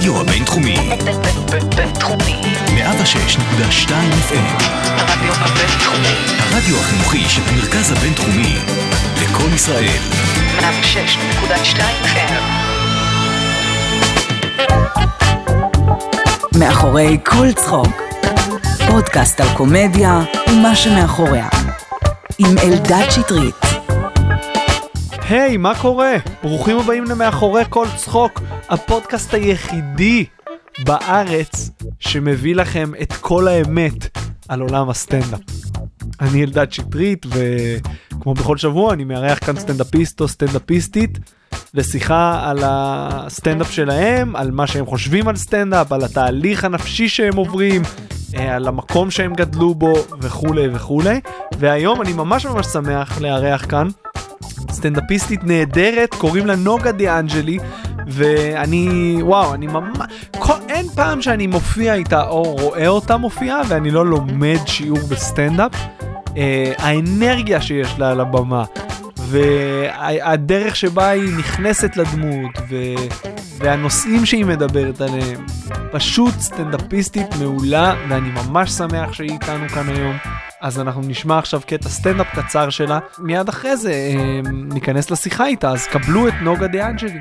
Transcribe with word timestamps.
הרדיו 0.00 0.20
הבינתחומי, 0.20 0.76
בינתחומי. 1.76 2.40
106.2 2.66 3.90
FM, 4.28 4.62
הרדיו 4.84 5.32
הבינתחומי. 5.34 6.14
הרדיו 6.38 6.76
החינוכי 6.76 7.24
של 7.28 7.42
המרכז 7.48 7.92
הבינתחומי, 7.92 8.56
לקום 9.22 9.54
ישראל, 9.54 9.98
106.2 10.58 11.80
FM. 12.04 12.32
מאחורי 16.58 17.18
כל 17.24 17.52
צחוק. 17.52 18.02
פודקאסט 18.86 19.40
על 19.40 19.48
קומדיה 19.56 20.20
ומה 20.48 20.76
שמאחוריה. 20.76 21.48
עם 22.38 22.58
אלדד 22.58 23.10
שטרית. 23.10 23.54
היי, 25.28 25.56
מה 25.56 25.74
קורה? 25.74 26.12
ברוכים 26.42 26.78
הבאים 26.78 27.04
למאחורי 27.04 27.62
כל 27.68 27.86
צחוק, 27.96 28.40
הפודקאסט 28.70 29.34
היחידי 29.34 30.26
בארץ 30.84 31.70
שמביא 31.98 32.54
לכם 32.54 32.92
את 33.02 33.12
כל 33.12 33.48
האמת 33.48 34.18
על 34.48 34.60
עולם 34.60 34.90
הסטנדאפ. 34.90 35.40
אני 36.20 36.44
אלדד 36.44 36.72
שטרית, 36.72 37.26
וכמו 37.28 38.34
בכל 38.34 38.56
שבוע 38.56 38.92
אני 38.92 39.04
מארח 39.04 39.38
כאן 39.38 39.56
סטנדאפיסט 39.56 40.20
או 40.20 40.28
סטנדאפיסטית 40.28 41.18
לשיחה 41.74 42.40
על 42.50 42.58
הסטנדאפ 42.62 43.72
שלהם, 43.72 44.36
על 44.36 44.50
מה 44.50 44.66
שהם 44.66 44.86
חושבים 44.86 45.28
על 45.28 45.36
סטנדאפ, 45.36 45.92
על 45.92 46.04
התהליך 46.04 46.64
הנפשי 46.64 47.08
שהם 47.08 47.36
עוברים, 47.36 47.82
אה, 48.36 48.56
על 48.56 48.68
המקום 48.68 49.10
שהם 49.10 49.34
גדלו 49.34 49.74
בו 49.74 49.92
וכולי 50.20 50.68
וכולי. 50.72 51.20
והיום 51.58 52.02
אני 52.02 52.12
ממש 52.12 52.46
ממש 52.46 52.66
שמח 52.66 53.20
לארח 53.20 53.66
כאן 53.68 53.88
סטנדאפיסטית 54.72 55.44
נהדרת, 55.44 56.14
קוראים 56.14 56.46
לה 56.46 56.56
נוגה 56.56 56.92
דיאנג'לי, 56.92 57.58
ואני, 58.10 59.16
וואו, 59.20 59.54
אני 59.54 59.66
ממש, 59.66 59.98
כל, 60.38 60.54
אין 60.68 60.88
פעם 60.88 61.22
שאני 61.22 61.46
מופיע 61.46 61.94
איתה 61.94 62.22
או 62.22 62.42
רואה 62.42 62.88
אותה 62.88 63.16
מופיעה 63.16 63.60
ואני 63.68 63.90
לא 63.90 64.06
לומד 64.06 64.58
שיעור 64.66 65.00
בסטנדאפ. 65.10 65.72
אה, 66.36 66.72
האנרגיה 66.78 67.60
שיש 67.60 67.98
לה 67.98 68.10
על 68.10 68.20
הבמה, 68.20 68.64
והדרך 69.16 70.76
שבה 70.76 71.08
היא 71.08 71.38
נכנסת 71.38 71.96
לדמות, 71.96 72.58
ו... 72.68 72.76
והנושאים 73.58 74.26
שהיא 74.26 74.44
מדברת 74.44 75.00
עליהם, 75.00 75.46
פשוט 75.92 76.34
סטנדאפיסטית 76.40 77.26
מעולה, 77.40 77.94
ואני 78.08 78.30
ממש 78.30 78.70
שמח 78.70 79.12
שהיא 79.12 79.30
איתנו 79.30 79.68
כאן 79.68 79.88
היום. 79.88 80.16
אז 80.60 80.80
אנחנו 80.80 81.02
נשמע 81.06 81.38
עכשיו 81.38 81.60
קטע 81.66 81.88
סטנדאפ 81.88 82.26
קצר 82.34 82.70
שלה, 82.70 82.98
מיד 83.18 83.48
אחרי 83.48 83.76
זה 83.76 83.92
אה, 83.92 84.40
ניכנס 84.52 85.10
לשיחה 85.10 85.46
איתה, 85.46 85.70
אז 85.70 85.86
קבלו 85.86 86.28
את 86.28 86.34
נוגה 86.42 86.66
דיאנג'לי. 86.66 87.18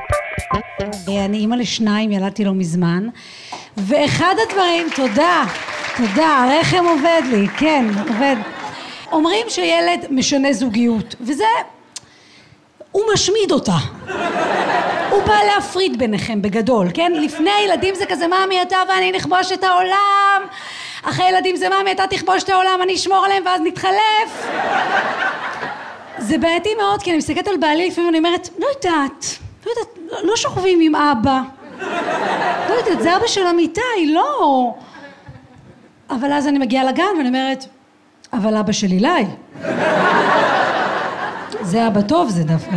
אני 1.08 1.38
אימא 1.38 1.56
לשניים, 1.56 2.12
ילדתי 2.12 2.46
לא 2.46 2.54
מזמן, 2.54 3.08
ואחד 3.78 4.36
הדברים, 4.48 4.88
תודה, 4.96 5.44
תודה, 5.98 6.28
הרחם 6.28 6.86
עובד 6.86 7.22
לי, 7.32 7.48
כן, 7.58 7.86
עובד. 8.08 8.36
אומרים 9.12 9.46
שילד 9.50 10.06
משנה 10.10 10.54
זוגיות, 10.54 11.16
וזה, 11.22 11.44
הוא 12.92 13.04
משמיד 13.14 13.52
אותה. 13.52 13.78
הוא 15.10 15.24
בא 15.24 15.38
להפריד 15.44 16.00
ביניכם 16.00 16.42
בגדול, 16.42 16.88
כן? 16.94 17.12
לפני 17.16 17.52
הילדים 17.52 17.96
זה 17.96 18.06
כזה, 18.06 18.26
ממי 18.28 18.62
אתה 18.62 18.78
ואני 18.90 19.12
נכבוש 19.12 19.52
את 19.52 19.64
העולם, 19.64 20.42
אחרי 21.04 21.30
ילדים 21.30 21.56
זה 21.56 21.70
ממי 21.70 21.92
אתה 21.92 22.08
תכבוש 22.10 22.44
את 22.44 22.50
העולם, 22.50 22.80
אני 22.84 22.96
אשמור 22.96 23.26
עליהם 23.26 23.44
ואז 23.46 23.62
נתחלף. 23.64 24.48
זה 26.18 26.38
בעייתי 26.38 26.76
מאוד, 26.76 27.04
כי 27.04 27.10
אני 27.10 27.18
מסתכלת 27.18 27.48
על 27.48 27.58
בעלי 27.58 27.88
לפעמים 27.88 28.08
ואני 28.08 28.18
אומרת, 28.18 28.50
לא 28.60 28.68
יודעת, 28.68 29.26
לא 29.66 29.72
יודעת, 29.72 29.99
לא, 30.12 30.18
לא 30.24 30.36
שוכבים 30.36 30.80
עם 30.82 30.96
אבא. 30.96 31.42
לא 32.70 32.74
יודעת, 32.74 33.02
זה 33.02 33.18
אבא 33.18 33.28
של 33.28 33.48
אמיתי, 33.48 33.82
לא. 34.14 34.74
אבל 36.10 36.34
אז 36.34 36.48
אני 36.48 36.60
מגיעה 36.60 36.84
לגן 36.84 37.04
ואני 37.18 37.28
אומרת, 37.28 37.66
אבל 38.34 38.56
אבא 38.58 38.72
של 38.72 38.88
אילי. 38.88 39.26
זה 41.62 41.88
אבא 41.88 42.02
טוב, 42.02 42.30
זה 42.30 42.44
דווקא... 42.44 42.76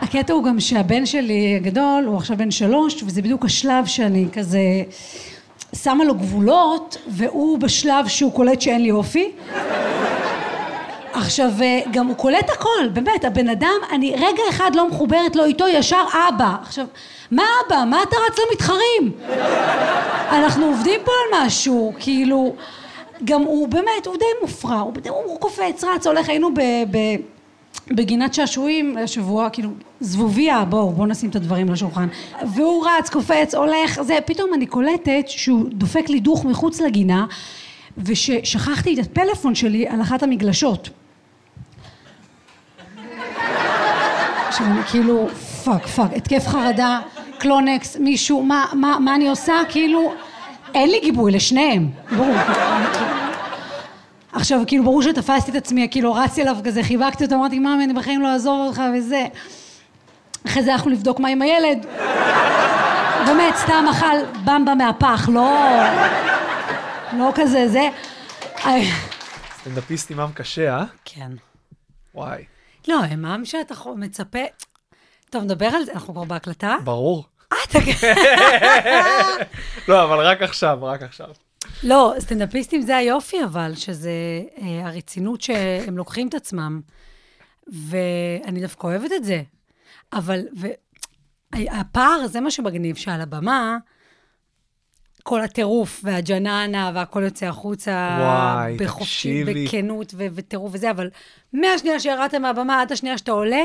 הקטע 0.00 0.32
הוא 0.32 0.44
גם 0.44 0.60
שהבן 0.60 1.06
שלי 1.06 1.56
הגדול, 1.56 2.04
הוא 2.06 2.16
עכשיו 2.16 2.36
בן 2.36 2.50
שלוש, 2.50 3.02
וזה 3.02 3.22
בדיוק 3.22 3.44
השלב 3.44 3.86
שאני 3.86 4.26
כזה 4.32 4.60
שמה 5.74 6.04
לו 6.04 6.14
גבולות, 6.14 6.96
והוא 7.08 7.58
בשלב 7.58 8.08
שהוא 8.08 8.32
קולט 8.32 8.60
שאין 8.60 8.82
לי 8.82 8.90
אופי. 8.90 9.30
עכשיו, 11.18 11.50
גם 11.92 12.06
הוא 12.06 12.16
קולט 12.16 12.50
הכל, 12.50 12.88
באמת, 12.92 13.24
הבן 13.24 13.48
אדם, 13.48 13.76
אני 13.92 14.14
רגע 14.16 14.42
אחד 14.50 14.70
לא 14.74 14.88
מחוברת 14.88 15.36
לו 15.36 15.44
איתו, 15.44 15.68
ישר 15.68 16.04
אבא. 16.28 16.56
עכשיו, 16.62 16.86
מה 17.30 17.42
אבא? 17.66 17.84
מה 17.84 18.02
אתה 18.02 18.16
רץ 18.28 18.38
למתחרים? 18.38 19.12
אנחנו 20.30 20.66
עובדים 20.66 21.00
פה 21.04 21.12
על 21.12 21.46
משהו, 21.46 21.92
כאילו, 21.98 22.54
גם 23.24 23.42
הוא 23.42 23.68
באמת, 23.68 24.06
הוא 24.06 24.16
די 24.16 24.24
מופרע, 24.42 24.78
הוא, 24.78 24.92
הוא 25.24 25.40
קופץ, 25.40 25.84
רץ, 25.84 26.06
הולך, 26.06 26.28
היינו 26.28 26.54
ב... 26.54 26.60
ב 26.90 26.98
בגינת 27.90 28.34
שעשועים 28.34 28.96
השבוע, 28.96 29.50
כאילו, 29.50 29.70
זבוביה, 30.00 30.64
בואו, 30.64 30.90
בואו 30.92 31.06
נשים 31.06 31.30
את 31.30 31.36
הדברים 31.36 31.68
על 31.68 31.74
השולחן. 31.74 32.08
והוא 32.54 32.86
רץ, 32.86 33.10
קופץ, 33.10 33.54
הולך, 33.54 34.02
זה, 34.02 34.18
פתאום 34.26 34.54
אני 34.54 34.66
קולטת 34.66 35.24
שהוא 35.26 35.64
דופק 35.68 36.08
לי 36.08 36.20
דוך 36.20 36.44
מחוץ 36.44 36.80
לגינה, 36.80 37.26
וששכחתי 37.98 38.94
את 38.94 39.06
הפלאפון 39.06 39.54
שלי 39.54 39.88
על 39.88 40.02
אחת 40.02 40.22
המגלשות. 40.22 40.88
עכשיו 44.48 44.66
אני 44.66 44.82
כאילו, 44.82 45.28
fuck, 45.64 45.86
fuck, 45.86 46.10
התקף 46.16 46.46
חרדה, 46.46 47.00
קלונקס, 47.38 47.96
מישהו, 47.96 48.42
מה, 48.42 48.64
מה, 48.72 48.98
מה 48.98 49.14
אני 49.14 49.28
עושה? 49.28 49.54
כאילו, 49.68 50.12
אין 50.74 50.90
לי 50.90 51.00
גיבוי 51.00 51.32
לשניהם, 51.32 51.90
ברור. 52.16 52.34
עכשיו, 54.32 54.60
כאילו, 54.66 54.84
ברור 54.84 55.02
שתפסתי 55.02 55.50
את 55.50 55.56
עצמי, 55.56 55.88
כאילו, 55.90 56.14
רצתי 56.14 56.42
אליו 56.42 56.56
כזה, 56.64 56.82
חיבקתי 56.82 57.24
אותו, 57.24 57.34
אמרתי, 57.34 57.58
מאמי, 57.58 57.84
אני 57.84 57.92
בחיים 57.92 58.22
לא 58.22 58.32
אעזוב 58.32 58.66
אותך 58.66 58.82
וזה. 58.98 59.26
אחרי 60.46 60.62
זה 60.62 60.72
הלכנו 60.72 60.90
לבדוק 60.90 61.20
מה 61.20 61.28
עם 61.28 61.42
הילד. 61.42 61.86
באמת, 63.26 63.56
סתם 63.56 63.84
אכל 63.90 64.16
במבה 64.44 64.74
מהפח, 64.74 65.28
לא... 65.32 65.58
לא 67.18 67.32
כזה, 67.34 67.68
זה... 67.68 67.88
סטנדאפיסט 69.60 70.10
עם 70.10 70.20
עם 70.20 70.32
קשה, 70.32 70.76
אה? 70.76 70.84
כן. 71.04 71.30
וואי. 72.14 72.44
לא, 72.88 73.00
אמם 73.14 73.44
שאתה 73.44 73.74
חו- 73.74 73.96
מצפה... 73.96 74.38
טוב, 75.30 75.42
נדבר 75.44 75.66
על 75.66 75.84
זה, 75.84 75.92
אנחנו 75.92 76.14
כבר 76.14 76.24
בהקלטה? 76.24 76.76
ברור. 76.84 77.24
אה, 77.52 77.58
אתה... 77.70 77.78
לא, 79.88 80.04
אבל 80.04 80.26
רק 80.26 80.42
עכשיו, 80.42 80.78
רק 80.82 81.02
עכשיו. 81.02 81.28
לא, 81.82 82.14
סטנדאפיסטים 82.18 82.82
זה 82.82 82.96
היופי, 82.96 83.44
אבל, 83.44 83.74
שזה 83.74 84.10
אה, 84.58 84.86
הרצינות 84.86 85.40
שהם 85.40 85.96
לוקחים 85.96 86.28
את 86.28 86.34
עצמם. 86.34 86.80
ואני 87.66 88.60
דווקא 88.60 88.86
אוהבת 88.86 89.12
את 89.16 89.24
זה. 89.24 89.42
אבל, 90.12 90.40
ו... 90.60 90.66
הפער, 91.54 92.26
זה 92.26 92.40
מה 92.40 92.50
שמגניב, 92.50 92.96
שעל 92.96 93.20
הבמה, 93.20 93.76
כל 95.28 95.40
הטירוף 95.40 96.00
והג'ננה 96.04 96.90
והכל 96.94 97.22
יוצא 97.24 97.46
החוצה, 97.46 98.16
וואי, 98.20 98.76
בחופשי, 98.76 99.42
תקשיבי. 99.42 99.66
בכנות 99.66 100.14
ו- 100.16 100.26
וטירוף 100.34 100.70
וזה, 100.74 100.90
אבל 100.90 101.10
מהשנייה 101.52 102.00
שירדת 102.00 102.34
מהבמה 102.34 102.80
עד 102.80 102.92
השנייה 102.92 103.18
שאתה 103.18 103.32
עולה, 103.32 103.62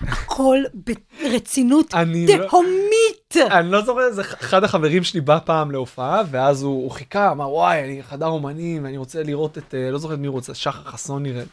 הכל 0.00 0.58
ברצינות 0.74 1.94
לא- 1.94 2.48
תהומית. 2.48 3.36
אני 3.50 3.70
לא 3.70 3.84
זוכר, 3.84 4.10
זה 4.12 4.22
אחד 4.22 4.64
החברים 4.64 5.04
שלי 5.04 5.20
בא 5.20 5.38
פעם 5.44 5.70
להופעה, 5.70 6.22
ואז 6.30 6.62
הוא, 6.62 6.82
הוא 6.82 6.90
חיכה, 6.90 7.30
אמר, 7.30 7.48
וואי, 7.52 7.84
אני 7.84 8.02
חדר 8.02 8.26
אומנים, 8.26 8.86
אני 8.86 8.96
רוצה 8.96 9.22
לראות 9.22 9.58
את, 9.58 9.74
אה, 9.74 9.90
לא 9.90 9.98
זוכר 9.98 10.14
את 10.14 10.18
מי 10.18 10.28
רוצה, 10.28 10.54
שחר 10.54 10.84
חסון 10.84 11.22
נראה. 11.22 11.40
לי." 11.40 11.46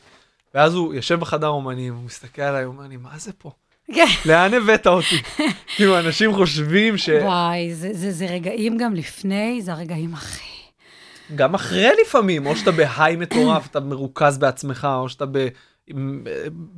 ואז 0.56 0.74
הוא 0.74 0.94
יושב 0.94 1.20
בחדר 1.20 1.48
אומנים, 1.48 1.94
הוא 1.94 2.04
מסתכל 2.04 2.42
עליי, 2.42 2.64
הוא 2.64 2.74
אומר 2.74 2.88
לי, 2.88 2.98
מה 2.98 3.18
זה 3.18 3.32
פה? 3.38 3.52
כן. 3.96 4.06
לאן 4.26 4.54
הבאת 4.54 4.88
אותי? 4.88 5.22
כאילו, 5.76 6.00
אנשים 6.00 6.34
חושבים 6.34 6.98
ש... 6.98 7.10
וואי, 7.10 7.74
זה, 7.74 7.90
זה, 7.94 8.12
זה 8.12 8.26
רגעים 8.26 8.78
גם 8.78 8.94
לפני, 8.96 9.62
זה 9.62 9.72
הרגעים 9.72 10.14
הכי... 10.14 10.52
גם 11.36 11.54
אחרי 11.54 11.90
לפעמים, 12.06 12.46
או 12.46 12.56
שאתה 12.56 12.72
בהיי 12.72 13.16
מטורף, 13.16 13.68
אתה 13.68 13.80
מרוכז 13.80 14.38
בעצמך, 14.38 14.88
או 15.00 15.10
שאתה 15.10 15.26
ב... 15.32 15.48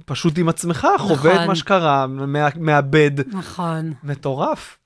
פשוט 0.05 0.37
עם 0.37 0.49
עצמך, 0.49 0.87
חווה 0.97 1.31
את 1.31 1.35
נכון. 1.35 1.47
מה 1.47 1.55
שקרה, 1.55 2.07
מא- 2.07 2.49
מאבד. 2.59 3.35
נכון. 3.35 3.93
מטורף. 4.03 4.77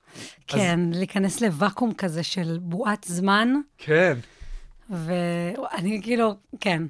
כן, 0.46 0.80
להיכנס 0.92 1.40
לוואקום 1.40 1.92
כזה 1.94 2.22
של 2.22 2.58
בועת 2.60 3.06
זמן, 3.08 3.48
כן. 3.78 4.18
ואני 4.90 6.00
כאילו, 6.02 6.36
כן, 6.60 6.82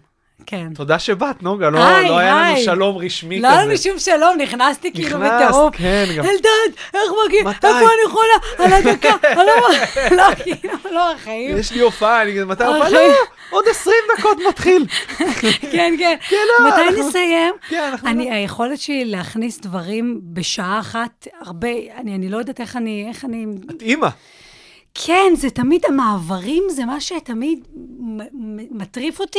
כן. 0.46 0.68
תודה 0.74 0.98
שבאת, 0.98 1.42
נוגה, 1.42 1.70
לא, 1.70 1.84
היי, 1.84 2.08
לא 2.08 2.18
היה 2.18 2.34
לנו 2.34 2.42
היי. 2.54 2.64
שלום 2.64 2.96
רשמי 2.98 3.40
לא 3.40 3.48
כזה. 3.48 3.56
היה 3.58 3.66
לנו 3.66 3.78
שום 3.78 3.98
שלום, 3.98 4.36
נכנסתי 4.38 4.92
כאילו 4.92 5.18
נכנסת, 5.18 5.34
בטירוף. 5.44 5.76
כן, 5.76 6.04
גם- 6.16 6.24
אלדד, 6.24 6.74
איך 6.94 7.02
מגיע? 7.26 7.44
מתי? 7.44 7.66
איפה 7.66 7.78
אני 7.78 8.02
יכולה? 8.06 8.34
על 8.58 8.72
הדקה, 8.72 9.08
אני 9.32 9.46
לא... 9.46 9.68
לא, 10.16 10.34
כאילו, 10.34 10.74
לא, 10.90 11.12
החיים. 11.12 11.56
יש 11.58 11.72
לי 11.72 11.80
הופעה, 11.80 12.22
אני 12.22 12.44
מתי 12.44 12.64
הופעה? 12.64 12.86
החיים- 12.86 13.12
עוד 13.50 13.64
20 13.70 13.94
דקות 14.18 14.38
מתחיל. 14.48 14.86
כן, 15.72 15.94
כן. 15.98 16.16
כן, 16.30 16.36
לא, 16.60 16.68
מתי 16.70 17.00
נסיים? 17.00 17.54
כן, 17.68 17.88
אנחנו... 17.92 18.08
אני, 18.08 18.30
היכולת 18.32 18.80
שלי 18.80 19.04
להכניס 19.04 19.60
דברים 19.60 20.20
בשעה 20.22 20.80
אחת, 20.80 21.26
הרבה, 21.40 21.68
אני, 21.96 22.14
אני 22.14 22.28
לא 22.28 22.38
יודעת 22.38 22.60
איך 22.60 22.76
אני, 22.76 23.06
איך 23.08 23.24
אני... 23.24 23.46
את 23.76 23.82
אימא. 23.82 24.08
כן, 24.94 25.32
זה 25.36 25.50
תמיד, 25.50 25.80
המעברים 25.88 26.62
זה 26.70 26.84
מה 26.84 27.00
שתמיד 27.00 27.64
מטריף 28.70 29.20
אותי, 29.20 29.38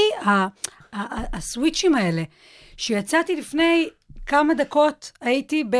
הסוויצ'ים 1.33 1.95
האלה. 1.95 2.23
שיצאתי 2.77 3.35
לפני 3.35 3.89
כמה 4.25 4.53
דקות, 4.53 5.11
הייתי 5.21 5.63
ב... 5.69 5.75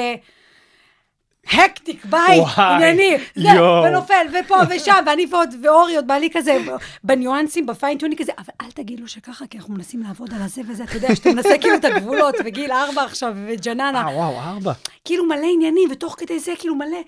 הקטיק, 1.54 2.06
בית, 2.06 2.44
ענייני, 2.58 3.18
זה. 3.36 3.64
ונופל, 3.64 4.28
ופה 4.40 4.56
ושם, 4.70 5.04
ואני 5.06 5.26
ועוד, 5.32 5.50
ואורי 5.64 5.96
עוד 5.96 6.08
בעלי 6.08 6.30
כזה, 6.34 6.58
בניואנסים, 7.04 7.66
בפיינטיוני 7.66 8.16
כזה, 8.16 8.32
אבל 8.38 8.54
אל 8.62 8.72
תגיד 8.72 9.00
לו 9.00 9.08
שככה, 9.08 9.48
כי 9.48 9.58
אנחנו 9.58 9.74
מנסים 9.74 10.04
לעבוד 10.04 10.34
על 10.34 10.42
הזה 10.42 10.62
וזה, 10.68 10.84
אתה 10.84 10.98
יודע, 10.98 11.16
שאתה 11.16 11.30
מנסה 11.32 11.58
כאילו 11.62 11.76
את 11.76 11.86
הגבולות, 11.86 12.36
וגיל 12.46 12.72
ארבע 12.72 13.04
עכשיו, 13.04 13.34
וג'ננה. 13.48 14.08
אה, 14.08 14.16
וואו, 14.16 14.40
ארבע. 14.40 14.74
כאילו 15.06 15.26
מלא 15.26 15.48
עניינים, 15.54 15.90
ותוך 15.92 16.16
כדי 16.18 16.40
זה 16.40 16.52
כאילו 16.60 16.76
מלא 16.76 17.00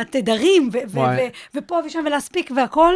התדרים, 0.00 0.70
ופה 1.54 1.78
ושם, 1.86 2.02
ולהספיק 2.06 2.50
והכל. 2.56 2.94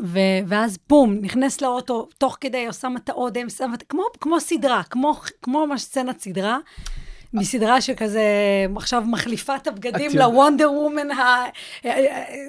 ו- 0.00 0.18
ואז 0.46 0.78
בום, 0.88 1.18
נכנס 1.22 1.60
לאוטו, 1.60 2.08
תוך 2.18 2.36
כדי 2.40 2.66
עושה 2.66 2.88
את 2.96 3.08
האודם, 3.08 3.48
שמה- 3.50 3.76
כמו, 3.88 4.02
כמו 4.20 4.40
סדרה, 4.40 4.82
כמו, 4.82 5.20
כמו 5.42 5.66
ממש 5.66 5.82
סצנת 5.82 6.20
סדרה. 6.20 6.58
מסדרה 7.32 7.80
שכזה 7.80 8.22
עכשיו 8.76 9.02
מחליפה 9.06 9.56
את 9.56 9.66
הבגדים 9.66 10.10
את 10.10 10.16
לוונדר 10.16 10.72
וומן, 10.72 11.10
ה- 11.10 11.44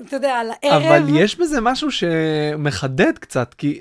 אתה 0.08 0.16
יודע, 0.16 0.34
על 0.34 0.48
הערב. 0.64 0.84
אבל 0.84 1.18
יש 1.18 1.36
בזה 1.36 1.62
משהו 1.62 1.90
שמחדד 1.92 3.18
קצת, 3.18 3.54
כי 3.54 3.80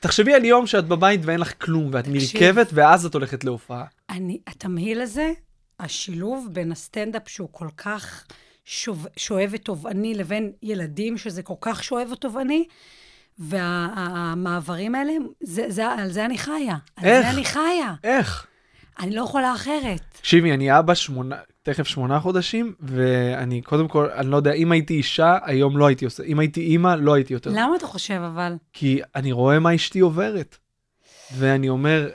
תחשבי 0.00 0.34
על 0.34 0.44
יום 0.44 0.66
שאת 0.66 0.86
בבית 0.88 1.20
ואין 1.24 1.40
לך 1.40 1.52
כלום, 1.64 1.88
ואת 1.92 2.04
תקשיב. 2.04 2.42
נרקבת, 2.42 2.66
ואז 2.72 3.06
את 3.06 3.14
הולכת 3.14 3.44
להופעה. 3.44 3.84
אני, 4.10 4.38
התמהיל 4.46 5.00
הזה, 5.00 5.32
השילוב 5.80 6.48
בין 6.52 6.72
הסטנדאפ 6.72 7.28
שהוא 7.28 7.48
כל 7.52 7.68
כך 7.76 8.24
שוב, 8.66 9.06
שואב 9.16 9.50
ותובעני 9.52 10.14
לבין 10.14 10.52
ילדים 10.62 11.18
שזה 11.18 11.42
כל 11.42 11.54
כך 11.60 11.84
שואב 11.84 12.08
ותובעני, 12.12 12.64
והמעברים 13.38 14.94
האלה, 14.94 15.12
זה, 15.40 15.64
זה, 15.68 15.86
על 15.86 16.12
זה 16.12 16.24
אני 16.24 16.38
חיה. 16.38 16.76
על 16.96 17.04
איך? 17.04 17.22
זה 17.22 17.30
אני 17.30 17.44
חיה. 17.44 17.94
איך? 18.04 18.46
אני 18.98 19.16
לא 19.16 19.22
יכולה 19.22 19.54
אחרת. 19.54 20.00
תקשיבי, 20.12 20.52
אני 20.52 20.78
אבא 20.78 20.94
שמונה, 20.94 21.36
תכף 21.62 21.86
שמונה 21.86 22.20
חודשים, 22.20 22.74
ואני 22.80 23.62
קודם 23.62 23.88
כל, 23.88 24.10
אני 24.10 24.30
לא 24.30 24.36
יודע, 24.36 24.52
אם 24.52 24.72
הייתי 24.72 24.94
אישה, 24.94 25.38
היום 25.42 25.78
לא 25.78 25.86
הייתי 25.86 26.04
עושה, 26.04 26.22
אם 26.22 26.38
הייתי 26.38 26.60
אימא, 26.60 26.94
לא 26.98 27.14
הייתי 27.14 27.32
יותר. 27.32 27.50
למה 27.50 27.76
אתה 27.76 27.86
חושב 27.86 28.20
אבל? 28.34 28.56
כי 28.72 29.00
אני 29.14 29.32
רואה 29.32 29.58
מה 29.58 29.74
אשתי 29.74 30.00
עוברת. 30.00 30.56
ואני 31.36 31.68
אומר, 31.68 32.08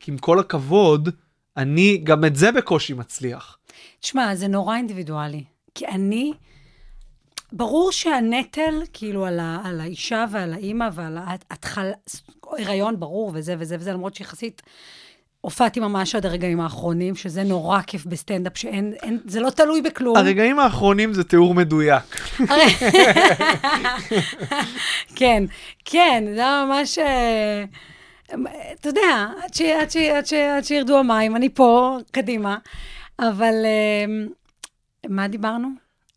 כי 0.00 0.10
עם 0.10 0.18
כל 0.18 0.38
הכבוד, 0.38 1.08
אני 1.56 2.00
גם 2.04 2.24
את 2.24 2.36
זה 2.36 2.52
בקושי 2.52 2.94
מצליח. 2.94 3.58
תשמע, 4.00 4.34
זה 4.34 4.48
נורא 4.48 4.76
אינדיבידואלי. 4.76 5.44
כי 5.78 5.86
אני, 5.86 6.32
ברור 7.52 7.92
שהנטל, 7.92 8.82
כאילו, 8.92 9.26
על, 9.26 9.40
ה, 9.40 9.60
על 9.64 9.80
האישה 9.80 10.24
ועל 10.30 10.52
האימא 10.52 10.88
ועל 10.92 11.18
ההתחלה, 11.24 11.92
הריון 12.46 13.00
ברור 13.00 13.30
וזה 13.34 13.54
וזה 13.58 13.76
וזה, 13.78 13.92
למרות 13.92 14.14
שיחסית 14.14 14.62
הופעתי 15.40 15.80
ממש 15.80 16.14
עד 16.14 16.26
הרגעים 16.26 16.60
האחרונים, 16.60 17.14
שזה 17.16 17.42
נורא 17.42 17.80
כיף 17.82 18.06
בסטנדאפ, 18.06 18.58
שאין, 18.58 18.92
אין, 19.02 19.18
זה 19.26 19.40
לא 19.40 19.50
תלוי 19.50 19.82
בכלום. 19.82 20.16
הרגעים 20.16 20.58
האחרונים 20.58 21.12
זה 21.12 21.24
תיאור 21.24 21.54
מדויק. 21.54 22.16
כן, 25.16 25.44
כן, 25.84 26.24
זה 26.34 26.40
היה 26.40 26.64
ממש... 26.68 26.98
אה, 26.98 27.64
אתה 28.80 28.88
יודע, 28.88 29.26
עד, 29.44 29.54
ש, 29.54 29.60
עד, 29.60 29.90
ש, 29.90 29.96
עד, 29.96 30.26
ש, 30.26 30.32
עד 30.32 30.64
שירדו 30.64 30.98
המים, 30.98 31.36
אני 31.36 31.48
פה, 31.48 31.96
קדימה. 32.10 32.56
אבל 33.18 33.54
אה, 33.64 34.26
מה 35.06 35.28
דיברנו? 35.28 35.68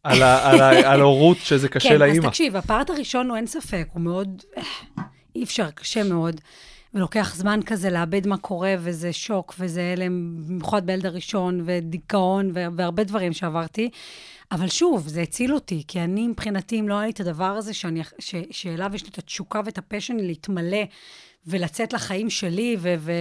על 0.04 0.22
ה- 0.24 0.50
על 0.52 0.62
ה- 0.62 0.92
על 0.94 1.00
ההורות 1.02 1.38
שזה 1.38 1.70
קשה 1.70 1.90
כן, 1.90 2.00
לאימא. 2.00 2.26
אז 2.26 2.30
תקשיב, 2.30 2.56
הפארט 2.56 2.90
הראשון 2.90 3.30
הוא 3.30 3.38
אין 3.38 3.48
ספק, 3.48 3.88
הוא 3.94 4.02
מאוד, 4.02 4.44
אי 5.36 5.44
אפשר, 5.44 5.72
קשה 5.72 6.04
מאוד. 6.04 6.42
ולוקח 6.94 7.36
זמן 7.36 7.60
כזה 7.66 7.90
לאבד 7.90 8.28
מה 8.28 8.38
קורה, 8.38 8.76
וזה 8.80 9.14
שוק, 9.14 9.56
וזה 9.60 9.94
הלם, 9.94 10.36
במיוחד 10.48 10.86
בילד 10.86 11.06
הראשון, 11.06 11.62
ודיכאון, 11.66 12.52
והרבה 12.54 13.04
דברים 13.04 13.34
שעברתי. 13.34 13.90
אבל 14.52 14.68
שוב, 14.68 15.08
זה 15.08 15.22
הציל 15.22 15.54
אותי, 15.54 15.84
כי 15.88 16.00
אני 16.00 16.28
מבחינתי, 16.28 16.80
אם 16.80 16.90
לא 16.90 16.94
היה 16.94 17.06
לי 17.06 17.12
את 17.12 17.20
הדבר 17.20 17.44
הזה, 17.46 17.74
שאני, 17.74 18.02
ש, 18.20 18.36
שאליו 18.52 18.92
יש 18.96 19.04
לי 19.04 19.10
את 19.10 19.18
התשוקה 19.18 19.62
ואת 19.66 19.78
ה 19.78 19.82
passion 19.82 20.16
להתמלא 20.18 20.84
ולצאת 21.48 21.94
לחיים 21.94 22.30
שלי, 22.30 22.76
ו... 22.80 22.96
ו 23.00 23.12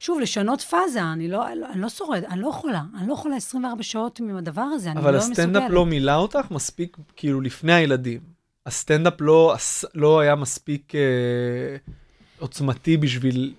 שוב, 0.00 0.20
לשנות 0.20 0.60
פאזה, 0.60 1.02
אני 1.02 1.28
לא, 1.28 1.52
אני 1.52 1.80
לא 1.80 1.88
שורד, 1.88 2.24
אני 2.24 2.40
לא 2.40 2.48
יכולה, 2.48 2.82
אני 2.98 3.08
לא 3.08 3.12
יכולה 3.12 3.36
24 3.36 3.82
שעות 3.82 4.18
עם 4.18 4.36
הדבר 4.36 4.62
הזה, 4.62 4.90
אני 4.90 5.00
אבל 5.00 5.12
לא 5.12 5.18
הסטנדאפ 5.18 5.62
מסוגלת. 5.62 5.70
לא 5.70 5.86
מילא 5.86 6.14
אותך 6.14 6.50
מספיק, 6.50 6.96
כאילו, 7.16 7.40
לפני 7.40 7.72
הילדים. 7.72 8.20
הסטנדאפ 8.66 9.14
לא, 9.20 9.54
לא 9.94 10.20
היה 10.20 10.34
מספיק 10.34 10.94
אה, 10.94 11.00
עוצמתי 12.38 12.96
בשביל, 12.96 13.54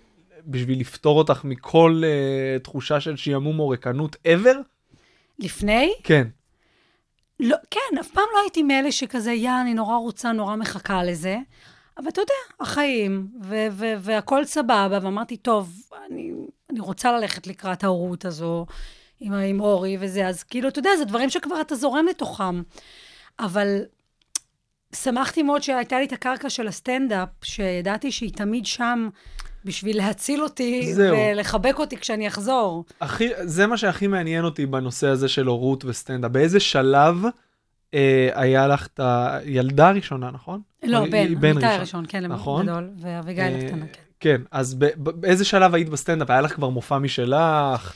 בשביל 0.48 0.80
לפטור 0.80 1.18
אותך 1.18 1.42
מכל 1.44 2.02
אה, 2.06 2.60
תחושה 2.60 3.00
של 3.00 3.16
שעמום 3.16 3.60
או 3.60 3.70
ריקנות 3.70 4.16
ever? 4.16 4.58
לפני? 5.40 5.94
כן. 6.04 6.28
לא, 7.40 7.58
כן, 7.72 7.98
אף 8.00 8.08
פעם 8.08 8.24
לא 8.34 8.40
הייתי 8.42 8.64
מאלה 8.64 8.92
שכזה, 8.92 9.32
יא, 9.32 9.52
אני 9.62 9.74
נורא 9.74 9.98
רוצה, 9.98 10.32
נורא 10.32 10.56
מחכה 10.56 11.04
לזה. 11.04 11.38
אבל 11.98 12.08
אתה 12.08 12.22
יודע, 12.22 12.34
החיים, 12.60 13.28
ו- 13.44 13.68
ו- 13.72 13.94
והכל 14.00 14.46
סבבה, 14.46 15.00
ואמרתי, 15.02 15.38
טוב, 15.38 15.74
אני, 16.10 16.32
אני 16.70 16.80
רוצה 16.80 17.12
ללכת 17.12 17.48
לקראת 17.48 17.84
ההורות 17.84 18.26
הזו 18.26 18.66
עם, 19.20 19.34
עם 19.34 19.60
אורי 19.62 19.98
וזה, 20.00 20.28
אז 20.28 20.44
כאילו, 20.44 20.68
אתה 20.68 20.80
יודע, 20.80 20.90
זה 20.98 21.06
דברים 21.06 21.30
שכבר 21.30 21.62
אתה 21.62 21.76
זורם 21.76 22.06
לתוכם. 22.10 22.62
אבל 23.40 23.82
שמחתי 24.96 25.44
מאוד 25.44 25.64
שהייתה 25.64 26.00
לי 26.00 26.06
את 26.06 26.14
הקרקע 26.14 26.50
של 26.50 26.68
הסטנדאפ, 26.68 27.30
שידעתי 27.44 28.12
שהיא 28.12 28.34
תמיד 28.34 28.66
שם 28.66 29.10
בשביל 29.66 29.98
להציל 29.98 30.44
אותי 30.44 30.94
זהו. 30.94 31.18
ולחבק 31.18 31.80
אותי 31.80 31.98
כשאני 31.98 32.28
אחזור. 32.28 32.86
הכי, 33.02 33.30
זה 33.44 33.68
מה 33.68 33.78
שהכי 33.78 34.08
מעניין 34.08 34.46
אותי 34.46 34.66
בנושא 34.66 35.08
הזה 35.08 35.28
של 35.28 35.48
הורות 35.48 35.86
וסטנדאפ. 35.86 36.32
באיזה 36.32 36.60
שלב 36.60 37.16
היה 38.34 38.68
לך 38.68 38.88
את 38.88 39.00
הילדה 39.04 39.90
הראשונה, 39.90 40.32
נכון? 40.32 40.62
לא, 40.84 41.06
בן, 41.06 41.14
היא- 41.14 41.38
אמיתי 41.52 41.66
הראשון, 41.66 42.06
כן, 42.08 42.26
נכון. 42.28 42.66
גדול, 42.66 42.90
ואביגיל 42.98 43.44
אה, 43.44 43.58
הקטנה, 43.66 43.86
כן. 43.88 44.02
כן, 44.20 44.42
אז 44.52 44.74
באיזה 44.98 45.46
שלב 45.46 45.74
היית 45.76 45.90
בסטנדאפ? 45.90 46.30
היה 46.30 46.42
לך 46.42 46.54
כבר 46.56 46.70
מופע 46.70 46.98
משלך? 47.00 47.94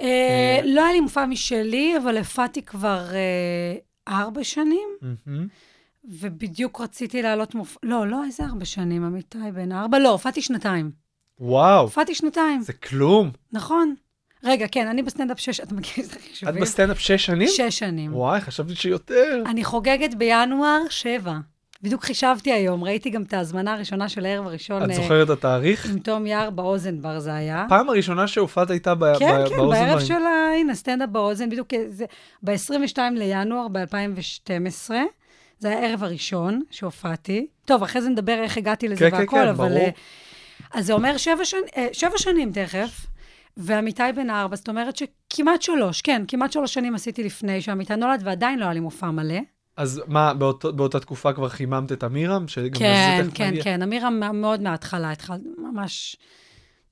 אה, 0.00 0.60
לא 0.64 0.84
היה 0.84 0.92
לי 0.92 1.00
מופע 1.00 1.26
משלי, 1.26 1.94
אבל 2.02 2.18
הופעתי 2.18 2.62
כבר 2.62 3.04
אה, 3.14 3.74
ארבע 4.20 4.44
שנים. 4.44 4.88
ובדיוק 6.04 6.80
רציתי 6.80 7.22
לעלות 7.22 7.54
מופע... 7.54 7.78
לא, 7.82 8.06
לא, 8.06 8.24
איזה 8.24 8.44
ארבע 8.44 8.64
שנים, 8.64 9.04
אמיתי, 9.04 9.38
בן 9.54 9.72
ארבע? 9.72 9.98
לא, 9.98 10.08
הופעתי 10.10 10.42
שנתיים. 10.42 10.90
וואו, 11.38 11.80
הופעתי 11.80 12.14
שנתיים, 12.14 12.60
זה 12.60 12.72
כלום. 12.72 13.30
נכון. 13.52 13.94
רגע, 14.44 14.66
כן, 14.72 14.86
אני 14.86 15.02
בסטנדאפ 15.02 15.40
שש... 15.40 15.60
אתה 15.60 15.74
מכיר 15.74 16.04
את 16.04 16.10
את 16.10 16.16
החישובים? 16.16 16.62
בסטנדאפ 16.62 16.98
שש 16.98 17.26
שנים? 17.26 17.48
שש 17.48 17.78
שנים. 17.78 18.14
וואי, 18.14 18.40
חשבתי 18.40 18.74
שיותר. 18.74 19.42
אני 19.46 19.64
חוגגת 19.64 20.14
בינואר 20.14 20.80
שבע. 20.90 21.32
בדיוק 21.82 22.04
חישבתי 22.04 22.52
היום, 22.52 22.84
ראיתי 22.84 23.10
גם 23.10 23.22
את 23.22 23.32
ההזמנה 23.32 23.72
הראשונה 23.72 24.08
של 24.08 24.26
הערב 24.26 24.46
הראשון. 24.46 24.82
את 24.82 24.90
אה, 24.90 24.94
זוכרת 24.94 25.26
את 25.26 25.30
התאריך? 25.30 25.90
עם 25.90 25.98
תום 25.98 26.26
יער 26.26 26.50
באוזן 26.50 27.02
בר 27.02 27.18
זה 27.18 27.34
היה. 27.34 27.66
פעם 27.68 27.88
הראשונה 27.88 28.26
שהופעת 28.28 28.70
הייתה 28.70 28.94
ב- 28.94 29.18
כן, 29.18 29.44
ב- 29.44 29.48
כן, 29.48 29.56
באוזן 29.56 29.86
בערב. 29.86 30.00
של 30.00 30.22
ה... 30.22 30.54
הנה, 30.60 30.74
סטנדאפ 30.74 31.08
באוזן, 31.08 31.50
בדיוק 31.50 31.68
זה... 31.88 32.04
ב-22 32.42 32.98
לינואר 33.14 33.68
ב-2012. 33.68 34.90
זה 35.58 35.68
היה 35.68 35.78
הערב 35.78 36.04
הראשון 36.04 36.62
שהופעתי. 36.70 37.46
טוב, 37.64 37.82
אחרי 37.82 38.02
זה 38.02 38.08
נדבר 38.08 38.38
איך 38.42 38.56
הגעתי 38.56 38.88
לזה 38.88 38.98
כן, 38.98 39.10
כן, 39.10 39.16
והכל, 39.16 39.36
כן, 39.36 39.48
אבל... 39.48 39.68
ברור. 39.68 39.78
אה, 39.78 39.90
אז 40.74 40.86
זה 40.86 40.92
אומר 40.92 41.16
שבע, 41.16 41.44
שנ... 41.44 41.56
אה, 41.76 41.86
שבע 41.92 42.18
שנים 42.18 42.52
תכף, 42.52 43.06
ועמיתי 43.62 44.02
בן 44.16 44.30
ארבע, 44.30 44.56
זאת 44.56 44.68
אומרת 44.68 44.94
שכמעט 44.96 45.62
שלוש, 45.62 46.02
כן, 46.02 46.22
כמעט 46.28 46.52
שלוש 46.52 46.74
שנים 46.74 46.94
עשיתי 46.94 47.24
לפני 47.24 47.60
שעמיתי 47.60 47.96
נולד, 47.96 48.22
ועדיין 48.24 48.58
לא 48.58 48.64
היה 48.64 48.74
לי 48.74 48.80
מופע 48.80 49.10
מלא. 49.10 49.38
אז 49.76 50.02
מה, 50.06 50.34
באותו- 50.34 50.72
באותה 50.72 51.00
תקופה 51.00 51.32
כבר 51.32 51.48
חיממת 51.48 51.92
את 51.92 52.04
אמירם? 52.04 52.44
כן, 52.74 53.26
כן, 53.34 53.48
נגיע. 53.50 53.62
כן, 53.64 53.82
אמירה 53.82 54.10
מאוד 54.10 54.62
מההתחלה, 54.62 55.10
התחלתי 55.10 55.44
ממש... 55.58 56.16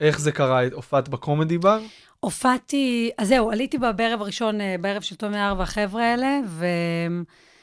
איך 0.00 0.20
זה 0.20 0.32
קרה? 0.32 0.60
הופעת 0.72 1.08
בקומדי 1.08 1.58
בר? 1.58 1.78
הופעתי, 2.20 3.10
אז 3.18 3.28
זהו, 3.28 3.50
עליתי 3.50 3.78
בה 3.78 3.92
בערב 3.92 4.22
הראשון, 4.22 4.60
אה, 4.60 4.76
בערב 4.80 5.02
של 5.02 5.16
תום 5.16 5.34
יער 5.34 5.54
והחבר'ה 5.58 6.04
האלה, 6.04 6.38
ו... 6.46 6.66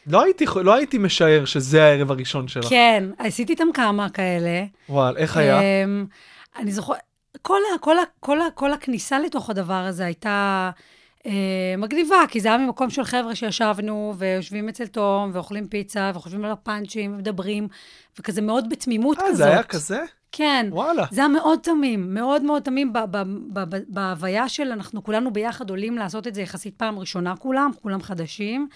לא 0.08 0.24
הייתי, 0.24 0.46
לא 0.64 0.74
הייתי 0.74 0.98
משער 0.98 1.46
שזה 1.46 1.84
הערב 1.84 2.12
הראשון 2.12 2.48
שלך. 2.48 2.66
כן, 2.70 3.04
עשיתי 3.18 3.54
איתם 3.54 3.68
כמה 3.74 4.10
כאלה. 4.10 4.64
וואל, 4.90 5.18
איך 5.18 5.38
היה? 5.38 5.60
אמ, 5.62 6.06
אני 6.60 6.72
זוכרת, 6.72 6.98
כל, 7.42 7.60
ה- 7.76 7.80
כל, 7.80 7.98
ה- 8.00 8.04
כל, 8.20 8.42
ה- 8.42 8.52
כל 8.54 8.74
הכניסה 8.74 9.20
לתוך 9.20 9.50
הדבר 9.50 9.74
הזה 9.74 10.06
הייתה 10.06 10.70
אה, 11.26 11.32
מגניבה, 11.78 12.16
כי 12.30 12.40
זה 12.40 12.48
היה 12.48 12.58
ממקום 12.58 12.90
של 12.90 13.04
חבר'ה 13.04 13.36
שישבנו, 13.36 14.14
ויושבים 14.18 14.70
אצל 14.70 14.88
תום, 14.88 15.32
ואוכלים 15.34 15.68
פיצה, 15.68 16.12
וחושבים 16.16 16.46
על 16.46 16.52
הפאנצ'ים, 16.52 17.14
ומדברים, 17.14 17.68
וכזה 18.20 18.42
מאוד 18.42 18.70
בתמימות 18.70 19.18
אה, 19.20 19.24
כזאת. 19.28 19.38
זה 19.38 19.48
היה 19.48 19.64
כזה? 19.64 20.04
כן. 20.32 20.68
וואלה. 20.72 21.06
זה 21.12 21.22
היה 21.22 21.28
מאוד 21.28 21.60
תמים, 21.64 22.14
מאוד 22.14 22.44
מאוד 22.44 22.62
תמים 22.62 22.94
בהוויה 23.88 24.50
של 24.50 24.72
אנחנו 24.72 25.04
כולנו 25.04 25.34
ביחד 25.34 25.70
עולים 25.70 25.98
לעשות 25.98 26.28
את 26.28 26.36
זה 26.36 26.42
יחסית 26.42 26.76
פעם 26.78 27.00
ראשונה 27.00 27.36
כולם, 27.36 27.72
כולם 27.82 28.02
חדשים, 28.02 28.68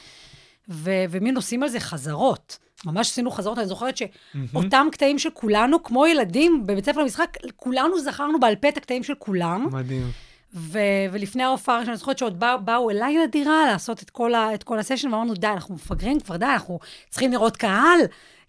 ו- 0.70 1.04
ומין 1.10 1.36
עושים 1.36 1.64
על 1.64 1.70
זה 1.70 1.80
חזרות. 1.80 2.58
ממש 2.86 3.10
עשינו 3.10 3.32
חזרות, 3.32 3.58
אני 3.58 3.68
זוכרת 3.68 3.98
שאותם 3.98 4.88
קטעים 4.92 5.20
של 5.20 5.30
כולנו, 5.34 5.84
כמו 5.84 6.08
ילדים 6.08 6.64
בבית 6.68 6.86
ספר 6.86 7.02
למשחק, 7.02 7.38
כולנו 7.56 8.00
זכרנו 8.00 8.40
בעל 8.40 8.56
פה 8.56 8.70
את 8.70 8.78
הקטעים 8.78 9.04
של 9.04 9.14
כולם. 9.16 9.68
מדהים. 9.72 10.12
ו- 10.54 10.80
ולפני 11.12 11.44
ההופעה 11.44 11.76
הראשונה, 11.76 11.92
אני 11.94 11.98
זוכרת 11.98 12.18
שעוד 12.18 12.40
בא, 12.40 12.58
באו 12.58 12.90
אליי 12.90 13.18
לדירה 13.18 13.66
לעשות 13.66 14.04
את 14.04 14.10
כל, 14.10 14.34
ה- 14.36 14.54
את 14.54 14.64
כל 14.64 14.80
הסשן, 14.80 15.08
ואמרנו, 15.14 15.34
די, 15.34 15.48
אנחנו 15.48 15.76
מפגרים 15.76 16.20
כבר, 16.20 16.38
די, 16.38 16.46
אנחנו 16.46 16.80
צריכים 17.10 17.32
לראות 17.32 17.58
קהל, 17.58 18.00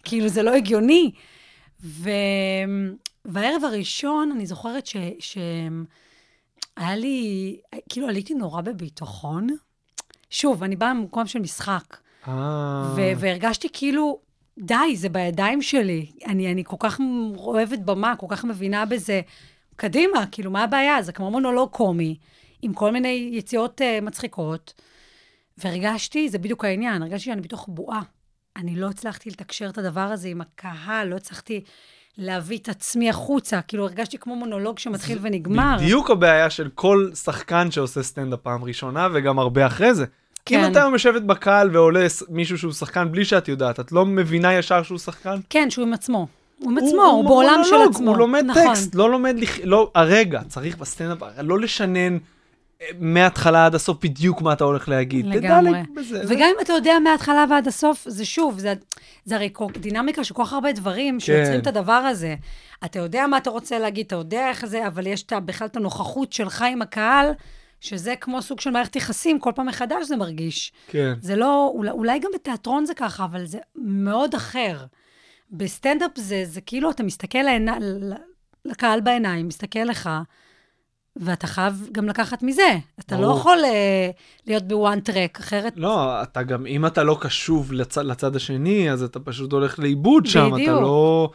כאילו, 0.03 0.27
זה 0.27 0.43
לא 0.43 0.53
הגיוני. 0.53 1.11
ו... 1.83 2.09
והערב 3.25 3.63
הראשון, 3.63 4.31
אני 4.31 4.45
זוכרת 4.45 4.87
ש... 4.87 4.97
ש... 5.19 5.37
היה 6.77 6.95
לי, 6.95 7.57
כאילו 7.89 8.07
עליתי 8.07 8.33
נורא 8.33 8.61
בביטחון. 8.61 9.47
שוב, 10.29 10.63
אני 10.63 10.75
באה 10.75 10.93
ממקום 10.93 11.27
של 11.27 11.39
משחק, 11.39 11.97
והרגשתי 13.17 13.67
כאילו, 13.73 14.19
די, 14.59 14.95
זה 14.95 15.09
בידיים 15.09 15.61
שלי. 15.61 16.11
אני, 16.27 16.51
אני 16.51 16.63
כל 16.65 16.75
כך 16.79 16.99
אוהבת 17.37 17.79
במה, 17.79 18.15
כל 18.15 18.25
כך 18.29 18.45
מבינה 18.45 18.85
בזה. 18.85 19.21
קדימה, 19.75 20.25
כאילו, 20.31 20.51
מה 20.51 20.63
הבעיה? 20.63 21.01
זה 21.01 21.11
כמו 21.11 21.31
מונולוג 21.31 21.69
קומי, 21.69 22.17
עם 22.61 22.73
כל 22.73 22.91
מיני 22.91 23.29
יציאות 23.33 23.81
uh, 23.81 24.05
מצחיקות. 24.05 24.73
והרגשתי, 25.57 26.29
זה 26.29 26.37
בדיוק 26.37 26.65
העניין, 26.65 27.01
הרגשתי 27.01 27.25
שאני 27.25 27.41
בתוך 27.41 27.65
בועה. 27.69 28.01
אני 28.57 28.75
לא 28.75 28.89
הצלחתי 28.89 29.29
לתקשר 29.29 29.69
את 29.69 29.77
הדבר 29.77 30.01
הזה 30.01 30.27
עם 30.27 30.41
הקהל, 30.41 31.07
לא 31.07 31.15
הצלחתי 31.15 31.63
להביא 32.17 32.57
את 32.57 32.69
עצמי 32.69 33.09
החוצה. 33.09 33.61
כאילו, 33.61 33.83
הרגשתי 33.83 34.17
כמו 34.17 34.35
מונולוג 34.35 34.79
שמתחיל 34.79 35.17
ונגמר. 35.21 35.77
בדיוק 35.79 36.09
הבעיה 36.09 36.49
של 36.49 36.69
כל 36.75 37.09
שחקן 37.23 37.71
שעושה 37.71 38.03
סטנדאפ 38.03 38.39
פעם 38.39 38.63
ראשונה, 38.63 39.07
וגם 39.13 39.39
הרבה 39.39 39.65
אחרי 39.65 39.93
זה. 39.93 40.05
כן. 40.45 40.63
אם 40.63 40.71
את 40.71 40.75
היום 40.75 40.93
יושבת 40.93 41.21
בקהל 41.21 41.69
ועולה 41.73 42.05
מישהו 42.29 42.57
שהוא 42.57 42.73
שחקן 42.73 43.11
בלי 43.11 43.25
שאת 43.25 43.47
יודעת, 43.47 43.79
את 43.79 43.91
לא 43.91 44.05
מבינה 44.05 44.53
ישר 44.53 44.83
שהוא 44.83 44.97
שחקן? 44.97 45.35
כן, 45.49 45.69
שהוא 45.69 45.85
עם 45.85 45.93
עצמו. 45.93 46.27
הוא 46.59 46.71
עם 46.71 46.77
עצמו, 46.77 47.03
הוא, 47.03 47.25
בעולם 47.25 47.61
של 47.63 47.71
מונולוג, 47.71 47.95
עצמו. 47.95 48.09
הוא 48.09 48.17
לומד 48.17 48.43
נכון. 48.45 48.63
טקסט, 48.67 48.95
לא 48.95 49.11
לומד, 49.11 49.35
לח... 49.39 49.57
לא, 49.63 49.91
הרגע, 49.95 50.41
צריך 50.47 50.77
בסטנדאפ, 50.77 51.17
לא 51.41 51.59
לשנן 51.59 52.17
אה, 52.81 52.87
מההתחלה 52.99 53.65
עד 53.65 53.75
הסוף 53.75 53.97
בדיוק 54.03 54.41
מה 54.41 54.53
אתה 54.53 54.63
הולך 54.63 54.89
להגיד. 54.89 55.25
לגמרי. 55.25 55.79
בזה. 55.95 56.21
וגם 56.27 56.49
אם 56.55 56.61
אתה 56.61 56.73
יודע 56.73 56.93
מההתחלה 57.03 57.45
ועד 57.49 57.67
הסוף, 57.67 58.05
זה 58.09 58.25
שוב, 58.25 58.59
זה, 58.59 58.73
זה 59.25 59.35
הרי 59.35 59.49
דינמיקה 59.77 60.23
של 60.23 60.33
כל 60.33 60.45
כך 60.45 60.53
הרבה 60.53 60.71
דברים 60.71 61.19
שיוצרים 61.19 61.59
את 61.59 61.67
הדבר 61.67 61.93
הזה. 61.93 62.35
אתה 62.85 62.99
יודע 62.99 63.27
מה 63.27 63.37
אתה 63.37 63.49
רוצה 63.49 63.79
להגיד, 63.79 64.05
אתה 64.05 64.15
יודע 64.15 64.49
איך 64.49 64.65
זה, 64.65 64.87
אבל 64.87 65.07
יש 65.07 65.23
את 65.23 65.33
בכלל 65.45 65.67
את 65.67 65.75
הנוכחות 65.75 66.33
שלך 66.33 66.65
עם 66.71 66.81
הקהל, 66.81 67.31
שזה 67.81 68.15
כמו 68.21 68.41
סוג 68.41 68.59
של 68.59 68.69
מערכת 68.69 68.95
יחסים, 68.95 69.39
כל 69.39 69.51
פעם 69.55 69.65
מחדש 69.65 70.07
זה 70.07 70.15
מרגיש. 70.15 70.71
כן. 70.87 71.13
זה 71.21 71.35
לא, 71.35 71.71
אולי, 71.73 71.91
אולי 71.91 72.19
גם 72.19 72.29
בתיאטרון 72.33 72.85
זה 72.85 72.93
ככה, 72.93 73.25
אבל 73.25 73.45
זה 73.45 73.57
מאוד 73.75 74.35
אחר. 74.35 74.85
בסטנדאפ 75.51 76.11
זה, 76.15 76.43
זה 76.45 76.61
כאילו 76.61 76.91
אתה 76.91 77.03
מסתכל 77.03 77.39
לעיני, 77.39 77.71
לקהל 78.65 79.01
בעיניים, 79.01 79.47
מסתכל 79.47 79.79
לך, 79.79 80.09
ואתה 81.15 81.47
חייב 81.47 81.87
גם 81.91 82.09
לקחת 82.09 82.43
מזה. 82.43 82.77
אתה 82.99 83.15
לא 83.15 83.27
ברור. 83.27 83.39
יכול 83.39 83.59
אה, 83.65 84.09
להיות 84.47 84.63
ב 84.63 84.72
one 84.72 84.99
track, 84.99 85.39
אחרת... 85.39 85.73
לא, 85.75 86.23
אתה 86.23 86.43
גם, 86.43 86.65
אם 86.65 86.85
אתה 86.85 87.03
לא 87.03 87.17
קשוב 87.21 87.73
לצ... 87.73 87.97
לצד 87.97 88.35
השני, 88.35 88.91
אז 88.91 89.03
אתה 89.03 89.19
פשוט 89.19 89.51
הולך 89.51 89.79
לאיבוד 89.79 90.25
שם, 90.25 90.47
אתה 90.47 90.55
בדיוק. 90.55 90.81
לא... 90.81 91.31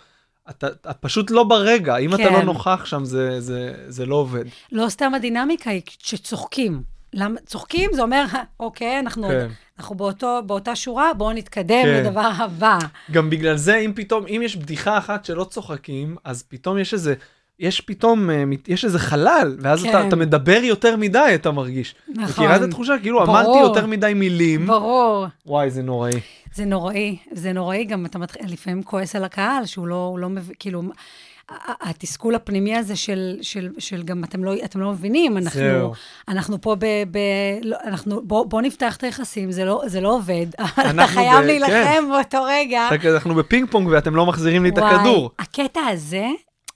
אתה, 0.50 0.66
אתה 0.66 0.92
פשוט 0.92 1.30
לא 1.30 1.44
ברגע, 1.44 1.96
אם 1.96 2.14
אתה 2.14 2.30
לא 2.30 2.38
כן. 2.38 2.44
נוכח 2.44 2.84
שם, 2.84 3.04
זה, 3.04 3.40
זה, 3.40 3.72
זה 3.88 4.06
לא 4.06 4.14
עובד. 4.14 4.44
לא 4.72 4.88
סתם 4.88 5.14
הדינמיקה 5.14 5.70
היא 5.70 5.82
שצוחקים. 5.98 6.82
למה, 7.12 7.40
צוחקים 7.46 7.90
זה 7.92 8.02
אומר, 8.02 8.24
אוקיי, 8.60 8.98
אנחנו, 8.98 9.28
כן. 9.28 9.34
עוד, 9.34 9.50
אנחנו 9.78 9.94
באותו, 9.94 10.40
באותה 10.46 10.76
שורה, 10.76 11.14
בואו 11.14 11.32
נתקדם 11.32 11.82
כן. 11.84 12.02
לדבר 12.04 12.30
הבא. 12.36 12.78
גם 13.10 13.30
בגלל 13.30 13.56
זה, 13.56 13.76
אם 13.76 13.92
פתאום, 13.94 14.24
אם 14.26 14.40
יש 14.44 14.56
בדיחה 14.56 14.98
אחת 14.98 15.24
שלא 15.24 15.44
צוחקים, 15.44 16.16
אז 16.24 16.42
פתאום 16.48 16.78
יש 16.78 16.94
איזה, 16.94 17.14
יש 17.58 17.80
פתאום, 17.80 18.30
אה, 18.30 18.44
יש 18.68 18.84
איזה 18.84 18.98
חלל, 18.98 19.56
ואז 19.60 19.82
כן. 19.82 19.88
אתה, 19.88 20.08
אתה 20.08 20.16
מדבר 20.16 20.60
יותר 20.62 20.96
מדי, 20.96 21.32
אתה 21.34 21.50
מרגיש. 21.50 21.94
נכון. 22.08 22.24
מכירה 22.24 22.56
את 22.56 22.62
התחושה? 22.62 22.94
כאילו, 23.02 23.18
ברור. 23.18 23.30
אמרתי 23.30 23.58
יותר 23.58 23.86
מדי 23.86 24.12
מילים. 24.14 24.66
ברור. 24.66 25.26
וואי, 25.46 25.70
זה 25.70 25.82
נוראי. 25.82 26.20
זה 26.56 26.64
נוראי, 26.64 27.16
זה 27.32 27.52
נוראי, 27.52 27.84
גם 27.84 28.06
אתה 28.06 28.18
מתחיל, 28.18 28.42
לפעמים 28.52 28.82
כועס 28.82 29.16
על 29.16 29.24
הקהל, 29.24 29.66
שהוא 29.66 29.86
לא, 29.86 30.16
לא 30.18 30.28
מבין, 30.28 30.54
כאילו, 30.58 30.82
התסכול 31.80 32.34
הפנימי 32.34 32.76
הזה 32.76 32.96
של, 32.96 33.38
של, 33.42 33.70
של 33.78 34.02
גם 34.02 34.24
אתם 34.24 34.44
לא, 34.44 34.54
אתם 34.64 34.80
לא 34.80 34.90
מבינים, 34.90 35.36
אנחנו, 35.36 35.60
זהו. 35.60 35.92
אנחנו 36.28 36.60
פה 36.60 36.74
ב... 36.74 36.84
ב 37.10 37.18
לא, 37.62 37.76
אנחנו, 37.84 38.22
בוא, 38.26 38.46
בוא 38.46 38.62
נפתח 38.62 38.96
את 38.96 39.04
היחסים, 39.04 39.52
זה 39.52 39.64
לא, 39.64 39.82
זה 39.86 40.00
לא 40.00 40.14
עובד. 40.14 40.46
אתה 40.90 41.06
חייב 41.06 41.42
ב- 41.42 41.46
להילחם 41.46 41.72
כן. 41.72 42.04
באותו 42.10 42.44
רגע. 42.48 42.88
אנחנו 43.14 43.34
בפינג 43.34 43.70
פונג 43.70 43.88
ואתם 43.88 44.14
לא 44.14 44.26
מחזירים 44.26 44.62
לי 44.62 44.68
את 44.68 44.78
וואי, 44.78 44.94
הכדור. 44.94 45.30
הקטע 45.38 45.80
הזה, 45.80 46.26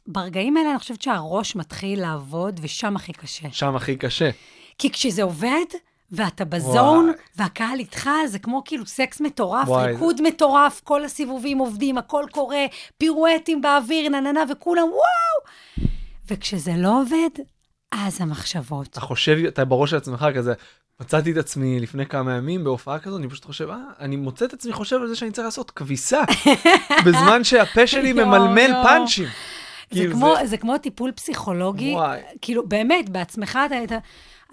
ברגעים 0.07 0.57
האלה 0.57 0.71
אני 0.71 0.79
חושבת 0.79 1.03
שהראש 1.03 1.57
מתחיל 1.57 2.01
לעבוד, 2.01 2.61
ושם 2.63 2.97
הכי 2.97 3.13
קשה. 3.13 3.49
שם 3.53 3.77
הכי 3.77 3.97
קשה. 3.97 4.31
כי 4.79 4.91
כשזה 4.91 5.23
עובד, 5.23 5.67
ואתה 6.13 6.45
בזון, 6.45 7.05
וואי. 7.05 7.17
והקהל 7.37 7.79
איתך, 7.79 8.11
זה 8.27 8.39
כמו 8.39 8.63
כאילו 8.65 8.87
סקס 8.87 9.21
מטורף, 9.21 9.69
וואי. 9.69 9.93
ריקוד 9.93 10.23
מטורף, 10.23 10.81
כל 10.85 11.05
הסיבובים 11.05 11.59
עובדים, 11.59 11.99
הכל 11.99 12.25
קורה, 12.31 12.67
פירואטים 12.99 13.61
באוויר, 13.61 14.09
נננה, 14.09 14.41
וכולם 14.51 14.89
וואו! 14.89 15.89
וכשזה 16.31 16.73
לא 16.77 17.01
עובד, 17.01 17.43
אז 17.93 18.21
המחשבות. 18.21 18.89
אתה 18.89 19.01
חושב, 19.01 19.39
אתה 19.49 19.65
בראש 19.65 19.91
של 19.91 19.97
עצמך 19.97 20.27
כזה, 20.35 20.55
מצאתי 21.01 21.33
את 21.33 21.37
עצמי 21.37 21.81
לפני 21.81 22.07
כמה 22.07 22.37
ימים 22.37 22.65
בהופעה 22.65 22.99
כזאת, 22.99 23.21
אני 23.21 23.29
פשוט 23.29 23.45
חושב, 23.45 23.71
אה, 23.71 23.77
אני 24.01 24.17
מוצא 24.17 24.45
את 24.45 24.53
עצמי 24.53 24.73
חושב 24.73 24.97
על 24.97 25.09
זה 25.09 25.17
שאני 25.17 25.31
צריך 25.31 25.45
לעשות 25.45 25.71
כביסה, 25.71 26.21
בזמן 27.07 27.45
שהפה 27.45 27.87
שלי 27.87 28.13
ממלמל. 28.13 28.71
פאנצ'ים. 28.83 29.29
זה 29.91 30.01
כאילו, 30.01 30.15
כמו, 30.15 30.35
זה 30.45 30.57
כמו 30.57 30.79
טיפול 30.79 31.13
פסיכולוגי, 31.13 31.95
וואי. 31.95 32.21
כאילו, 32.43 32.69
באמת, 32.69 33.09
בעצמך 33.09 33.59
אתה... 33.67 33.85
אתה 33.85 33.99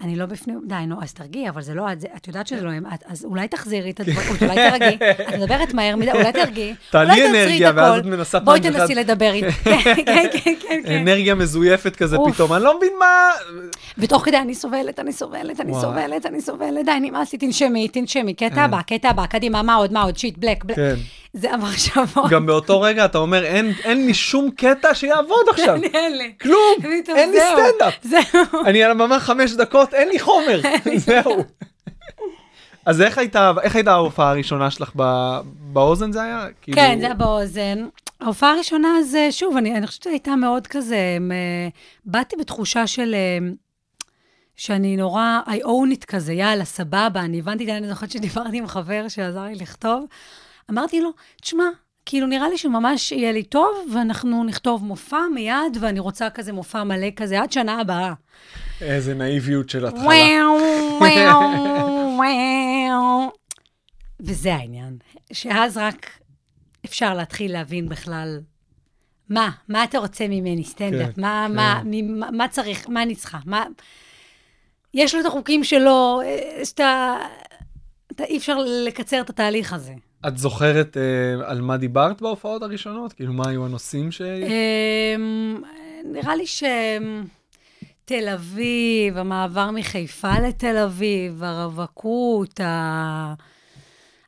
אני 0.00 0.16
לא 0.16 0.26
בפנים, 0.26 0.60
די, 0.66 0.74
נו, 0.86 1.02
אז 1.02 1.12
תרגיעי, 1.12 1.48
אבל 1.48 1.62
זה 1.62 1.74
לא, 1.74 1.92
את, 1.92 1.98
את 2.16 2.26
יודעת 2.26 2.46
שזה 2.46 2.62
לא 2.62 2.70
הם, 2.70 2.84
אז 3.06 3.24
אולי 3.24 3.48
תחזירי 3.48 3.90
את 3.90 4.00
הדברים, 4.00 4.28
אולי 4.40 4.70
תרגי, 4.70 4.98
את 5.28 5.34
מדברת 5.34 5.74
מהר 5.74 5.96
מדי, 5.96 6.12
אולי 6.12 6.32
תרגי, 6.32 6.74
תעלי 6.90 7.10
אולי 7.10 7.22
תעצרי 7.22 7.44
אנרגיה, 7.44 7.70
את 7.70 7.74
ואז 7.76 7.90
הכל. 7.90 7.98
את 7.98 8.04
מנסה 8.04 8.40
בואי 8.40 8.60
פעם 8.60 8.72
תנסי 8.72 8.92
אחת. 8.92 8.96
לדבר 8.96 9.32
איתי, 9.32 9.50
כן, 9.64 9.80
כן, 9.94 10.04
כן, 10.04 10.54
כן, 10.60 10.80
כן. 10.84 10.98
אנרגיה 11.00 11.34
מזויפת 11.34 11.96
כזה. 11.96 12.16
פתאום, 12.32 12.52
אני 12.52 12.64
לא 12.64 12.76
מבין 12.76 12.92
מה... 12.98 13.30
ותוך 13.98 14.24
כדי 14.24 14.36
אני 14.36 14.54
סובלת, 14.54 14.98
אני 14.98 15.12
סובלת, 15.12 15.60
אני. 15.60 15.72
סובלת, 15.80 16.26
אני 16.26 16.40
סובלת, 16.40 16.84
די, 16.84 16.92
נמאס 17.00 17.32
לי, 17.32 17.38
תנשמי, 17.38 17.88
תנשמי, 17.88 18.34
קטע 18.34 18.62
הבא, 18.62 18.82
קטע 18.82 19.08
הבא, 19.08 19.26
קדימה, 19.26 19.62
מה 19.62 19.74
עוד, 19.74 19.92
מה 19.92 20.02
עוד, 20.02 20.18
שיט, 20.18 20.38
בלק, 20.38 20.64
בלק. 20.64 20.76
כן. 20.76 20.94
זה 21.32 21.52
המחשבות. 21.52 22.30
גם 22.30 22.46
באותו 22.46 22.80
רגע 22.80 23.04
אתה 23.04 23.18
אומר, 23.18 23.44
אין, 23.44 23.72
לי 24.06 24.14
שום 24.14 24.50
קטע 24.50 24.94
שיעבוד 24.94 25.46
עכשיו. 25.50 25.76
כלום, 26.40 26.76
אין 27.08 27.30
לי 27.30 27.38
סטנדאפ. 27.40 27.94
זהו. 28.02 28.64
אני 28.66 28.82
על 28.82 28.90
הבמה 28.90 29.20
חמש 29.20 29.52
דקות, 29.52 29.87
אין 29.94 30.08
לי 30.08 30.18
חומר, 30.18 30.60
זהו. 31.06 31.44
אז 32.86 33.00
איך 33.00 33.18
הייתה, 33.18 33.52
איך 33.62 33.76
הייתה 33.76 33.92
ההופעה 33.92 34.30
הראשונה 34.30 34.70
שלך 34.70 34.92
ב, 34.96 35.02
באוזן 35.72 36.12
זה 36.12 36.22
היה? 36.22 36.46
כאילו- 36.62 36.76
כן, 36.78 36.98
זה 37.00 37.06
היה 37.06 37.14
באוזן. 37.14 37.86
ההופעה 38.20 38.52
הראשונה 38.52 38.88
זה, 39.02 39.28
שוב, 39.30 39.56
אני, 39.56 39.76
אני 39.76 39.86
חושבת 39.86 40.02
שהייתה 40.02 40.36
מאוד 40.36 40.66
כזה, 40.66 41.16
מ, 41.20 41.30
באתי 42.04 42.36
בתחושה 42.36 42.86
של, 42.86 43.14
אה, 43.14 43.48
שאני 44.56 44.96
נורא, 44.96 45.40
I 45.46 45.64
own 45.64 45.94
it 46.02 46.04
כזה, 46.06 46.32
יאללה, 46.32 46.64
סבבה, 46.64 47.20
אני 47.20 47.38
הבנתי, 47.38 47.72
אני 47.72 47.88
זוכרת 47.88 48.10
שדיברתי 48.10 48.58
עם 48.58 48.66
חבר 48.66 49.08
שעזר 49.08 49.42
לי 49.44 49.54
לכתוב, 49.54 50.06
אמרתי 50.70 51.00
לו, 51.00 51.10
תשמע, 51.42 51.64
כאילו, 52.06 52.26
נראה 52.26 52.48
לי 52.48 52.58
שממש 52.58 53.12
יהיה 53.12 53.32
לי 53.32 53.42
טוב, 53.42 53.68
ואנחנו 53.94 54.44
נכתוב 54.44 54.84
מופע 54.84 55.20
מיד, 55.34 55.76
ואני 55.80 56.00
רוצה 56.00 56.30
כזה 56.30 56.52
מופע 56.52 56.84
מלא 56.84 57.06
כזה, 57.16 57.40
עד 57.40 57.52
שנה 57.52 57.80
הבאה. 57.80 58.12
איזה 58.80 59.14
נאיביות 59.14 59.68
של 59.68 59.86
התחלה. 59.86 60.04
וואו, 60.04 60.58
וואו, 61.00 61.40
וואו. 62.16 63.30
וזה 64.20 64.54
העניין, 64.54 64.98
שאז 65.32 65.76
רק 65.76 66.10
אפשר 66.84 67.14
להתחיל 67.14 67.52
להבין 67.52 67.88
בכלל 67.88 68.40
מה, 69.28 69.50
מה 69.68 69.84
אתה 69.84 69.98
רוצה 69.98 70.28
ממני, 70.28 70.64
סטנדאפ, 70.64 71.14
כן, 71.14 71.20
מה, 71.22 71.46
כן. 71.48 71.54
מה, 71.54 71.82
מ- 71.84 72.36
מה 72.36 72.48
צריך, 72.48 72.88
מה 72.88 73.02
אני 73.02 73.14
צריכה, 73.14 73.38
מה... 73.46 73.66
יש 74.94 75.14
לו 75.14 75.20
את 75.20 75.26
החוקים 75.26 75.64
שלו, 75.64 76.20
אה, 76.24 76.64
שאתה... 76.64 77.16
אתה, 78.12 78.24
אי 78.24 78.36
אפשר 78.36 78.56
לקצר 78.86 79.20
את 79.20 79.30
התהליך 79.30 79.72
הזה. 79.72 79.92
את 80.28 80.38
זוכרת 80.38 80.96
אה, 80.96 81.50
על 81.50 81.60
מה 81.60 81.76
דיברת 81.76 82.22
בהופעות 82.22 82.62
הראשונות? 82.62 83.12
כאילו, 83.12 83.32
מה 83.32 83.48
היו 83.48 83.64
הנושאים 83.64 84.12
ש... 84.12 84.22
אמ, 84.22 85.62
נראה 86.04 86.36
לי 86.36 86.46
ש... 86.46 86.64
תל 88.08 88.28
אביב, 88.28 89.16
המעבר 89.16 89.70
מחיפה 89.70 90.38
לתל 90.38 90.76
אביב, 90.76 91.42
הרווקות, 91.42 92.60
ה... 92.60 93.34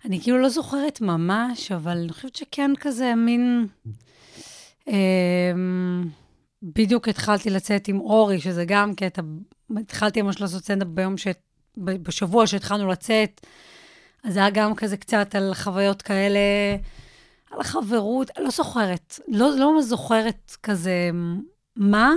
אני 0.05 0.21
כאילו 0.23 0.39
לא 0.39 0.49
זוכרת 0.49 1.01
ממש, 1.01 1.73
אבל 1.73 1.99
אני 1.99 2.13
חושבת 2.13 2.37
שכן 2.37 2.71
כזה 2.81 3.15
מין... 3.15 3.67
אמ, 4.89 6.09
בדיוק 6.63 7.09
התחלתי 7.09 7.51
לצאת 7.51 7.89
עם 7.89 8.01
אורי, 8.01 8.41
שזה 8.41 8.65
גם 8.65 8.95
קטע, 8.95 9.23
התחלתי 9.77 10.23
ממש 10.23 10.41
לעשות 10.41 10.63
סטנדאפ 10.63 10.89
ביום 10.89 11.17
ש... 11.17 11.27
בשבוע 11.77 12.47
שהתחלנו 12.47 12.89
לצאת, 12.89 13.47
אז 14.25 14.35
זה 14.35 14.41
היה 14.41 14.51
גם 14.51 14.75
כזה 14.75 14.97
קצת 14.97 15.35
על 15.35 15.55
חוויות 15.55 16.03
כאלה, 16.03 16.41
על 17.51 17.61
החברות, 17.61 18.31
לא 18.39 18.51
זוכרת, 18.51 19.21
לא, 19.29 19.51
לא 19.59 19.75
ממש 19.75 19.85
זוכרת 19.85 20.57
כזה 20.63 21.11
מה, 21.77 22.15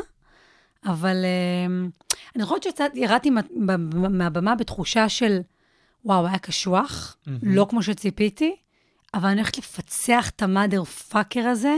אבל 0.86 1.16
אמ, 1.68 1.90
אני 2.36 2.46
חושבת 2.46 2.66
מה- 3.30 3.42
מה- 3.94 4.10
מהבמה 4.10 4.56
בתחושה 4.56 5.10
של, 5.10 5.40
וואו, 6.06 6.28
היה 6.28 6.38
קשוח, 6.38 7.18
לא 7.44 7.68
כמו 7.70 7.84
שציפיתי, 7.84 8.56
אבל 9.14 9.30
אני 9.30 9.36
הולכת 9.42 9.58
לפצח 9.58 10.30
את 10.30 10.42
המאדר 10.42 10.84
פאקר 10.84 11.40
הזה, 11.48 11.76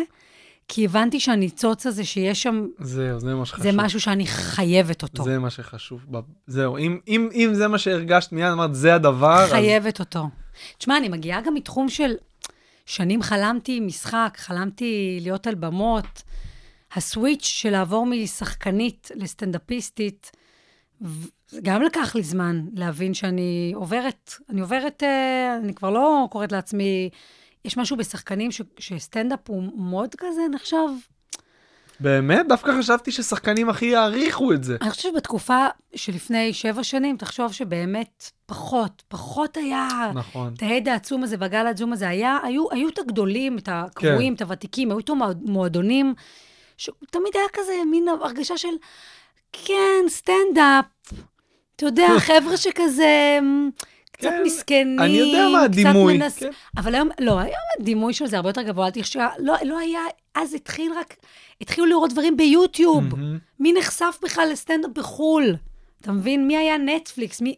כי 0.67 0.85
הבנתי 0.85 1.19
שהניצוץ 1.19 1.85
הזה 1.85 2.05
שיש 2.05 2.41
שם, 2.43 2.65
זהו, 2.79 3.19
זה 3.19 3.33
מה 3.35 3.45
שחשוב. 3.45 3.63
זה 3.63 3.71
משהו 3.71 4.01
שאני 4.01 4.27
חייבת 4.27 5.03
אותו. 5.03 5.23
זה 5.23 5.39
מה 5.39 5.49
שחשוב. 5.49 6.05
זהו, 6.47 6.77
אם, 6.77 6.99
אם, 7.07 7.29
אם 7.33 7.49
זה 7.53 7.67
מה 7.67 7.77
שהרגשת 7.77 8.31
מיד, 8.31 8.51
אמרת, 8.51 8.75
זה 8.75 8.95
הדבר, 8.95 9.43
אז... 9.43 9.49
חייבת 9.51 9.99
אותו. 9.99 10.29
תשמע, 10.77 10.97
אני 10.97 11.09
מגיעה 11.09 11.41
גם 11.41 11.53
מתחום 11.53 11.89
של 11.89 12.11
שנים 12.85 13.21
חלמתי 13.21 13.79
משחק, 13.79 14.37
חלמתי 14.37 15.19
להיות 15.21 15.47
על 15.47 15.55
במות. 15.55 16.21
הסוויץ' 16.95 17.45
של 17.45 17.69
לעבור 17.69 18.05
משחקנית 18.05 19.11
לסטנדאפיסטית, 19.15 20.31
גם 21.63 21.81
לקח 21.81 22.15
לי 22.15 22.23
זמן 22.23 22.65
להבין 22.73 23.13
שאני 23.13 23.71
עוברת, 23.75 24.33
אני 24.49 24.61
עוברת, 24.61 25.03
אה, 25.03 25.57
אני 25.63 25.73
כבר 25.73 25.89
לא 25.89 26.27
קוראת 26.31 26.51
לעצמי, 26.51 27.09
יש 27.65 27.77
משהו 27.77 27.97
בשחקנים 27.97 28.51
ש- 28.51 28.61
שסטנדאפ 28.79 29.39
הוא 29.47 29.63
מאוד 29.77 30.15
כזה 30.17 30.41
נחשב. 30.51 30.87
באמת? 31.99 32.45
דווקא 32.49 32.71
חשבתי 32.79 33.11
ששחקנים 33.11 33.69
הכי 33.69 33.85
יעריכו 33.85 34.53
את 34.53 34.63
זה. 34.63 34.77
אני 34.81 34.89
חושבת 34.89 35.13
שבתקופה 35.13 35.67
שלפני 35.95 36.53
שבע 36.53 36.83
שנים, 36.83 37.17
תחשוב 37.17 37.53
שבאמת 37.53 38.31
פחות, 38.45 39.03
פחות 39.07 39.57
היה... 39.57 39.87
נכון. 40.13 40.53
את 40.57 40.63
ההד 40.63 40.87
העצום 40.87 41.23
הזה 41.23 41.35
והגל 41.39 41.67
העצום 41.67 41.93
הזה, 41.93 42.09
היה, 42.09 42.37
היו, 42.43 42.71
היו 42.71 42.89
את 42.89 42.99
הגדולים, 42.99 43.57
את 43.57 43.69
הקבועים, 43.71 44.33
כן. 44.33 44.35
את 44.35 44.41
הוותיקים, 44.41 44.91
היו 44.91 44.99
את 44.99 45.09
המועדונים, 45.09 46.13
שתמיד 46.77 47.33
היה 47.33 47.45
כזה 47.53 47.73
מין 47.91 48.07
הרגשה 48.07 48.57
של, 48.57 48.73
כן, 49.53 50.05
סטנדאפ. 50.07 50.85
אתה 51.75 51.85
יודע, 51.85 52.07
חבר'ה 52.27 52.57
שכזה, 52.57 53.39
קצת 54.11 54.29
כן, 54.29 54.41
מסכנים, 54.45 54.99
אני 54.99 55.17
יודע 55.17 55.47
מה 55.51 55.61
הדימוי, 55.61 56.17
מנס... 56.17 56.39
כן. 56.39 56.49
אבל 56.77 56.95
היום, 56.95 57.09
לא, 57.19 57.39
היום 57.39 57.55
הדימוי 57.79 58.13
של 58.13 58.27
זה 58.27 58.37
הרבה 58.37 58.49
יותר 58.49 58.61
גבוה, 58.61 58.85
אל 58.85 58.91
תחשב, 58.91 59.19
לא, 59.39 59.53
לא 59.63 59.79
היה, 59.79 60.01
אז 60.35 60.53
התחיל 60.53 60.91
רק, 60.93 61.15
התחילו 61.61 61.85
לראות 61.87 62.11
דברים 62.11 62.37
ביוטיוב. 62.37 63.15
מהמם. 63.15 63.37
מי 63.59 63.73
נחשף 63.73 64.19
בכלל 64.23 64.47
לסטנדאפ 64.51 64.91
בחו"ל? 64.91 65.55
אתה 66.01 66.11
מבין? 66.11 66.47
מי 66.47 66.57
היה 66.57 66.77
נטפליקס? 66.77 67.41
מי... 67.41 67.55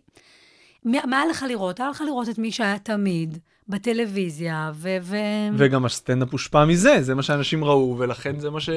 מי... 0.86 0.98
מה 1.06 1.22
היה 1.22 1.30
לך 1.30 1.46
לראות? 1.48 1.80
היה 1.80 1.90
לך 1.90 2.02
לראות 2.02 2.30
את 2.30 2.38
מי 2.38 2.52
שהיה 2.52 2.80
תמיד 2.80 3.38
בטלוויזיה, 3.70 4.72
ו... 4.76 4.98
ו... 5.02 5.16
וגם 5.58 5.86
הסטנדאפ 5.86 6.32
הושפע 6.32 6.66
מזה, 6.66 7.02
זה 7.02 7.16
מה 7.16 7.24
שאנשים 7.24 7.64
ראו, 7.64 7.96
ולכן 8.00 8.40
זה 8.40 8.50
מה 8.50 8.60
ש... 8.60 8.70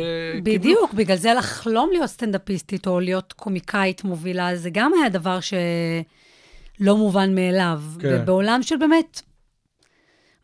בדיוק, 0.43 0.93
בגלל 0.95 1.17
זה 1.17 1.35
לחלום 1.35 1.89
להיות 1.93 2.07
סטנדאפיסטית 2.11 2.87
או 2.87 3.01
להיות 3.01 3.33
קומיקאית 3.33 4.05
מובילה, 4.05 4.57
זה 4.57 4.71
גם 4.73 4.93
היה 5.01 5.09
דבר 5.09 5.39
שלא 5.41 6.97
מובן 6.97 7.35
מאליו. 7.35 7.81
כן. 7.99 8.19
ובעולם 8.23 8.63
של 8.63 8.77
באמת 8.77 9.23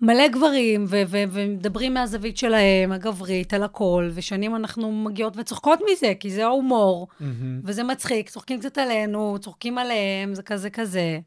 מלא 0.01 0.29
גברים, 0.29 0.85
ו- 0.89 1.03
ו- 1.07 1.25
ומדברים 1.31 1.95
מהזווית 1.95 2.37
שלהם, 2.37 2.93
הגברית, 2.93 3.55
על 3.55 3.63
הכל, 3.63 4.11
ושנים 4.15 4.57
אנחנו 4.57 4.93
מגיעות 4.93 5.37
וצוחקות 5.37 5.79
מזה, 5.93 6.13
כי 6.21 6.31
זה 6.31 6.45
ההומור, 6.45 7.09
מהמם. 7.21 7.61
וזה 7.65 7.83
מצחיק, 7.85 8.31
צוחקים 8.31 8.59
קצת 8.61 8.79
עלינו, 8.79 9.37
צוחקים 9.41 9.79
עליהם, 9.79 10.35
זה 10.35 10.43
כזה 10.43 10.71
כזה. 10.71 11.19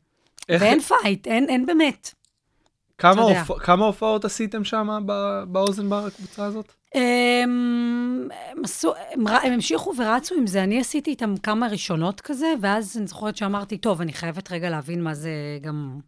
איך- 0.50 0.62
ואין 0.62 0.80
פייט, 0.80 1.28
אין, 1.28 1.50
אין 1.50 1.66
באמת. 1.66 2.12
כמה. 3.00 3.22
הופ- 3.22 3.70
הופעות 3.85 4.25
עשיתם 4.25 4.64
שם 4.64 4.88
באוזן 5.48 5.90
בר 5.90 6.05
הקבוצה 6.05 6.46
הזאת? 6.46 6.74
הם, 6.96 7.01
הם, 8.51 8.64
עשו, 8.64 8.94
הם, 9.14 9.27
ר- 9.27 9.40
הם 9.44 9.53
המשיכו 9.53 9.94
ורצו 9.98 10.35
עם 10.35 10.48
זה. 10.48 10.64
אני 10.64 10.79
עשיתי 10.79 11.09
איתם 11.09 11.33
כמה 11.44 11.68
ראשונות 11.68 12.22
כזה, 12.22 12.53
ואז 12.62 12.98
אני 12.98 13.07
זוכרת 13.07 13.38
שאמרתי, 13.38 13.77
טוב, 13.77 14.01
אני 14.01 14.14
חייבת 14.14 14.51
רגע 14.51 14.70
להבין 14.70 15.03
מה 15.03 15.14
זה 15.14 15.31
גם 15.62 16.00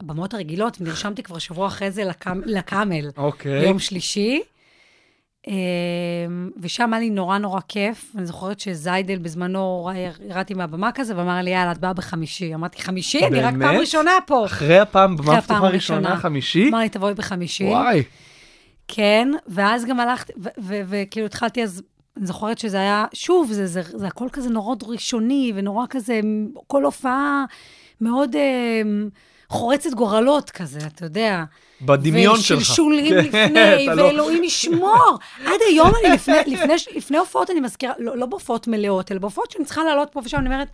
הבמות 0.00 0.34
הרגילות, 0.34 0.76
ונרשמתי 0.80 1.22
כבר 1.22 1.38
שבוע 1.38 1.66
אחרי 1.66 1.90
זה 1.90 2.04
לקאמ, 2.04 2.40
לקאמל, 2.46 3.10
אוקיי. 3.16 3.60
ביום 3.60 3.78
שלישי. 3.78 4.42
אמ, 5.48 6.50
ושם 6.60 6.92
היה 6.92 7.00
לי 7.00 7.10
נורא 7.10 7.38
נורא 7.38 7.60
כיף. 7.68 8.12
אני 8.16 8.26
זוכרת 8.26 8.60
שזיידל 8.60 9.18
בזמנו, 9.18 9.90
ירדתי 10.28 10.54
מהבמה 10.54 10.92
כזה, 10.92 11.16
ואמר 11.16 11.42
לי, 11.42 11.50
יאללה, 11.50 11.72
את 11.72 11.78
באה 11.78 11.92
בחמישי. 11.92 12.54
אמרתי, 12.54 12.82
חמישי? 12.82 13.26
אני 13.26 13.40
רק 13.40 13.54
פעם? 13.60 13.76
ראשונה 13.76 14.10
פה. 14.26 14.44
אחרי 14.44 14.78
הפעם, 14.78 15.16
במה 15.16 15.40
פתוחה 15.40 15.68
ראשונה. 15.68 16.16
חמישי? 16.16 16.68
אמר 16.68 16.78
לי, 16.78 16.88
תבואי 16.88 17.14
בחמישי. 17.14 17.64
וואי. 17.64 18.02
כן, 18.88 19.28
ואז 19.46 19.84
גם 19.84 20.00
הלכתי, 20.00 20.32
וכאילו 20.58 21.26
התחלתי 21.26 21.62
אז, 21.62 21.82
אני 22.16 22.26
זוכרת 22.26 22.58
שזה 22.58 22.76
היה, 22.76 23.04
שוב, 23.12 23.52
זה, 23.52 23.66
זה, 23.66 23.82
זה 23.84 24.06
הכל 24.06 24.28
כזה 24.32 24.50
נורא 24.50 24.76
ראשוני, 24.82 25.52
ונורא 25.54 25.86
כזה, 25.90 26.20
כל 26.66 26.84
הופעה 26.84 27.44
מאוד 28.00 28.36
אה, 28.36 28.82
חורצת 29.48 29.90
גורלות 29.90 30.50
כזה, 30.50 30.78
אתה 30.86 31.04
יודע. 31.04 31.44
בדמיון 31.82 32.40
שלך. 32.40 32.60
ושלשולים 32.60 33.12
כן, 33.12 33.18
לפני, 33.18 33.86
לא- 33.86 34.02
ואלוהים 34.02 34.44
ישמור. 34.44 35.18
עד 35.46 35.60
היום 35.68 35.92
אני 36.04 36.14
לפני, 36.14 36.34
לפני, 36.46 36.74
לפני 36.96 37.18
הופעות 37.18 37.50
אני 37.50 37.60
מזכירה, 37.60 37.92
לא, 37.98 38.16
לא 38.16 38.26
בהופעות 38.26 38.68
מלאות, 38.68 39.12
אלא 39.12 39.20
בהופעות 39.20 39.50
שאני 39.50 39.64
צריכה 39.64 39.84
לעלות 39.84 40.08
פה 40.12 40.20
ושם, 40.24 40.38
אני 40.38 40.46
אומרת, 40.46 40.68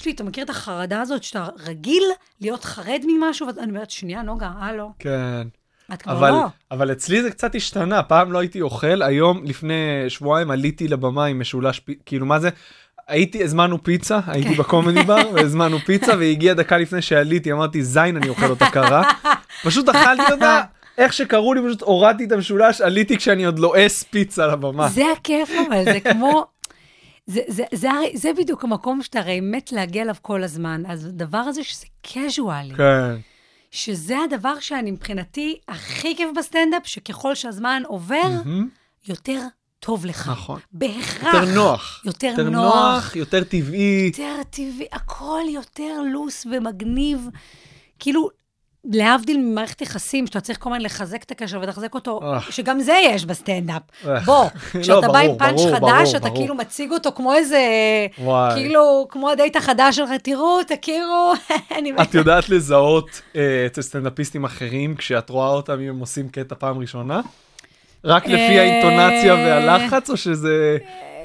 יש 0.00 0.06
לי, 0.06 0.12
אתה 0.12 0.24
מכיר 0.24 0.44
את 0.44 0.50
החרדה 0.50 1.00
הזאת, 1.00 1.22
שאתה 1.22 1.48
רגיל 1.58 2.02
להיות 2.40 2.64
חרד 2.64 3.00
ממשהו, 3.06 3.46
ואני 3.46 3.70
אומרת, 3.70 3.90
שנייה, 3.90 4.22
נוגה, 4.22 4.50
הלו, 4.58 4.92
כן. 4.98 5.48
את 5.94 6.02
כבר 6.02 6.12
אבל, 6.12 6.30
לא. 6.30 6.46
אבל 6.70 6.92
אצלי 6.92 7.22
זה 7.22 7.30
קצת 7.30 7.54
השתנה, 7.54 8.02
פעם 8.02 8.32
לא 8.32 8.38
הייתי 8.38 8.60
אוכל, 8.60 9.02
היום 9.02 9.44
לפני 9.44 10.04
שבועיים 10.08 10.50
עליתי 10.50 10.88
לבמה 10.88 11.24
עם 11.24 11.40
משולש, 11.40 11.80
כאילו 12.06 12.26
מה 12.26 12.38
זה? 12.40 12.48
הייתי, 13.08 13.44
הזמנו 13.44 13.82
פיצה, 13.82 14.20
הייתי 14.26 14.48
כן. 14.48 14.54
בקומדי 14.54 15.02
בר, 15.02 15.30
והזמנו 15.34 15.78
פיצה, 15.78 16.12
והגיע 16.18 16.54
דקה 16.54 16.78
לפני 16.78 17.02
שעליתי, 17.02 17.52
אמרתי, 17.52 17.82
זין, 17.82 18.16
אני 18.16 18.28
אוכל 18.28 18.46
אותה 18.46 18.70
קרה. 18.70 19.10
פשוט 19.64 19.88
אכלתי 19.88 20.32
אותה, 20.32 20.62
איך 20.98 21.12
שקראו 21.12 21.54
לי, 21.54 21.60
פשוט 21.66 21.82
הורדתי 21.82 22.24
את 22.24 22.32
המשולש, 22.32 22.80
עליתי 22.80 23.16
כשאני 23.16 23.44
עוד 23.44 23.58
לועס 23.58 24.02
פיצה 24.02 24.46
לבמה. 24.46 24.88
זה 24.88 25.04
הכיף, 25.12 25.50
אבל 25.68 25.84
זה 25.84 26.00
כמו... 26.00 26.44
זה, 27.26 27.40
זה, 27.46 27.64
זה, 27.72 27.88
זה 28.14 28.30
בדיוק 28.38 28.64
המקום 28.64 29.02
שאתה 29.02 29.18
הרי 29.18 29.40
מת 29.40 29.72
להגיע 29.72 30.02
אליו 30.02 30.14
כל 30.22 30.42
הזמן. 30.42 30.82
אז 30.88 31.06
הדבר 31.06 31.38
הזה 31.38 31.64
שזה 31.64 31.86
casual, 32.06 32.76
כן, 32.76 33.16
שזה 33.70 34.16
הדבר 34.18 34.60
שאני 34.60 34.90
מבחינתי 34.90 35.58
הכי 35.68 36.16
כיף 36.16 36.28
בסטנדאפ, 36.36 36.86
שככל 36.86 37.34
שהזמן 37.34 37.82
עובר, 37.86 38.28
מהמם, 38.44 38.68
יותר 39.08 39.40
טוב 39.84 40.06
לך. 40.06 40.28
נכון. 40.28 40.60
בהכרח. 40.72 41.34
יותר 41.34 41.54
נוח. 41.54 42.02
יותר 42.04 42.26
יותר 42.26 42.50
נוח. 42.50 42.74
נוח, 42.74 43.16
יותר 43.16 43.44
טבעי. 43.44 44.10
יותר 44.12 44.42
טבעי, 44.50 44.86
הכל 44.92 45.40
יותר 45.48 46.00
loose 46.12 46.46
ומגניב. 46.50 47.28
כאילו, 47.98 48.28
להבדיל 48.84 49.36
ממערכת 49.36 49.80
יחסים, 49.80 50.26
שאתה 50.26 50.40
צריך 50.40 50.58
כל 50.58 50.70
הזמן 50.70 50.80
לחזק 50.82 51.22
את 51.22 51.30
הקשר 51.30 51.58
ולחזק 51.62 51.94
אותו, 51.94 52.20
אה. 52.22 52.40
שגם 52.40 52.80
זה 52.80 52.96
יש 53.04 53.24
בסטנדאפ. 53.24 53.82
אה. 54.06 54.20
בוא, 54.20 54.44
לא, 54.74 54.80
כשאתה 54.80 55.08
בא 55.08 55.18
עם 55.18 55.38
פאנץ' 55.38 55.60
חדש, 55.74 56.14
אתה. 56.14 56.30
כאילו 56.30 56.54
מציג 56.54 56.90
אותו 56.92 57.12
כמו 57.12 57.34
איזה... 57.34 57.60
כאילו, 58.54 59.06
כמו 59.10 59.30
הדייט 59.30 59.56
החדש 59.56 59.96
שלך, 59.96 60.10
תראו, 60.22 60.58
תכירו. 60.66 61.34
את 62.02 62.14
יודעת 62.14 62.48
לזהות 62.48 63.22
אה, 63.36 63.66
אצל 63.66 63.82
סטנדאפיסטים 63.82 64.44
אחרים 64.44 64.94
כשאת 64.94 65.30
רואה 65.30 65.48
אותם 65.48 65.80
אם 65.80 65.88
הם 65.88 65.98
עושים 65.98 66.28
קטע 66.28 66.54
פעם 66.58 66.78
ראשונה? 66.78 67.20
רק 68.04 68.26
לפי 68.26 68.36
אה, 68.58 68.62
האינטונציה 68.62 69.34
והלחץ 69.34 70.10
או 70.10 70.16
שזה 70.16 70.76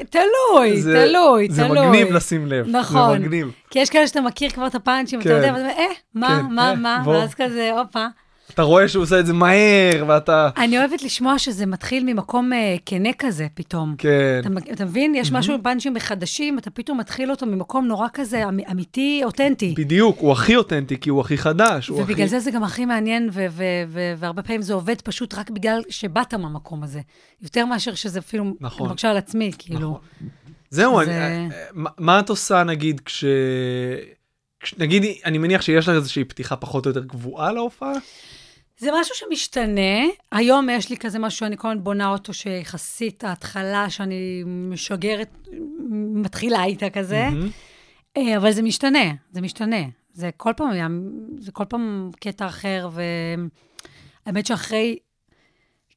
תלוי, 0.09 0.81
זה- 0.81 1.05
תלוי, 1.07 1.47
זה 1.51 1.63
תלוי. 1.63 1.87
מגניב 1.87 2.11
לשים 2.11 2.47
לב. 2.47 2.65
נכון. 2.69 3.13
זה 3.13 3.19
מגניב. 3.19 3.51
כי 3.69 3.79
יש 3.79 3.89
כאלה 3.89 4.07
שאתה 4.07 4.21
מכיר 4.21 4.49
כבר 4.49 4.67
את 4.67 4.75
הפאנצ'ים, 4.75 5.19
אתה 5.19 5.29
כן. 5.29 5.35
יודע, 5.35 5.47
ואתה 5.47 5.59
אומר, 5.61 5.69
אה, 5.77 5.85
מה, 6.15 6.27
כן, 6.27 6.53
מה, 6.55 6.69
אה, 6.69 6.75
מה, 6.75 7.01
בוא. 7.03 7.13
ואז 7.17 7.33
כזה, 7.33 7.71
הופה. 7.79 8.05
אתה 8.53 8.61
רואה 8.61 8.87
שהוא 8.87 9.03
עושה 9.03 9.19
את 9.19 9.25
זה 9.25 9.33
מהר 9.33 10.03
ואתה... 10.07 10.49
אני 10.57 10.79
אוהבת 10.79 11.03
לשמוע 11.03 11.39
שזה 11.39 11.65
מתחיל 11.65 12.03
ממקום 12.03 12.53
אה, 12.53 12.75
כנה 12.85 13.09
כזה 13.17 13.47
פתאום. 13.53 13.95
כן. 13.97 14.41
אתה, 14.41 14.71
אתה 14.73 14.85
מבין? 14.85 15.15
יש 15.15 15.31
משהו 15.31 15.57
בפאנצ'ים 15.59 15.93
בחדשים, 15.93 16.57
אתה 16.59 16.69
פתאום 16.69 16.97
מתחיל 16.99 17.31
אותו 17.31 17.45
ממקום 17.45 17.85
נורא 17.87 18.07
כזה 18.13 18.43
אמ- 18.49 18.59
אמיתי, 18.71 19.21
אותנטי. 19.23 19.73
בדיוק, 19.77 20.19
הוא 20.19 20.31
הכי 20.31 20.55
אותנטי 20.55 20.97
כי 20.99 21.09
הוא 21.09 21.21
הכי 21.21 21.37
חדש. 21.37 21.89
ובגלל 21.89 22.11
הכי... 22.13 22.27
זה 22.27 22.39
זה 22.39 22.51
גם 22.51 22.63
הכי 22.63 22.85
מעניין, 22.85 23.29
ו- 23.33 23.45
ו- 23.51 23.63
ו- 23.87 24.13
והרבה 24.17 24.41
פעמים 24.43 24.61
זה 24.61 24.73
עובד 24.73 25.01
פשוט 25.01 25.33
רק 25.33 25.49
בגלל 25.49 25.81
שבאת 25.89 26.33
מהמקום 26.33 26.83
הזה. 26.83 26.99
יותר 27.41 27.65
מאשר 27.65 27.93
שזה 27.95 28.19
אפילו, 28.19 28.53
נכון. 28.59 28.79
אני 28.85 28.89
מרגישה 28.89 29.09
על 29.11 29.17
עצמי, 29.17 29.51
כאילו. 29.57 29.79
נכון. 29.79 29.99
זהו, 30.69 31.05
זה- 31.05 31.27
אני- 31.27 31.49
אה, 31.51 31.67
מה- 31.73 31.89
מה 31.97 32.19
את 32.19 32.29
עושה 32.29 32.63
נגיד. 32.63 33.01
כש- 33.05 33.25
נגיד, 34.77 35.03
אני 35.25 35.37
מניח 35.37 35.61
שיש 35.61 35.87
לך 35.87 35.95
איזושהי 35.95 36.23
פתיחה 36.23 36.55
פחות 36.55 36.85
או 36.85 36.89
יותר 36.91 37.03
קבועה 37.07 37.51
להופעה? 37.51 37.93
זה 38.79 38.89
משהו 38.99 39.15
שמשתנה. 39.15 40.07
היום 40.31 40.69
יש 40.69 40.89
לי 40.89 40.97
כזה 40.97 41.19
משהו 41.19 41.39
שאני 41.39 41.57
כל 41.57 41.67
הזמן 41.67 41.83
בונה 41.83 42.09
אותו, 42.11 42.33
שיחסית 42.33 43.23
ההתחלה 43.23 43.89
שאני 43.89 44.43
משגרת, 44.45 45.47
מתחילה 46.13 46.63
איתה 46.63 46.89
כזה. 46.89 47.27
אה, 48.17 48.37
אבל 48.37 48.51
זה 48.51 48.61
משתנה, 48.61 49.13
זה 49.31 49.41
משתנה. 49.41 49.81
זה 50.13 50.29
כל 50.37 50.51
פעם, 50.57 50.71
זה 51.39 51.51
כל 51.51 51.65
פעם 51.65 52.11
קטע 52.19 52.47
אחר, 52.47 52.89
והאמת 54.25 54.45
שאחרי, 54.45 54.97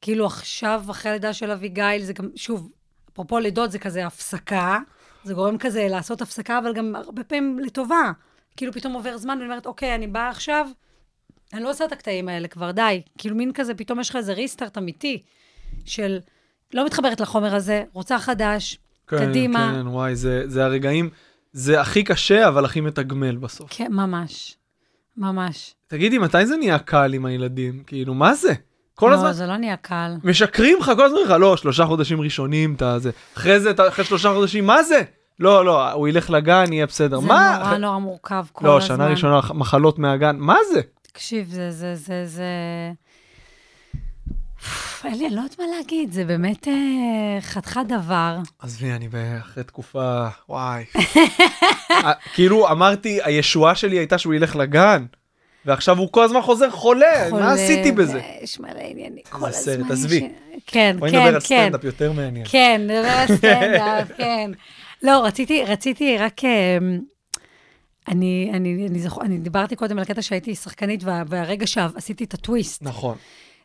כאילו 0.01 0.25
עכשיו, 0.25 0.83
אחרי 0.89 1.11
הלידה 1.11 1.33
של 1.33 1.51
אביגיל, 1.51 2.03
זה 2.03 2.13
גם, 2.13 2.29
שוב, 2.35 2.71
אפרופו 3.13 3.39
לידות, 3.39 3.71
זה 3.71 3.79
כזה 3.79 4.05
הפסקה, 4.05 4.79
זה 5.23 5.33
גורם 5.33 5.57
כזה 5.57 5.87
לעשות 5.89 6.21
הפסקה, 6.21 6.57
אבל 6.59 6.73
גם 6.73 6.95
הרבה 6.95 7.23
פעמים 7.23 7.59
לטובה. 7.59 8.11
כאילו 8.57 8.73
פתאום 8.73 8.93
עובר 8.93 9.17
זמן, 9.17 9.37
ואני 9.37 9.43
אומרת, 9.43 9.65
אוקיי, 9.65 9.95
אני 9.95 10.07
באה 10.07 10.29
עכשיו, 10.29 10.67
אני 11.53 11.63
לא 11.63 11.69
עושה 11.69 11.85
את 11.85 11.91
הקטעים 11.91 12.29
האלה 12.29 12.47
כבר, 12.47 12.71
די. 12.71 13.01
כאילו 13.17 13.35
מין 13.35 13.51
כזה, 13.53 13.73
פתאום 13.73 13.99
יש 13.99 14.09
לך 14.09 14.15
איזה 14.15 14.33
ריסטארט 14.33 14.77
אמיתי, 14.77 15.23
של 15.85 16.19
לא 16.73 16.85
מתחברת 16.85 17.21
לחומר 17.21 17.55
הזה, 17.55 17.83
רוצה 17.93 18.19
חדש, 18.19 18.77
קדימה. 19.05 19.73
כן, 19.75 19.87
וואי, 19.87 20.15
זה, 20.15 20.43
זה 20.45 20.65
הרגעים, 20.65 21.09
זה 21.53 21.81
הכי 21.81 22.03
קשה, 22.03 22.47
אבל 22.47 22.65
הכי 22.65 22.81
מתגמל 22.81 23.35
בסוף. 23.35 23.67
כן, 23.69 23.91
ממש. 23.91 24.57
ממש. 25.17 25.75
תגידי, 25.87 26.17
מתי 26.17 26.45
זה 26.45 26.57
נהיה 26.57 26.79
קל 26.79 27.13
עם 27.13 27.25
הילדים? 27.25 27.83
כאילו, 27.87 28.13
מה 28.13 28.33
זה? 28.33 28.53
כל 28.95 29.13
הזמן 29.13 29.27
לא, 29.27 29.33
זה 29.33 29.45
לא 29.45 29.57
נהיה 29.57 29.77
קל. 29.77 30.11
משקרים 30.23 30.77
לך, 30.79 30.91
כל 30.95 31.05
הזמן 31.05 31.19
לך, 31.25 31.29
לא, 31.29 31.57
שלושה 31.57 31.85
חודשים 31.85 32.21
ראשונים, 32.21 32.73
אתה 32.73 32.99
זה. 32.99 33.11
אחרי 33.37 33.59
זה, 33.59 33.71
אחרי 33.87 34.05
שלושה 34.05 34.33
חודשים, 34.33 34.65
מה 34.65 34.83
זה? 34.83 35.01
לא, 35.39 35.65
לא, 35.65 35.91
הוא 35.91 36.07
ילך 36.07 36.29
לגן, 36.29 36.73
יהיה 36.73 36.85
בסדר. 36.85 37.19
זה 37.19 37.27
מה? 37.27 37.57
נורא 37.59 37.77
נורא 37.77 37.97
מורכב 37.97 38.45
כל 38.51 38.65
לא, 38.67 38.77
הזמן. 38.77 38.87
שנה 38.87 39.07
ראשונה, 39.07 39.39
מחלות 39.53 39.99
מהגן, 39.99 40.35
מה 40.39 40.57
זה? 40.73 40.81
תקשיב, 41.13 41.47
זה, 41.49 41.71
זה, 41.71 41.95
זה, 41.95 42.25
זה... 42.25 42.45
אין 45.05 45.17
לי, 45.17 45.27
אני 45.27 45.35
לא 45.35 45.41
יודעת 45.41 45.59
מה 45.59 45.65
להגיד, 45.77 46.11
זה 46.11 46.25
באמת 46.25 46.67
אה, 46.67 47.41
חתיכת 47.41 47.81
דבר. 47.87 48.37
עזבי, 48.59 48.91
אני 48.91 49.07
אחרי 49.39 49.63
תקופה, 49.63 50.27
וואי. 50.49 50.83
אה, 51.91 52.11
כאילו, 52.33 52.71
אמרתי, 52.71 53.19
הישועה 53.23 53.75
שלי 53.75 53.97
הייתה 53.97 54.17
שהוא 54.17 54.33
ילך 54.33 54.55
לגן, 54.55 55.05
ועכשיו 55.65 55.97
הוא 55.97 56.11
כל 56.11 56.23
הזמן 56.23 56.41
חוזר 56.41 56.69
חולה, 56.69 57.27
חולה, 57.29 57.45
מה 57.45 57.53
עשיתי 57.53 57.91
בזה? 57.91 58.21
יש 58.41 58.59
מלא 58.59 58.79
עניינים, 58.79 59.23
כל 59.29 59.37
הזמן. 59.37 59.51
סרט, 59.51 59.91
עזבי. 59.91 60.29
כן, 60.67 60.95
בואי 60.99 61.11
כן, 61.11 61.17
נדבר 61.17 61.35
על 61.35 61.39
כן. 61.39 61.39
סטנדאפ 61.39 61.83
יותר 61.83 62.11
מעניין. 62.11 62.45
כן, 62.49 62.81
נדבר 62.83 63.07
על 63.07 63.37
סטנדאפ, 63.37 64.07
כן. 64.17 64.51
לא, 65.03 65.25
רציתי, 65.25 65.63
רציתי 65.63 66.17
רק... 66.17 66.41
אני, 68.07 68.51
אני, 68.53 68.87
אני, 68.87 68.99
זוכ... 68.99 69.19
אני 69.21 69.37
דיברתי 69.37 69.75
קודם 69.75 69.97
על 69.97 70.03
הקטע 70.03 70.21
שהייתי 70.21 70.55
שחקנית, 70.55 71.03
וה, 71.03 71.23
והרגע 71.27 71.67
שעשיתי 71.67 72.23
את 72.23 72.33
הטוויסט, 72.33 72.83
נכון. 72.83 73.17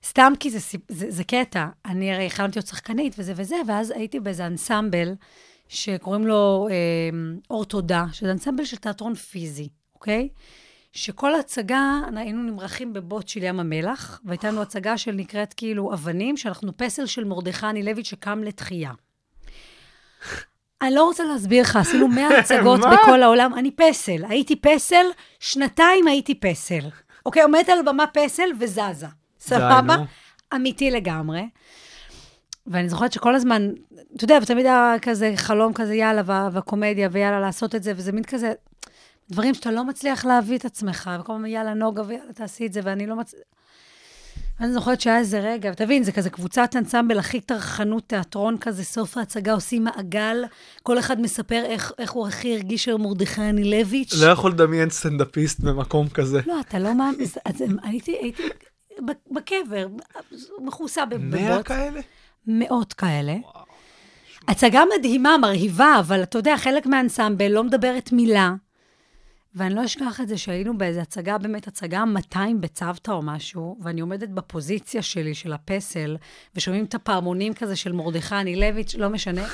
סתם 0.05 0.33
כי 0.40 0.51
זה, 0.51 0.59
זה, 0.88 1.11
זה 1.11 1.24
קטע. 1.24 1.66
אני 1.85 2.12
הרי 2.12 2.27
החלמתי 2.27 2.59
להיות 2.59 2.66
שחקנית 2.66 3.14
וזה 3.18 3.33
וזה, 3.37 3.57
ואז 3.66 3.90
הייתי 3.90 4.20
באיזה 4.20 4.46
אנסמבל 4.46 5.14
שקוראים 5.68 6.27
לו 6.27 6.68
אה, 6.70 6.74
אור 7.51 7.64
תודה, 7.64 8.05
שזה 8.12 8.33
אנסמבל 8.33 8.64
של 8.64 8.77
תיאטרון 8.77 9.14
פיזי, 9.14 9.68
אוקיי? 9.94 10.29
שכל 10.92 11.35
הצגה, 11.35 12.01
היינו 12.16 12.42
נמרחים 12.42 12.92
בבוט 12.92 13.29
של 13.29 13.42
ים 13.42 13.61
המלח, 13.61 14.20
והייתה 14.24 14.51
לנו 14.51 14.62
הצגה 14.62 14.98
של 14.98 15.12
נקראת 15.12 15.55
כאילו 15.55 15.92
אבנים, 15.94 16.37
שאנחנו 16.37 16.77
פסל 16.77 17.07
של 17.07 17.24
מרדכי 17.24 17.66
אנילביץ' 17.66 18.07
שקם 18.07 18.42
לתחייה. 18.44 18.92
אני 20.83 20.95
לא 20.95 21.05
רוצה 21.05 21.25
להסביר 21.25 21.62
לך, 21.62 21.77
עשינו 21.77 22.09
100 22.09 22.29
הצגות? 22.38 22.81
בכל 22.81 23.23
העולם. 23.23 23.55
אני 23.55 23.71
פסל, 23.71 24.25
הייתי 24.29 24.57
פסל, 24.57 25.07
שנתיים 25.41 26.07
הייתי 26.07 26.35
פסל. 26.35 26.91
אוקיי, 27.27 27.43
עומדת 27.43 27.69
על 27.69 27.79
במה 27.87 28.05
פסל 28.07 28.49
וזזה. 28.61 29.07
סבבה? 29.41 29.97
אמיתי 30.55 30.91
לגמרי. 30.91 31.43
ואני 32.67 32.88
זוכרת 32.88 33.12
שכל 33.12 33.35
הזמן, 33.35 33.71
אתה 34.17 34.25
יודע, 34.25 34.38
ותמיד 34.43 34.67
היה 34.67 34.95
כזה 35.03 35.33
חלום 35.37 35.73
כזה, 35.73 35.95
יאללה, 35.95 36.23
והקומדיה, 36.53 37.09
ויאללה, 37.12 37.41
לעשות 37.41 37.75
את 37.75 37.83
זה, 37.83 37.93
וזה 37.97 38.12
מין 38.12 38.25
כזה, 38.25 38.53
דברים 39.31 39.55
שאתה 39.55 39.71
לא 39.71 39.85
מצליח 39.85 40.25
להביא 40.25 40.59
את 40.59 40.64
עצמך, 40.64 41.11
וכל 41.21 41.33
הזמן, 41.33 41.47
יאללה, 41.47 41.75
נוגה, 41.75 42.03
ויאללה, 42.07 42.33
תעשי 42.33 42.67
את 42.67 42.73
זה, 42.73 42.81
ואני 42.85 43.07
לא 43.07 43.17
מצ... 43.17 43.35
ואני 44.61 44.73
זוכרת 44.73 45.01
שהיה 45.01 45.18
איזה 45.18 45.40
רגע, 45.40 45.71
ותבין, 45.73 46.03
זה 46.03 46.12
כזה 46.12 46.31
קבוצת 46.31 46.77
אנסמבל 46.77 47.18
הכי 47.18 47.40
טרחנות 47.40 48.05
תיאטרון 48.07 48.59
כזה, 48.59 48.85
סוף 48.85 49.16
ההצגה 49.16 49.53
עושים 49.53 49.85
מעגל, 49.85 50.44
כל 50.83 50.99
אחד 50.99 51.21
מספר 51.21 51.62
איך, 51.64 51.92
איך 51.99 52.11
הוא 52.11 52.27
הכי 52.27 52.55
הרגיש 52.55 52.88
על 52.88 52.97
מרדכי 52.97 53.40
אנילביץ'. 53.40 54.14
לא 54.21 54.27
יכול 54.27 54.51
לדמיין 54.51 54.90
סטנדאפיסט 54.90 55.61
במקום 55.61 56.09
כזה. 56.09 56.40
לא, 56.47 56.61
אתה 56.61 56.79
לא 56.79 56.94
מאמין, 56.94 57.27
הייתי, 57.83 58.16
הייתי 58.21 58.42
בקבר, 59.31 59.87
מכוסה 60.61 61.05
בבוט. 61.05 61.40
מאה 61.40 61.62
כאלה? 61.62 62.01
מאות 62.47 62.92
כאלה. 62.92 63.37
הצגה 64.49 64.83
מדהימה, 64.99 65.38
מרהיבה, 65.38 65.97
אבל 66.01 66.23
אתה 66.23 66.38
יודע, 66.38 66.57
חלק 66.57 66.87
מהאנסמבל 66.87 67.49
לא 67.49 67.64
מדברת 67.64 68.12
מילה. 68.12 68.55
ואני 69.55 69.75
לא 69.75 69.85
אשכח 69.85 70.21
את 70.21 70.29
זה 70.29 70.39
שהיינו 70.39 70.79
באיזו 70.79 71.01
הצגה, 71.01 71.39
באמת 71.39 71.69
הצגה 71.69 72.05
200 72.05 72.61
בצוותא 72.61 73.11
או 73.11 73.23
משהו, 73.23 73.79
ואני 73.83 74.01
עומדת 74.01 74.29
בפוזיציה 74.29 75.03
שלי, 75.03 75.35
של 75.35 75.53
הפסל, 75.53 76.17
ושומעים 76.55 76.85
את 76.85 76.95
הפעמונים 76.95 77.55
כזה 77.55 77.77
של 77.77 77.93
מרדכי 77.93 78.35
אנילביץ', 78.35 78.95
לא 78.95 79.09
משנה. 79.09 79.47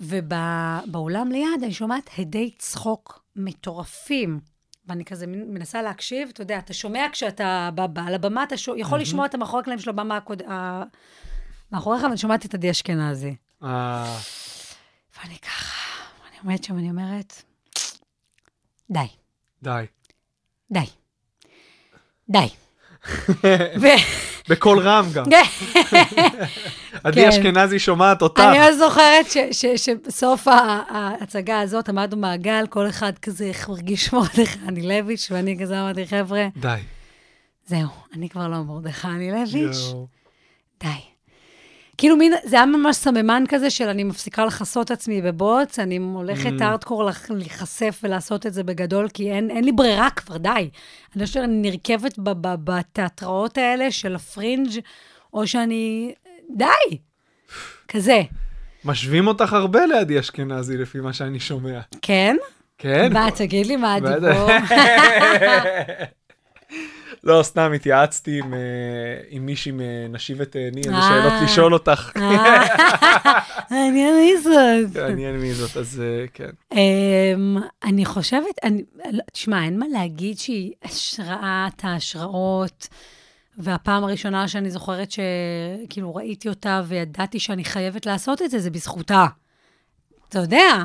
ובאולם 0.00 1.32
ליד 1.32 1.62
אני 1.62 1.72
שומעת 1.72 2.10
הדי 2.18 2.50
צחוק 2.58 3.22
מטורפים. 3.36 4.40
ואני 4.86 5.04
כזה 5.04 5.26
מנסה 5.26 5.82
להקשיב, 5.82 6.28
אתה 6.32 6.42
יודע, 6.42 6.58
אתה 6.58 6.72
שומע 6.74 7.06
כשאתה 7.12 7.70
ב- 7.74 7.86
ב- 7.92 7.98
על 7.98 8.14
הבמה, 8.14 8.42
אתה 8.42 8.56
שו- 8.56 8.76
יכול 8.76 9.00
לשמוע 9.00 9.26
את 9.26 9.34
המאחורי 9.34 9.60
הקלעים 9.60 9.80
של 9.80 9.90
הבמה 9.90 10.16
הקוד... 10.16 10.42
ה- 10.42 10.82
מאחוריך, 11.72 12.02
ואני 12.02 12.16
שומעת 12.16 12.46
את 12.46 12.54
עדי 12.54 12.70
אשכנזי. 12.70 13.34
אה, 13.62 14.16
ואני 15.18 15.38
ככה, 15.38 15.90
אני 16.30 16.38
עומדת 16.44 16.64
שם, 16.64 16.78
אני 16.78 16.90
אומרת, 16.90 17.42
די, 18.92 19.00
די. 19.62 19.84
די, 20.70 20.86
די. 22.30 22.48
ו- 23.80 24.02
בקול 24.48 24.78
רם 24.78 25.04
גם. 25.14 25.24
עדי 27.04 27.22
כן. 27.22 27.28
אשכנזי 27.28 27.78
שומעת 27.78 28.22
אותך. 28.22 28.40
אני 28.40 28.60
עוד 28.64 28.72
זוכרת 28.74 29.26
שבסוף 29.76 30.48
ההצגה 30.88 31.60
הזאת 31.60 31.88
עמדנו 31.88 32.20
מעגל, 32.20 32.64
כל 32.70 32.88
אחד 32.88 33.18
כזה, 33.18 33.50
הרגיש 33.68 34.12
מרדכי 34.12 34.58
אנילביץ', 34.68 35.28
ואני 35.30 35.58
כזה 35.60 35.80
אמרתי, 35.80 36.06
חבר'ה, 36.06 36.46
די. 36.56 36.76
זהו, 37.66 37.88
אני 38.14 38.28
כבר 38.28 38.48
לא 38.48 38.62
מרדכי 38.62 39.06
אנילביץ', 39.08 39.76
יואו. 39.90 40.06
די. 40.80 40.88
כאילו 42.02 42.16
מין, 42.16 42.32
זה 42.44 42.56
היה 42.56 42.66
ממש 42.66 42.96
סממן 42.96 43.44
כזה 43.48 43.70
של 43.70 43.88
אני 43.88 44.04
מפסיקה 44.04 44.44
לכסות 44.44 44.90
עצמי 44.90 45.22
בבוץ, 45.22 45.78
אני 45.78 45.96
הולכת 45.96 46.50
Mm. 46.58 46.64
הארדקור 46.64 47.10
להיחשף 47.30 48.00
ולעשות 48.02 48.46
את 48.46 48.54
זה 48.54 48.62
בגדול, 48.62 49.08
כי 49.08 49.32
אין, 49.32 49.50
אין 49.50 49.64
לי 49.64 49.72
ברירה 49.72 50.10
כבר, 50.10 50.36
די. 50.36 50.48
אני 50.50 50.68
חושבת 51.12 51.28
שאני 51.28 51.70
נרכבת 51.70 52.14
בתיאטראות 52.64 53.58
האלה 53.58 53.90
של 53.90 54.14
הפרינג', 54.14 54.70
או 55.34 55.46
שאני... 55.46 56.14
די! 56.56 56.98
כזה. 57.88 58.22
משווים 58.84 59.26
אותך 59.26 59.52
הרבה 59.52 59.86
לעדי 59.86 60.20
אשכנזי, 60.20 60.78
לפי 60.78 61.00
מה 61.00 61.12
שאני 61.12 61.40
שומע. 61.40 61.80
כן? 62.02 62.36
כן? 62.78 63.12
מה, 63.12 63.28
תגיד 63.36 63.66
לי 63.66 63.76
מה. 63.76 63.94
הדיבור? 63.94 64.48
לא, 67.24 67.42
סתם 67.42 67.72
התייעצתי 67.72 68.38
עם, 68.38 68.54
אה, 68.54 68.58
עם 69.28 69.46
מישהי 69.46 69.72
מנשיב 69.74 70.40
את 70.40 70.56
עיני, 70.56 70.80
איזה 70.80 70.94
אה. 70.94 71.08
שאלות 71.08 71.32
לשאול 71.44 71.74
אותך. 71.74 72.10
מעניין 73.70 74.14
מי 74.14 74.38
זאת. 74.38 74.96
מעניין 74.96 75.36
מי 75.36 75.54
זאת, 75.54 75.76
אז 75.76 76.02
אה, 76.04 76.24
כן. 76.34 76.50
אמ, 76.72 77.56
אני 77.84 78.04
חושבת, 78.04 78.58
לא, 79.12 79.22
תשמע, 79.32 79.64
אין 79.64 79.78
מה 79.78 79.86
להגיד 79.92 80.38
שהיא 80.38 80.72
השראת 80.84 81.84
ההשראות, 81.84 82.88
והפעם 83.58 84.04
הראשונה 84.04 84.48
שאני 84.48 84.70
זוכרת 84.70 85.08
שכאילו 85.10 86.14
ראיתי 86.14 86.48
אותה 86.48 86.82
וידעתי 86.86 87.40
שאני 87.40 87.64
חייבת 87.64 88.06
לעשות 88.06 88.42
את 88.42 88.50
זה, 88.50 88.58
זה 88.58 88.70
בזכותה. 88.70 89.26
אתה 90.28 90.38
יודע, 90.38 90.84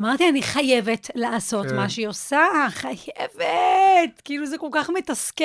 אמרתי, 0.00 0.28
אני 0.28 0.42
חייבת 0.42 1.10
לעשות 1.14 1.66
כן. 1.66 1.76
מה 1.76 1.88
שהיא 1.88 2.08
עושה, 2.08 2.40
חייבת! 2.70 4.20
כאילו, 4.24 4.46
זה 4.46 4.58
כל 4.58 4.68
כך 4.72 4.90
מתסכל. 4.90 5.44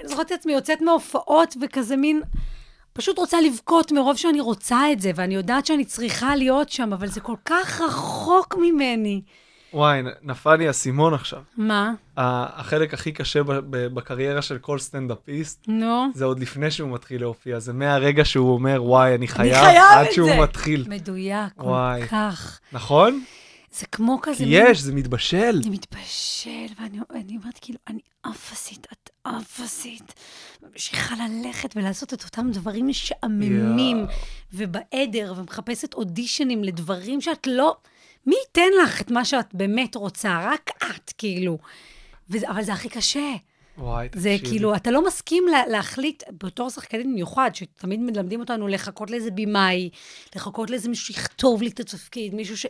אני 0.00 0.08
זוכרת 0.08 0.26
את 0.26 0.32
עצמי 0.32 0.52
יוצאת 0.52 0.80
מההופעות 0.80 1.56
וכזה 1.62 1.96
מין... 1.96 2.22
פשוט 2.92 3.18
רוצה 3.18 3.40
לבכות 3.40 3.92
מרוב 3.92 4.16
שאני 4.16 4.40
רוצה 4.40 4.92
את 4.92 5.00
זה, 5.00 5.10
ואני 5.14 5.34
יודעת 5.34 5.66
שאני 5.66 5.84
צריכה 5.84 6.36
להיות 6.36 6.68
שם, 6.68 6.92
אבל 6.92 7.06
זה 7.06 7.20
כל 7.20 7.34
כך 7.44 7.80
רחוק 7.80 8.56
ממני. 8.60 9.22
וואי, 9.72 10.02
נפל 10.22 10.56
לי 10.56 10.66
האסימון 10.66 11.14
עכשיו. 11.14 11.42
מה? 11.56 11.92
החלק 12.16 12.94
הכי 12.94 13.12
קשה 13.12 13.40
בקריירה 13.70 14.42
של 14.42 14.58
כל 14.58 14.78
סטנדאפיסט, 14.78 15.64
נו. 15.68 16.06
זה 16.14 16.24
עוד 16.24 16.40
לפני 16.40 16.70
שהוא 16.70 16.90
מתחיל 16.90 17.20
להופיע, 17.20 17.58
זה 17.58 17.72
מהרגע 17.72 18.24
שהוא 18.24 18.54
אומר, 18.54 18.84
וואי, 18.84 19.14
אני 19.14 19.28
חייב, 19.28 19.54
חייב 19.54 19.82
עד 19.98 20.06
את 20.06 20.12
שהוא 20.12 20.28
זה." 20.30 20.40
מתחיל. 20.40 20.84
מדויק, 20.88 21.52
כל 21.56 21.64
וואי. 21.64 22.06
כך. 22.08 22.60
נכון? 22.72 23.22
זה 23.74 23.86
כמו 23.86 24.18
כזה... 24.22 24.44
כי 24.44 24.50
יש, 24.50 24.80
זה 24.80 24.92
מתבשל. 24.92 25.60
אני 25.62 25.70
מתבשל, 25.70 26.66
ואני 26.80 26.98
אני 27.10 27.36
אומרת, 27.36 27.58
כאילו, 27.60 27.78
אני 27.88 28.00
אפסית, 28.22 28.86
את 28.92 29.10
אפסית. 29.22 30.14
ממשיכה 30.62 31.14
ללכת 31.28 31.76
ולעשות 31.76 32.14
את 32.14 32.24
אותם 32.24 32.50
דברים 32.52 32.88
משעממים, 32.88 33.96
יואו. 33.96 34.08
ובעדר, 34.52 35.34
ומחפשת 35.36 35.94
אודישנים 35.94 36.64
לדברים 36.64 37.20
שאת 37.20 37.46
לא... 37.46 37.76
מי 38.26 38.34
ייתן 38.46 38.70
לך 38.82 39.00
את 39.00 39.10
מה 39.10 39.24
שאת 39.24 39.54
באמת 39.54 39.94
רוצה? 39.94 40.50
רק 40.52 40.70
את, 40.76 41.12
כאילו. 41.18 41.58
וזה, 42.30 42.50
אבל 42.50 42.62
זה 42.62 42.72
הכי 42.72 42.88
קשה. 42.88 43.32
וואי, 43.78 44.08
זה 44.14 44.34
תקשיבי. 44.36 44.50
כאילו, 44.50 44.74
אתה 44.74 44.90
לא 44.90 45.06
מסכים 45.06 45.44
לה, 45.50 45.66
להחליט, 45.66 46.22
בתור 46.42 46.70
שחקנית 46.70 47.06
במיוחד, 47.06 47.50
שתמיד 47.54 48.00
מלמדים 48.00 48.40
אותנו 48.40 48.68
לחכות 48.68 49.10
לאיזה 49.10 49.30
במאי, 49.30 49.90
לחכות 50.36 50.70
לאיזה 50.70 50.88
מישהו 50.88 51.06
שיכתוב 51.06 51.62
לי 51.62 51.68
את 51.68 51.80
התפקיד, 51.80 52.34
מישהו 52.34 52.56
ש... 52.56 52.66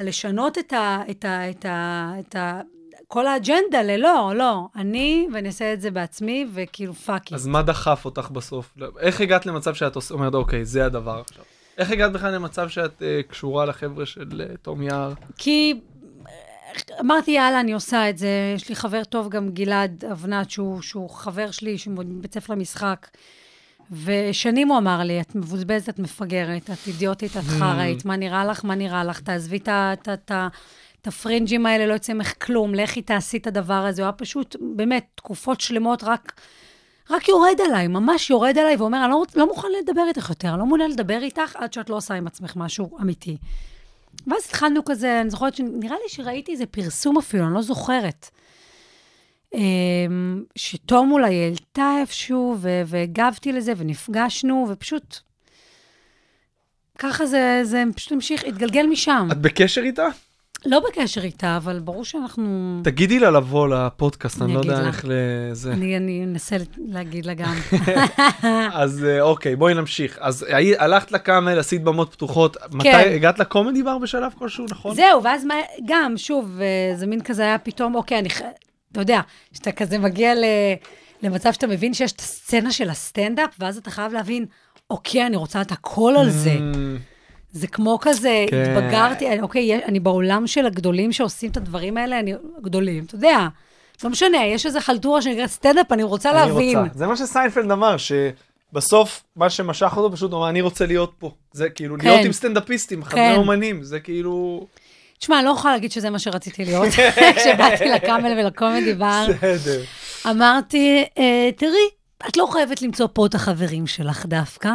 לשנות 0.00 0.58
את 0.58 0.72
ה... 0.72 1.02
את 1.10 1.24
ה, 1.24 1.50
את 1.50 1.64
ה, 1.64 2.12
את 2.20 2.36
ה 2.36 2.60
כל 3.12 3.26
האג'נדה 3.26 3.82
ללא, 3.82 4.32
לא. 4.36 4.66
אני, 4.76 5.26
ואני 5.32 5.48
אעשה 5.48 5.72
את 5.72 5.80
זה 5.80 5.90
בעצמי, 5.90 6.46
וכאילו 6.54 6.94
fuck 6.94 7.32
אז 7.32 7.46
מה 7.46 7.62
דחף 7.62 8.04
אותך 8.04 8.30
בסוף? 8.30 8.74
איך 9.00 9.20
הגעת 9.20 9.46
למצב 9.46 9.74
שאת 9.74 9.96
אומרת, 10.10 10.34
אוקיי, 10.34 10.64
זה 10.64 10.86
הדבר 10.86 11.20
עכשיו? 11.20 11.44
איך 11.78 11.90
הגעת 11.90 12.12
בכלל 12.12 12.34
למצב 12.34 12.68
שאת 12.68 13.02
אה, 13.02 13.20
קשורה 13.28 13.66
לחבר'ה 13.66 14.06
של 14.06 14.42
אה, 14.50 14.56
תום 14.62 14.82
יער? 14.82 15.12
כי 15.38 15.80
אמרתי, 17.00 17.30
יאללה, 17.30 17.60
אני 17.60 17.72
עושה 17.72 18.10
את 18.10 18.18
זה. 18.18 18.28
יש 18.56 18.68
לי 18.68 18.76
חבר 18.76 19.04
טוב, 19.04 19.28
גם 19.28 19.48
גלעד 19.48 20.04
אבנת, 20.12 20.50
שהוא, 20.50 20.82
שהוא 20.82 21.10
חבר 21.10 21.50
שלי, 21.50 21.78
שהוא 21.78 21.94
מבית 21.94 22.34
ספר 22.34 22.52
למשחק. 22.52 23.08
ושנים 23.92 24.68
הוא 24.68 24.78
אמר 24.78 25.02
לי, 25.02 25.20
את 25.20 25.34
מבוזבזת, 25.34 25.88
את 25.88 25.98
מפגרת, 25.98 26.70
את 26.70 26.86
אידיוטית, 26.86 27.36
את 27.36 27.42
חראית, 27.42 28.04
מה 28.04 28.16
נראה 28.16 28.44
לך, 28.44 28.64
מה 28.64 28.74
נראה 28.74 29.04
לך, 29.04 29.20
תעזבי 29.20 29.58
את 29.58 31.06
הפרינג'ים 31.06 31.66
האלה, 31.66 31.86
לא 31.86 31.92
יוצא 31.92 32.12
ממך 32.12 32.32
כלום, 32.42 32.74
לכי 32.74 33.02
תעשי 33.02 33.36
את 33.36 33.46
הדבר 33.46 33.74
הזה. 33.74 34.02
הוא 34.02 34.06
היה 34.06 34.12
פשוט, 34.12 34.56
באמת, 34.60 35.06
תקופות 35.14 35.60
שלמות 35.60 36.04
רק... 36.04 36.40
רק 37.10 37.28
יורד 37.28 37.60
עליי, 37.66 37.88
ממש 37.88 38.30
יורד 38.30 38.58
עליי, 38.58 38.76
ואומר, 38.76 39.04
אני 39.04 39.10
לא, 39.10 39.22
לא 39.36 39.46
מוכן 39.46 39.68
לדבר 39.82 40.02
איתך 40.08 40.30
יותר, 40.30 40.48
אני 40.48 40.58
לא 40.58 40.66
מעוניין 40.66 40.90
לדבר 40.90 41.18
איתך 41.22 41.56
עד 41.56 41.72
שאת 41.72 41.90
לא 41.90 41.96
עושה 41.96 42.14
עם 42.14 42.26
עצמך 42.26 42.56
משהו 42.56 42.98
אמיתי. 43.00 43.36
ואז 44.26 44.42
התחלנו 44.48 44.84
כזה, 44.84 45.20
אני 45.20 45.30
זוכרת 45.30 45.54
שנראה 45.54 45.96
לי 45.96 46.08
שראיתי 46.08 46.52
איזה 46.52 46.66
פרסום 46.66 47.18
אפילו, 47.18 47.46
אני 47.46 47.54
לא 47.54 47.62
זוכרת. 47.62 48.30
אמ, 49.54 50.42
שתום 50.56 51.12
אולי 51.12 51.44
העלתה 51.44 51.90
איפשהו, 52.00 52.56
והגבתי 52.86 53.52
לזה, 53.52 53.72
ונפגשנו, 53.76 54.66
ופשוט... 54.70 55.16
ככה 56.98 57.26
זה, 57.26 57.60
זה 57.64 57.84
פשוט 57.96 58.12
המשיך, 58.12 58.44
התגלגל 58.44 58.86
משם. 58.86 59.28
את 59.32 59.38
בקשר 59.38 59.80
איתה? 59.80 60.06
לא 60.66 60.80
בקשר 60.80 61.22
איתה, 61.24 61.56
אבל 61.56 61.78
ברור 61.78 62.04
שאנחנו... 62.04 62.80
תגידי 62.84 63.18
לה 63.18 63.30
לבוא 63.30 63.68
לפודקאסט, 63.68 64.42
אני 64.42 64.54
לא 64.54 64.58
יודע 64.58 64.80
לה. 64.80 64.86
איך 64.88 65.04
לזה. 65.08 65.72
אני, 65.72 65.96
אני 65.96 66.24
אנסה 66.24 66.56
להגיד 66.78 67.26
לה 67.26 67.34
גם. 67.34 67.54
אז 68.72 69.04
אה, 69.04 69.20
אוקיי, 69.20 69.56
בואי 69.56 69.74
נמשיך. 69.74 70.18
אז 70.20 70.46
הי- 70.48 70.76
הלכת 70.78 71.12
לקאמל, 71.12 71.58
עשית 71.58 71.82
במות 71.82 72.12
פתוחות. 72.12 72.56
מתי 72.72 72.92
כן. 72.92 73.12
הגעת 73.14 73.38
לקומדי 73.38 73.82
בר 73.82 73.98
בשלב 73.98 74.32
כלשהו, 74.38 74.66
נכון? 74.70 74.94
זהו, 74.94 75.22
ואז 75.22 75.44
מה, 75.44 75.54
גם, 75.86 76.14
שוב, 76.16 76.58
אה, 76.60 76.96
זה 76.96 77.06
מין 77.06 77.22
כזה 77.22 77.42
היה 77.42 77.58
פתאום, 77.58 77.94
אוקיי, 77.94 78.18
אני, 78.18 78.28
אתה 78.92 79.00
יודע, 79.00 79.20
שאתה 79.52 79.72
כזה 79.72 79.98
מגיע 79.98 80.34
ל, 80.34 80.44
למצב 81.22 81.52
שאתה 81.52 81.66
מבין 81.66 81.94
שיש 81.94 82.12
את 82.12 82.20
הסצנה 82.20 82.72
של 82.72 82.90
הסטנדאפ, 82.90 83.50
ואז 83.58 83.76
אתה 83.76 83.90
חייב 83.90 84.12
להבין, 84.12 84.46
אוקיי, 84.90 85.26
אני 85.26 85.36
רוצה 85.36 85.60
את 85.60 85.72
הכל 85.72 86.14
על 86.18 86.30
זה. 86.30 86.50
אמ, 86.50 86.98
זה 87.52 87.66
כמו 87.66 87.98
כזה, 88.00 88.44
כן. 88.50 88.76
התבגרתי, 88.76 89.40
אוקיי, 89.40 89.84
אני 89.84 90.00
בעולם 90.00 90.46
של 90.46 90.66
הגדולים 90.66 91.12
שעושים 91.12 91.50
את 91.50 91.56
הדברים 91.56 91.96
האלה, 91.96 92.18
אני, 92.18 92.34
גדולים, 92.62 93.04
אתה 93.04 93.14
יודע, 93.14 93.48
לא 94.04 94.10
משנה, 94.10 94.46
יש 94.46 94.66
איזו 94.66 94.80
חלטורה 94.80 95.22
שנקראת 95.22 95.50
סטנדאפ, 95.50 95.92
אני 95.92 96.02
רוצה 96.02 96.30
אני 96.30 96.38
להבין. 96.38 96.78
רוצה. 96.78 96.98
זה 96.98 97.06
מה 97.06 97.16
שסיינפלד 97.16 97.70
אמר, 97.70 97.96
שבסוף 97.96 99.24
מה 99.36 99.50
שמשך 99.50 99.92
אותו 99.96 100.12
פשוט 100.12 100.32
אמר, 100.32 100.48
אני 100.48 100.60
רוצה 100.60 100.86
להיות 100.86 101.12
פה. 101.18 101.30
זה 101.52 101.70
כאילו, 101.70 101.96
כן. 101.98 102.08
להיות 102.08 102.26
עם 102.26 102.32
סטנדאפיסטים, 102.32 103.04
חברי 103.04 103.20
כן. 103.20 103.34
אומנים, 103.36 103.82
זה 103.82 104.00
כאילו... 104.00 104.66
תשמע, 105.22 105.38
אני 105.38 105.46
לא 105.46 105.50
יכולה 105.50 105.74
להגיד 105.74 105.92
שזה 105.92 106.10
מה 106.10 106.18
שרציתי 106.18 106.64
להיות, 106.64 106.88
כשבאתי 107.36 107.84
לקאמל 107.84 108.38
ולקומדי 108.38 108.94
בר. 108.94 109.26
בסדר. 109.28 109.82
אמרתי, 110.30 111.04
אה, 111.18 111.50
תראי, 111.56 111.88
את 112.28 112.36
לא 112.36 112.48
חייבת 112.52 112.82
למצוא 112.82 113.06
פה 113.12 113.26
את 113.26 113.34
החברים 113.34 113.86
שלך 113.86 114.26
דווקא. 114.26 114.70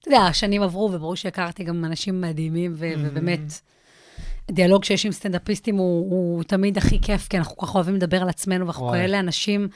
אתה 0.00 0.08
יודע, 0.08 0.20
השנים 0.20 0.62
עברו, 0.62 0.90
וברור 0.92 1.16
שהכרתי 1.16 1.64
גם 1.64 1.84
אנשים 1.84 2.20
מדהימים, 2.20 2.72
ו- 2.76 2.92
ובאמת, 2.98 3.40
דיאלוג 4.50 4.84
שיש 4.84 5.06
עם 5.06 5.12
סטנדאפיסטים 5.12 5.76
הוא, 5.76 6.10
הוא 6.10 6.42
תמיד 6.42 6.78
הכי 6.78 7.00
כיף, 7.02 7.28
כי 7.28 7.38
אנחנו 7.38 7.56
כל 7.56 7.66
כך 7.66 7.74
אוהבים 7.74 7.94
לדבר 7.94 8.22
על 8.22 8.28
עצמנו, 8.28 8.66
ואנחנו. 8.66 8.90
כאלה 8.90 9.18
אנשים... 9.18 9.68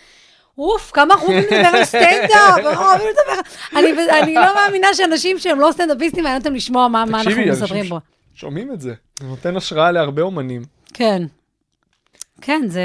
אוף, 0.58 0.90
כמה 0.94 1.14
אנחנו 1.14 1.28
אוהבים 1.28 1.44
לדבר 1.44 1.78
על 1.78 1.84
סטנדאפ, 1.84 2.66
אנחנו 2.66 2.84
אוהבים 2.84 3.06
לדבר... 3.08 3.40
אני, 3.78 4.20
אני 4.22 4.34
לא 4.34 4.54
מאמינה 4.54 4.94
שאנשים 4.94 5.38
שהם 5.38 5.60
לא 5.60 5.70
סטנדאפיסטים, 5.72 6.24
מעניין 6.24 6.42
אותם 6.42 6.54
לשמוע 6.54 6.88
מה, 6.88 7.04
מה 7.04 7.20
אנחנו 7.20 7.42
מספרים 7.46 7.88
פה. 7.88 7.98
שומעים 8.34 8.72
את 8.72 8.80
זה. 8.80 8.94
זה 9.20 9.27
נותן 9.27 9.57
השראה 9.57 9.92
להרבה 9.92 10.22
אומנים. 10.22 10.62
כן. 10.94 11.22
כן, 12.40 12.62
זה... 12.68 12.83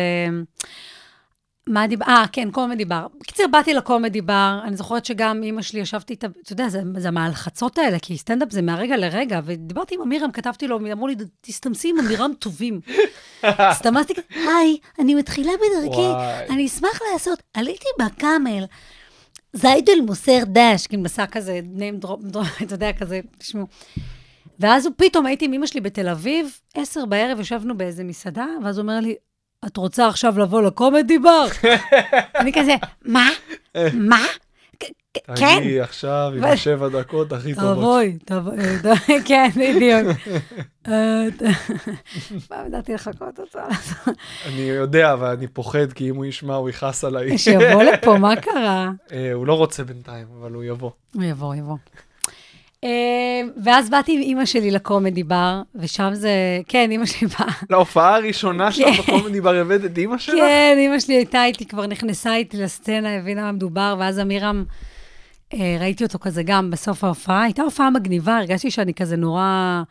מה 1.69 1.87
דיבר? 1.87 2.05
אה, 2.05 2.25
כן, 2.31 2.51
קומדי 2.51 2.85
בר. 2.85 3.07
בקיצר, 3.19 3.43
באתי 3.51 3.73
לקומדי 3.73 4.21
בר, 4.21 4.59
אני 4.63 4.75
זוכרת 4.75 5.05
שגם 5.05 5.43
אימא 5.43 5.61
שלי, 5.61 5.79
ישבתי 5.79 6.13
איתה, 6.13 6.27
אתה 6.43 6.53
יודע, 6.53 6.69
זה, 6.69 6.81
זה 6.97 7.11
מהלחצות 7.11 7.77
האלה, 7.77 7.99
כי 7.99 8.17
סטנדאפ 8.17 8.51
זה 8.51 8.61
מהרגע 8.61 8.97
לרגע, 8.97 9.39
ודיברתי 9.45 9.95
עם 9.95 10.01
אמירם, 10.01 10.31
כתבתי 10.31 10.67
לו, 10.67 10.79
אמרו 10.91 11.07
לי, 11.07 11.15
תסתמסי 11.41 11.89
עם 11.89 11.99
אמירם 11.99 12.31
טובים. 12.39 12.81
הסתמסתי, 13.43 14.13
היי, 14.29 14.77
אני 14.99 15.15
מתחילה 15.15 15.51
בדרכי. 15.55 16.07
אני 16.53 16.65
אשמח 16.65 16.99
לעשות, 17.13 17.43
עליתי 17.53 17.87
בקאמל, 17.99 18.63
זיידל 19.53 20.01
מוסר 20.05 20.39
דש, 20.45 20.87
כאילו 20.87 21.03
מסע 21.03 21.25
כזה, 21.25 21.59
name 21.75 22.05
drop, 22.05 22.39
אתה 22.63 22.73
יודע, 22.73 22.93
כזה, 22.93 23.19
תשמעו. 23.37 23.65
ואז 24.59 24.85
הוא 24.85 24.93
פתאום 24.97 25.25
הייתי 25.25 25.45
עם 25.45 25.53
אמא 25.53 25.65
שלי 25.65 25.81
בתל 25.81 26.09
אביב, 26.09 26.57
עשר 26.75 27.05
בערב 27.05 27.39
ישבנו 27.39 27.77
באיזה 27.77 28.03
מסעדה, 28.03 28.45
ואז 28.63 28.77
הוא 28.77 28.81
אומר 28.83 28.99
לי, 28.99 29.15
את 29.65 29.77
רוצה 29.77 30.07
עכשיו 30.07 30.39
לבוא 30.39 30.61
לקומדי 30.61 31.19
בר? 31.19 31.45
אני 32.39 32.53
כזה, 32.53 32.75
מה? 33.05 33.29
מה? 33.93 34.19
"כ- 34.79 34.85
כ- 35.13 35.19
כן. 35.39 35.59
תגידי 35.59 35.79
עכשיו 35.81 36.31
עם 36.37 36.43
השבע 36.43 36.87
דקות 36.89 37.31
הכי 37.31 37.55
טובות. 37.55 37.77
תבואי, 37.77 38.17
תבואי, 38.25 38.57
כן, 39.27 39.49
בדיוק. 39.55 40.17
אה, 40.87 41.25
ת- 41.37 41.43
מה 42.51 42.63
ידעתי 42.67 42.93
לחכות 42.93 43.39
אותו? 43.39 43.59
אני 44.45 44.61
יודע, 44.61 45.13
אבל 45.13 45.27
אני 45.27 45.47
פוחד, 45.47 45.93
כי 45.93 46.09
אם 46.09 46.15
הוא 46.15 46.25
ישמע, 46.25 46.55
הוא 46.55 46.69
יכעס 46.69 47.03
עליי. 47.03 47.37
שיבוא 47.37 47.83
לפה, 47.83 48.17
מה 48.17 48.35
קרה? 48.35 48.89
אה, 49.11 49.33
הוא 49.33 49.47
לא 49.47 49.53
רוצה 49.53 49.83
בינתיים, 49.83 50.27
אבל 50.39 50.51
הוא 50.51 50.63
יבוא. 50.63 50.91
הוא 51.13 51.23
יבוא, 51.23 51.55
יבוא. 51.55 51.75
אה, 52.83 53.41
ואז 53.63 53.89
באתי 53.89 54.13
עם 54.15 54.21
אימא 54.21 54.45
שלי 54.45 54.71
לקומדי 54.71 55.23
בר, 55.23 55.61
ושם 55.75 56.09
זה, 56.13 56.31
כן, 56.67 56.91
אימא 56.91 57.05
שלי 57.05 57.27
באה. 57.27 57.47
להופעה 57.69 58.15
הראשונה 58.15 58.71
שלך 58.71 58.95
כן. 58.95 59.01
בקומדי 59.01 59.41
בר 59.41 59.55
הבאת 59.55 59.85
את 59.85 59.97
אימא 59.97 60.17
שלך? 60.17 60.35
כן, 60.35 60.75
אימא 60.77 60.99
שלי 60.99 61.13
הייתה 61.13 61.45
איתי, 61.45 61.65
כבר 61.65 61.87
נכנסה 61.87 62.35
איתי 62.35 62.57
לסצנה, 62.57 63.15
הבינה 63.15 63.41
מה 63.41 63.51
מדובר, 63.51 63.95
ואז 63.99 64.19
אמירם, 64.19 64.63
אה, 65.53 65.77
ראיתי 65.79 66.03
אותו 66.03 66.19
כזה 66.19 66.43
גם 66.43 66.71
בסוף 66.71 67.03
ההופעה. 67.03 67.43
הייתה 67.43 67.61
הופעה 67.61 67.89
מגניבה, 67.89 68.37
הרגשתי 68.37 68.71
שאני 68.71 68.93
כזה 68.93 69.15
נורא... 69.15 69.81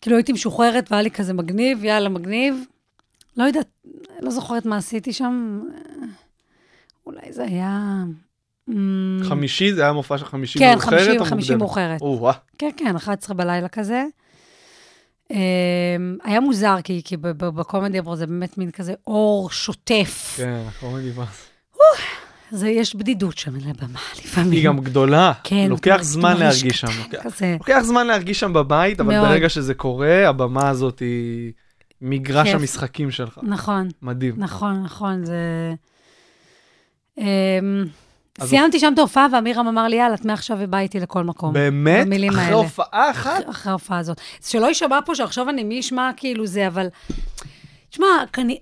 כאילו 0.00 0.16
הייתי 0.16 0.32
משוחררת 0.32 0.90
והיה 0.90 1.02
לי 1.02 1.10
כזה 1.10 1.32
מגניב, 1.32 1.84
יאללה, 1.84 2.08
מגניב. 2.08 2.64
לא 3.36 3.44
יודעת, 3.44 3.68
לא 4.20 4.30
זוכרת 4.30 4.66
מה 4.66 4.76
עשיתי 4.76 5.12
שם. 5.12 5.60
אה, 5.74 6.06
אולי 7.06 7.32
זה 7.32 7.44
היה... 7.44 8.02
אמ, 8.70 9.20
חמישי, 9.24 9.72
זה 9.74 9.82
היה 9.82 9.92
מופע 9.92 10.18
של 10.18 10.24
חמישי 10.24 10.58
כן, 10.58 10.70
מאוחרת 10.72 11.00
חמישי- 11.00 11.18
או 11.18 11.24
חמישי 11.24 11.54
מוקדמת? 11.54 11.58
מאוחרת. 11.58 12.00
כן, 12.58 12.70
כן, 12.76 12.96
11 12.96 13.36
בלילה 13.36 13.68
כזה. 13.68 14.04
Um, 15.32 15.34
היה 16.24 16.40
מוזר, 16.40 16.76
כי, 16.84 17.02
כי 17.04 17.16
בקומדי 17.16 17.98
אבור 17.98 18.16
זה 18.16 18.26
באמת 18.26 18.58
מין 18.58 18.70
כזה 18.70 18.94
אור 19.06 19.50
שוטף. 19.50 20.34
כן, 20.36 20.62
קומדי 20.80 21.10
בר. 21.10 21.24
זה, 22.50 22.68
יש 22.68 22.94
בדידות 22.96 23.38
שם 23.38 23.54
על 23.54 23.60
הבמה 23.70 23.98
לפעמים. 24.18 24.52
היא 24.52 24.64
גם 24.66 24.78
גדולה. 24.80 25.32
כן, 25.44 25.66
לוקח 25.70 25.98
זמן 26.02 26.36
להרגיש 26.36 26.80
שם. 26.80 26.86
לוקח- 27.04 27.22
כזה. 27.22 27.56
לוקח 27.58 27.80
זמן 27.82 28.06
להרגיש 28.06 28.40
שם 28.40 28.52
בבית, 28.52 29.00
אבל 29.00 29.14
מאוד. 29.14 29.28
ברגע 29.28 29.48
שזה 29.48 29.74
קורה, 29.74 30.28
הבמה 30.28 30.68
הזאת 30.68 30.98
היא 31.00 31.52
מגרש 32.00 32.46
כיף. 32.46 32.56
המשחקים 32.60 33.10
שלך. 33.10 33.38
נכון, 33.42 33.88
מדהים. 34.02 34.34
נכון, 34.38 34.82
נכון, 34.82 35.24
זה... 35.24 35.74
סיימתי 38.46 38.78
שם 38.80 38.92
את 38.94 38.98
ההופעה, 38.98 39.26
ואמירם 39.32 39.68
אמר 39.68 39.88
לי, 39.88 39.96
יאללה, 39.96 40.14
את 40.14 40.24
מעכשיו 40.24 40.56
ובא 40.60 40.78
איתי 40.78 41.00
לכל 41.00 41.24
מקום. 41.24 41.52
באמת? 41.52 42.06
במילים 42.06 42.32
אחרי. 42.32 42.52
הופעה 42.52 43.10
אחת? 43.10 43.48
אחרי- 43.50 43.70
ההופעה 43.70 43.98
הזאת. 43.98 44.20
שלא 44.46 44.66
יישמע 44.66 44.98
פה 45.04 45.14
שעכשיו 45.14 45.48
אני, 45.48 45.64
מי 45.64 45.74
ישמע 45.74 46.10
כאילו 46.16 46.46
זה, 46.46 46.66
אבל... 46.66 46.86
תשמע, 47.90 48.06
כני... 48.32 48.58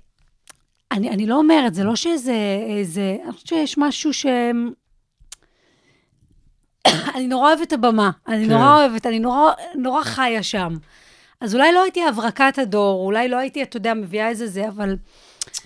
אני, 0.92 1.10
אני 1.10 1.26
לא 1.26 1.34
אומרת, 1.34 1.74
זה 1.74 1.84
לא 1.84 1.96
שזה... 1.96 2.34
איזה... 2.78 3.16
אני 3.24 3.32
חושבת 3.32 3.48
שיש 3.48 3.78
משהו 3.78 4.12
ש... 4.12 4.26
אני 7.14 7.26
נורא 7.26 7.48
אוהבת 7.48 7.62
את 7.68 7.72
הבמה, 7.72 8.10
אני 8.28 8.46
כן. 8.46 8.52
נורא 8.52 8.74
אוהבת, 8.76 9.06
אני 9.06 9.18
נורא, 9.18 9.52
נורא 9.74 10.02
חיה 10.04 10.42
שם. 10.42 10.76
אז 11.40 11.54
אולי 11.54 11.72
לא 11.72 11.82
הייתי 11.82 12.04
הברקת 12.04 12.58
הדור, 12.58 13.06
אולי 13.06 13.28
לא 13.28 13.36
הייתי, 13.36 13.62
אתה 13.62 13.76
יודע, 13.76 13.94
מביאה 13.94 14.28
איזה 14.28 14.46
זה, 14.46 14.68
אבל 14.68 14.96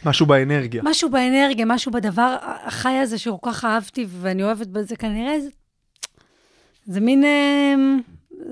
משהו 0.04 0.26
באנרגיה. 0.26 0.82
משהו 0.84 1.10
באנרגיה, 1.10 1.64
משהו 1.64 1.92
בדבר 1.92 2.36
החי 2.42 2.92
הזה 2.92 3.18
שכל 3.18 3.36
כך 3.42 3.64
אהבתי 3.64 4.06
ואני 4.20 4.42
אוהבת 4.42 4.66
בזה, 4.66 4.96
כנראה 4.96 5.40
זה, 5.40 5.48
זה 6.86 7.00
מין... 7.00 7.24
אה, 7.24 7.74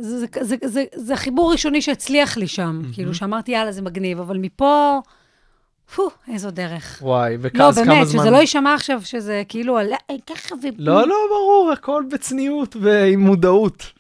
זה, 0.01 0.19
זה, 0.19 0.27
זה, 0.41 0.57
זה, 0.65 0.85
זה 0.95 1.15
החיבור 1.15 1.49
הראשוני 1.49 1.83
שהצליח 1.83 2.37
לי 2.37 2.49
שם, 2.49 2.83
כאילו 2.93 3.15
שאמרתי, 3.15 3.53
יאללה, 3.53 3.73
זה 3.73 3.83
מגניב, 3.83 4.21
אבל 4.21 4.39
מפה, 4.39 5.01
פו, 5.95 6.11
איזו 6.29 6.51
דרך. 6.51 6.99
וואי, 7.03 7.33
לא, 7.33 7.39
וכאז 7.43 7.79
כמה 7.79 7.87
באמת, 7.87 8.07
זמן... 8.07 8.21
שזה 8.21 8.31
לא 8.31 8.37
יישמע 8.37 8.75
עכשיו 8.75 9.01
שזה 9.05 9.43
כאילו, 9.49 9.79
אה, 9.79 9.85
ככה 10.27 10.55
ו... 10.55 10.67
לא, 10.79 11.09
לא, 11.09 11.17
ברור, 11.31 11.71
הכל 11.73 12.05
בצניעות 12.13 12.77
ועם 12.81 13.21
מודעות. 13.21 13.93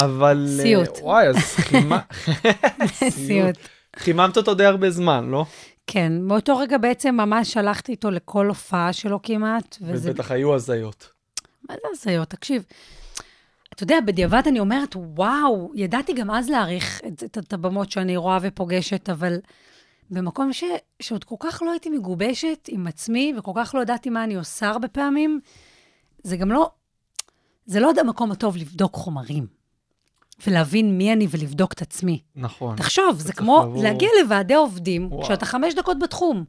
אבל... 0.00 0.46
אה, 0.48 0.62
סיוט. 0.62 0.98
וואי, 1.02 1.28
אז 1.28 1.36
חימה... 1.36 1.98
סיוט. 3.26 3.56
חיממת 3.96 4.36
אותו 4.36 4.54
די 4.54 4.64
הרבה 4.64 4.90
זמן, 4.90 5.30
לא? 5.30 5.44
כן, 5.86 6.12
מאותו 6.22 6.58
רגע 6.58 6.78
בעצם 6.78 7.14
ממש 7.14 7.56
הלכתי 7.56 7.92
איתו 7.92 8.10
לכל 8.10 8.48
הופעה 8.48 8.92
שלו 8.92 9.22
כמעט, 9.22 9.76
וזה 9.80 10.10
ובטח 10.10 10.30
היו 10.30 10.54
הזיות. 10.54 11.12
מה 11.68 11.74
זה 11.82 11.88
הזיות? 11.92 12.28
תקשיב, 12.28 12.64
אתה 13.74 13.82
יודע, 13.82 14.00
בדיעבד 14.06 14.42
אני 14.46 14.60
אומרת, 14.60 14.96
וואו, 14.96 15.72
ידעתי 15.74 16.12
גם 16.12 16.30
אז 16.30 16.50
להעריך 16.50 17.00
את, 17.06 17.24
את, 17.24 17.38
את 17.38 17.52
הבמות 17.52 17.90
שאני 17.90 18.16
רואה 18.16 18.38
ופוגשת, 18.42 19.10
אבל 19.10 19.38
במקום 20.10 20.52
ש, 20.52 20.64
שעוד 21.02 21.24
כל 21.24 21.34
כך 21.40 21.62
לא 21.62 21.70
הייתי 21.70 21.90
מגובשת 21.90 22.68
עם 22.68 22.86
עצמי, 22.86 23.34
וכל 23.38 23.52
כך 23.56 23.74
לא 23.74 23.82
ידעתי 23.82 24.10
מה 24.10 24.24
אני 24.24 24.34
עושה 24.34 24.68
הרבה 24.68 24.88
פעמים, 24.88 25.40
זה 26.22 26.36
גם 26.36 26.52
לא, 26.52 26.70
זה 27.66 27.80
לא 27.80 27.88
עוד 27.88 27.98
המקום 27.98 28.32
הטוב 28.32 28.56
לבדוק 28.56 28.94
חומרים, 28.94 29.46
ולהבין 30.46 30.98
מי 30.98 31.12
אני 31.12 31.26
ולבדוק 31.30 31.72
את 31.72 31.82
עצמי. 31.82 32.20
נכון. 32.36 32.76
תחשוב, 32.76 33.20
זה 33.20 33.32
כמו 33.32 33.62
לבוא- 33.66 33.82
להגיע 33.82 34.08
לוועדי 34.22 34.54
עובדים, 34.54 35.12
וואו. 35.12 35.22
כשאתה 35.22 35.46
חמש 35.46 35.74
דקות 35.74 35.98
בתחום. 35.98 36.44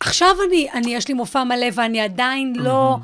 עכשיו 0.00 0.28
אני, 0.48 0.68
אני, 0.72 0.94
יש 0.94 1.08
לי 1.08 1.14
מופע 1.14 1.44
מלא 1.44 1.66
ואני 1.74 2.00
עדיין 2.00 2.52
לא 2.56 2.96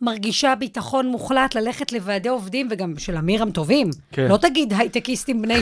מרגישה 0.00 0.54
ביטחון 0.54 1.06
מוחלט 1.06 1.54
ללכת 1.54 1.92
לוועדי 1.92 2.28
עובדים, 2.28 2.68
וגם 2.70 2.94
של 2.98 3.16
אמירם 3.16 3.50
טובים. 3.50 3.90
כן. 4.12 4.26
לא 4.28 4.36
תגיד 4.36 4.72
הייטקיסטים 4.72 5.42
בני 5.42 5.54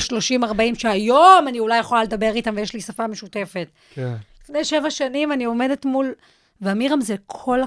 30-40, 0.42 0.44
שהיום 0.79 1.44
אני 1.49 1.59
אולי 1.61 1.79
יכולה 1.79 2.03
לדבר 2.05 2.33
איתם 2.35 2.53
ויש 2.57 2.75
לי 2.75 2.81
שפה 2.81 3.07
משותפת. 3.07 3.68
כן. 3.94 4.14
לפני 4.44 4.64
שבע 4.64 4.90
שנים 4.90 5.33
אני 5.33 5.44
עומדת 5.44 5.85
מול... 5.85 6.12
ואמירם 6.61 7.01
זה 7.01 7.14
כל... 7.27 7.61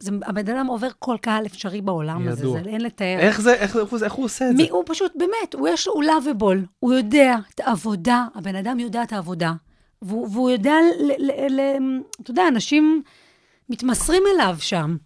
זה, 0.00 0.10
הבן 0.22 0.48
אדם 0.48 0.66
עובר 0.66 0.88
כל 0.98 1.16
קהל 1.20 1.46
אפשרי 1.46 1.80
בעולם 1.80 2.28
הזה, 2.28 2.42
ידוע. 2.42 2.62
זה 2.62 2.70
אין 2.70 2.80
לתאר. 2.80 3.18
איך 3.18 3.40
זה, 3.40 3.54
איך, 3.54 3.76
איך, 3.76 4.02
איך 4.02 4.12
הוא 4.12 4.24
עושה 4.24 4.50
את 4.50 4.56
זה? 4.56 4.62
מי, 4.62 4.68
הוא 4.70 4.82
פשוט, 4.86 5.12
באמת, 5.16 5.54
הוא 5.54 5.68
יש 5.68 5.86
לו, 5.86 5.92
הוא 5.92 6.04
לאביבול, 6.04 6.66
הוא 6.80 6.94
יודע 6.94 7.36
את 7.54 7.60
העבודה, 7.60 8.26
הבן 8.34 8.56
אדם 8.56 8.78
יודע 8.78 9.02
את 9.02 9.12
העבודה, 9.12 9.52
והוא, 10.02 10.28
והוא 10.32 10.50
יודע, 10.50 10.74
ל, 11.00 11.12
ל, 11.18 11.60
ל, 11.60 11.60
אתה 12.22 12.30
יודע, 12.30 12.48
אנשים 12.48 13.02
מתמסרים 13.70 14.22
אליו 14.34 14.56
שם. 14.58 14.96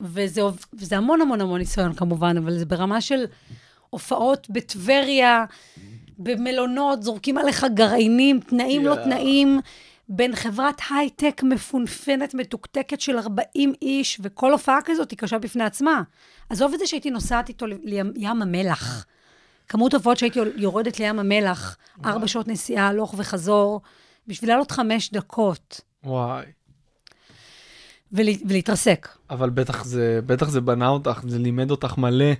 וזה, 0.00 0.40
וזה 0.74 0.96
המון 0.96 1.20
המון 1.20 1.40
המון 1.40 1.58
ניסיון 1.58 1.92
כמובן, 1.92 2.36
אבל 2.36 2.58
זה 2.58 2.66
ברמה 2.66 3.00
של 3.00 3.24
הופעות 3.90 4.46
בטבריה, 4.50 5.44
במלונות, 6.18 7.02
זורקים 7.02 7.38
עליך 7.38 7.66
גרעינים, 7.74 8.40
תנאים 8.40 8.84
לא 8.84 8.90
יאה. 8.90 9.04
תנאים, 9.04 9.60
בין 10.14 10.36
חברת 10.36 10.80
הייטק 10.90 11.42
מפונפנת, 11.42 12.34
מתוקתקת 12.34 13.00
של 13.00 13.18
40 13.18 13.72
איש, 13.82 14.20
וכל 14.22 14.52
הופעה 14.52 14.78
כזאת 14.84 15.10
היא 15.10 15.18
קשה 15.18 15.38
בפני 15.38 15.64
עצמה. 15.64 16.02
עזוב 16.50 16.72
את 16.72 16.78
זה 16.78 16.86
שהייתי 16.86 17.10
נוסעת 17.10 17.48
איתו 17.48 17.66
לים, 17.66 18.42
המלח. 18.42 19.06
כמות 19.68 19.94
הופעות 19.94 20.18
שהייתי 20.18 20.38
יורדת 20.56 21.00
לים 21.00 21.18
המלח, 21.18 21.76
ארבע 22.04 22.28
שעות 22.28 22.48
נסיעה, 22.48 22.88
הלוך 22.88 23.14
וחזור, 23.18 23.80
בשביל 24.26 24.50
לעלות 24.50 24.70
חמש 24.70 25.10
דקות 25.12 25.80
וואי. 26.04 26.44
ולה, 28.12 28.32
ולהתרסק. 28.48 29.08
אבל 29.30 29.50
בטח 29.50 29.84
זה, 29.84 30.20
בטח 30.26 30.48
זה 30.48 30.60
בנה 30.60 30.88
אותך, 30.88 31.20
זה 31.28 31.38
לימד 31.38 31.70
אותך 31.70 31.98
מלא. 31.98 32.32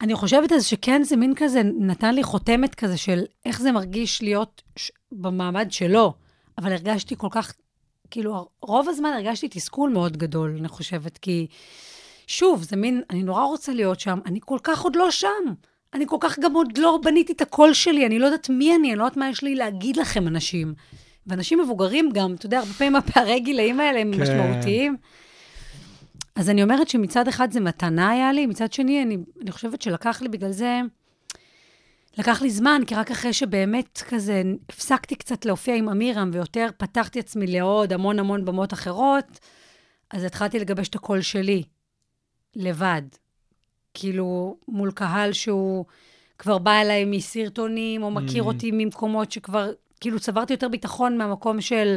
אני 0.00 0.14
חושבת 0.14 0.52
אז 0.52 0.64
שכן, 0.64 1.02
זה 1.02 1.16
מין 1.16 1.32
כזה, 1.36 1.62
נתן 1.62 2.14
לי 2.14 2.22
חותמת 2.22 2.74
כזה 2.74 2.96
של 2.96 3.22
איך 3.46 3.60
זה 3.60 3.72
מרגיש 3.72 4.22
להיות 4.22 4.62
ש... 4.76 4.90
במעמד 5.12 5.66
שלו. 5.70 6.14
אבל 6.58 6.72
הרגשתי 6.72 7.14
כל 7.18 7.28
כך, 7.30 7.52
כאילו, 8.10 8.48
רוב 8.62 8.88
הזמן 8.88 9.10
הרגשתי 9.12 9.48
תסכול 9.48 9.90
מאוד 9.90 10.16
גדול, 10.16 10.56
אני 10.58 10.68
חושבת, 10.68 11.18
כי 11.18 11.46
שוב, 12.26 12.62
זה 12.62 12.76
מין, 12.76 13.02
אני 13.10 13.22
נורא 13.22 13.44
רוצה 13.44 13.72
להיות 13.72 14.00
שם, 14.00 14.18
אני 14.26 14.38
כל 14.42 14.58
כך 14.62 14.82
עוד 14.82 14.96
לא 14.96 15.10
שם. 15.10 15.28
אני 15.94 16.04
כל 16.08 16.16
כך 16.20 16.38
גם 16.38 16.54
עוד 16.54 16.78
לא 16.78 16.98
בניתי 17.02 17.32
את 17.32 17.40
הקול 17.40 17.72
שלי, 17.72 18.06
אני 18.06 18.18
לא 18.18 18.26
יודעת 18.26 18.50
מי 18.50 18.76
אני, 18.76 18.90
אני 18.90 18.98
לא 18.98 19.04
יודעת 19.04 19.16
מה 19.16 19.28
יש 19.28 19.42
לי 19.42 19.54
להגיד 19.54 19.96
לכם, 19.96 20.28
אנשים. 20.28 20.74
ואנשים 21.26 21.60
מבוגרים 21.60 22.10
גם, 22.14 22.34
אתה 22.34 22.46
יודע, 22.46 22.58
הרבה 22.58 22.72
פעמים 22.72 22.96
הפערי 22.96 23.40
גילאים 23.40 23.80
האלה 23.80 24.00
הם 24.00 24.12
כן. 24.14 24.22
משמעותיים. 24.22 24.96
אז 26.36 26.50
אני 26.50 26.62
אומרת 26.62 26.88
שמצד 26.88 27.28
אחד 27.28 27.52
זה 27.52 27.60
מתנה 27.60 28.10
היה 28.10 28.32
לי, 28.32 28.46
מצד 28.46 28.72
שני, 28.72 29.02
אני, 29.02 29.16
אני 29.42 29.50
חושבת 29.50 29.82
שלקח 29.82 30.22
לי 30.22 30.28
בגלל 30.28 30.52
זה, 30.52 30.80
לקח 32.18 32.42
לי 32.42 32.50
זמן, 32.50 32.82
כי 32.86 32.94
רק 32.94 33.10
אחרי 33.10 33.32
שבאמת 33.32 34.02
כזה 34.08 34.42
הפסקתי 34.68 35.14
קצת 35.14 35.44
להופיע 35.44 35.74
עם 35.74 35.88
אמירם, 35.88 36.30
ויותר 36.32 36.68
פתחתי 36.76 37.18
עצמי 37.18 37.46
לעוד 37.46 37.92
המון 37.92 38.18
המון 38.18 38.44
במות 38.44 38.72
אחרות, 38.72 39.38
אז 40.10 40.24
התחלתי 40.24 40.58
לגבש 40.58 40.88
את 40.88 40.94
הקול 40.94 41.20
שלי, 41.20 41.62
לבד. 42.56 43.02
כאילו, 43.94 44.56
מול 44.68 44.90
קהל 44.92 45.32
שהוא 45.32 45.84
כבר 46.38 46.58
בא 46.58 46.80
אליי 46.80 47.04
מסרטונים, 47.04 48.02
או 48.02 48.10
מכיר 48.10 48.42
Mm. 48.42 48.46
אותי 48.46 48.70
ממקומות 48.72 49.32
שכבר, 49.32 49.70
כאילו, 50.00 50.20
צברתי 50.20 50.52
יותר 50.52 50.68
ביטחון 50.68 51.18
מהמקום 51.18 51.60
של... 51.60 51.96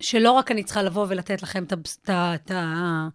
שלא 0.00 0.30
רק 0.32 0.50
אני 0.50 0.64
צריכה 0.64 0.82
לבוא 0.82 1.06
ולתת 1.08 1.42
לכם 1.42 1.64
את 1.64 2.50
ה- 2.50 3.08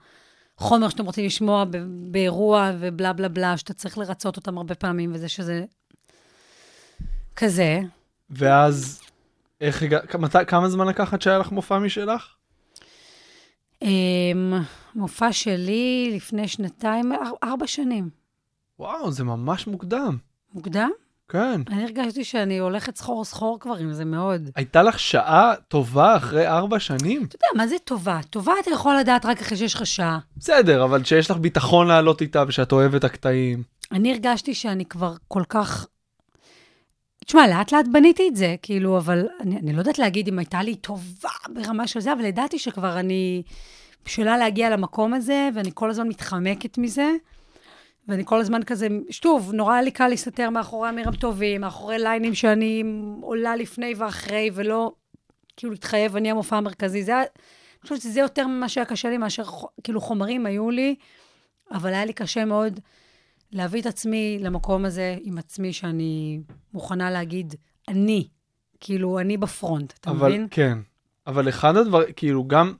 את 0.58 0.62
החומר 0.62 0.90
שאתם 0.90 1.06
רוצים 1.06 1.26
לשמוע 1.26 1.66
באירוע 2.12 2.72
ובלה 2.80 3.14
בלה 3.14 3.28
בלה, 3.30 3.58
שאתה 3.58 3.74
צריך 3.74 3.98
לרצות 3.98 4.38
אותם 4.38 4.58
הרבה 4.58 4.76
פעמים, 4.76 5.12
וזה 5.14 5.30
שזה 5.30 5.66
כזה. 7.36 7.80
ואז, 8.30 9.02
איך 9.62 9.84
הגעת, 9.84 10.10
כמה, 10.10 10.28
כמה 10.30 10.70
זמן 10.70 10.88
לקחת 10.88 11.22
שהיה 11.22 11.38
לך 11.38 11.52
מופע 11.52 11.80
משלך? 11.80 12.28
אמ, 13.82 14.54
מופע 14.96 15.34
שלי 15.34 16.12
לפני 16.16 16.48
שנתיים, 16.48 17.14
אר- 17.14 17.50
ארבע 17.50 17.68
שנים. 17.68 18.10
וואו, 18.80 19.12
זה 19.12 19.24
ממש 19.24 19.68
מוקדם. 19.68 20.18
מוקדם? 20.54 20.90
כן. 21.30 21.62
אני 21.70 21.84
הרגשתי 21.84 22.24
שאני 22.24 22.58
הולכת 22.58 22.96
סחור 22.96 23.26
סחור 23.26 23.60
כבר 23.60 23.76
עם 23.76 23.94
זה 23.94 24.06
מאוד. 24.06 24.50
הייתה 24.56 24.84
לך 24.84 25.00
שעה 25.00 25.54
טובה 25.68 26.18
אחרי 26.18 26.48
ארבע 26.48 26.80
שנים? 26.80 27.24
אתה 27.24 27.36
יודע, 27.36 27.64
מה 27.64 27.68
זה 27.68 27.76
טובה? 27.84 28.20
טובה 28.30 28.54
אתה 28.62 28.72
יכול 28.72 28.96
לדעת 28.96 29.26
רק 29.26 29.42
אחרי 29.42 29.58
שיש 29.58 29.74
לך 29.74 29.86
שעה. 29.86 30.20
בסדר, 30.38 30.84
אבל 30.84 31.04
שיש 31.04 31.32
לך 31.32 31.38
ביטחון 31.38 31.88
לעלות 31.88 32.22
איתה 32.22 32.44
ושאת 32.48 32.72
אוהבת 32.72 33.04
הקטעים. 33.04 33.64
אני 33.92 34.12
הרגשתי 34.12 34.54
שאני 34.54 34.86
כבר 34.86 35.14
כל 35.28 35.44
כך... 35.50 35.88
תשמע, 37.26 37.48
לאט 37.48 37.72
לאט 37.72 37.86
בניתי 37.92 38.28
את 38.28 38.36
זה, 38.36 38.56
כאילו, 38.62 38.98
אבל 38.98 39.28
אני, 39.40 39.58
אני 39.58 39.74
לא 39.74 39.80
יודעת 39.80 40.00
להגיד 40.00 40.28
אם 40.28 40.40
הייתה 40.40 40.64
לי 40.64 40.76
טובה 40.76 41.30
ברמה 41.56 41.88
של 41.88 42.00
זה, 42.00 42.14
אבל 42.14 42.26
ידעתי 42.26 42.60
שכבר 42.60 43.00
אני 43.00 43.44
בשלה 44.06 44.38
להגיע 44.38 44.70
למקום 44.70 45.14
הזה, 45.14 45.50
ואני 45.56 45.72
כל 45.74 45.90
הזמן 45.90 46.08
מתחמקת 46.08 46.78
מזה, 46.78 47.12
ואני 48.08 48.26
כל 48.26 48.40
הזמן 48.40 48.64
כזה, 48.64 48.88
שוב, 49.10 49.52
נורא 49.54 49.74
היה 49.74 49.82
לי 49.82 49.92
קל 49.92 50.08
להסתתר 50.08 50.50
מאחורי 50.50 50.90
אמירם 50.90 51.16
טובים, 51.16 51.62
מאחורי 51.62 52.00
ליינים 52.00 52.36
שאני 52.36 52.84
עולה 53.22 53.56
לפני 53.56 53.94
ואחרי, 53.98 54.50
ולא 54.54 54.92
כאילו 55.58 55.72
להתחייב, 55.72 56.16
אני 56.16 56.32
המופע 56.32 56.58
המרכזי. 56.58 57.04
זה 57.04 57.12
היה, 57.12 57.22
אני 57.22 57.82
חושבת 57.82 58.02
שזה 58.02 58.20
יותר 58.20 58.48
ממה 58.48 58.70
שהיה 58.70 58.86
קשה 58.86 59.10
לי, 59.10 59.18
מאשר 59.18 59.44
כאילו 59.84 60.02
חומרים 60.02 60.46
היו 60.46 60.72
לי, 60.72 60.96
אבל 61.72 61.94
היה 61.94 62.06
לי 62.06 62.14
קשה 62.14 62.46
מאוד 62.46 62.80
להביא 63.52 63.82
את 63.82 63.86
עצמי 63.86 64.38
למקום 64.42 64.86
הזה 64.86 65.16
עם 65.22 65.38
עצמי, 65.38 65.74
שאני 65.74 66.40
מוכנה 66.74 67.12
להגיד, 67.12 67.56
אני, 67.88 68.28
כאילו, 68.80 69.20
אני 69.20 69.38
בפרונט, 69.38 69.94
אתה 70.00 70.10
אבל, 70.10 70.30
מבין? 70.30 70.48
כן. 70.52 70.78
אבל 71.28 71.50
אחד 71.50 71.78
הדברים, 71.78 72.08
כאילו, 72.16 72.48
גם, 72.48 72.74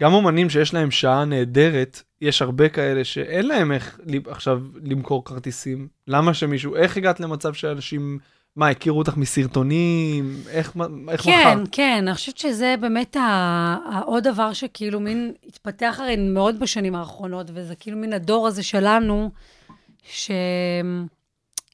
גם 0.00 0.12
אומנים 0.12 0.50
שיש 0.50 0.74
להם 0.74 0.90
שעה 0.90 1.24
נהדרת, 1.24 2.02
יש 2.20 2.42
הרבה 2.42 2.68
כאלה 2.68 3.04
שאין 3.04 3.46
להם 3.46 3.72
איך 3.72 4.00
עכשיו 4.26 4.62
למכור 4.82 5.24
כרטיסים. 5.24 5.88
למה 6.08 6.34
שמישהו, 6.34 6.76
איך 6.76 6.96
הגעת 6.96 7.20
למצב 7.20 7.54
שאנשים 7.54 8.18
מה, 8.56 8.68
הכירו 8.68 8.98
אותך 8.98 9.16
מסרטונים? 9.16 10.36
איך, 10.48 10.76
איך 11.08 11.20
כן, 11.22 11.42
בחרת? 11.54 11.68
כן, 11.72 12.04
אני 12.06 12.14
חושבת 12.14 12.38
שזה 12.38 12.74
באמת 12.80 13.16
העוד 13.90 14.24
דבר 14.24 14.52
שכאילו 14.52 15.00
מין 15.00 15.32
התפתח 15.46 15.96
הרי 16.02 16.16
מאוד 16.16 16.60
בשנים 16.60 16.94
האחרונות, 16.94 17.50
וזה 17.54 17.74
כאילו 17.74 17.96
מין 17.96 18.12
הדור 18.12 18.46
הזה 18.46 18.62
שלנו, 18.62 19.30
ש... 20.02 20.30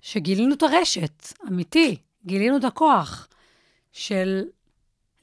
שגילינו 0.03 0.55
את 0.55 0.63
הרשת, 0.63 1.33
אמיתי, 1.49 1.97
גילינו 2.27 2.57
את 2.57 2.65
הכוח 2.65 3.29
של 3.93 4.43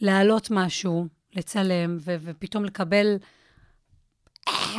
להעלות 0.01 0.47
משהו, 0.51 1.07
לצלם, 1.35 1.97
ו- 2.01 2.15
ופתאום 2.21 2.65
לקבל... 2.65 3.17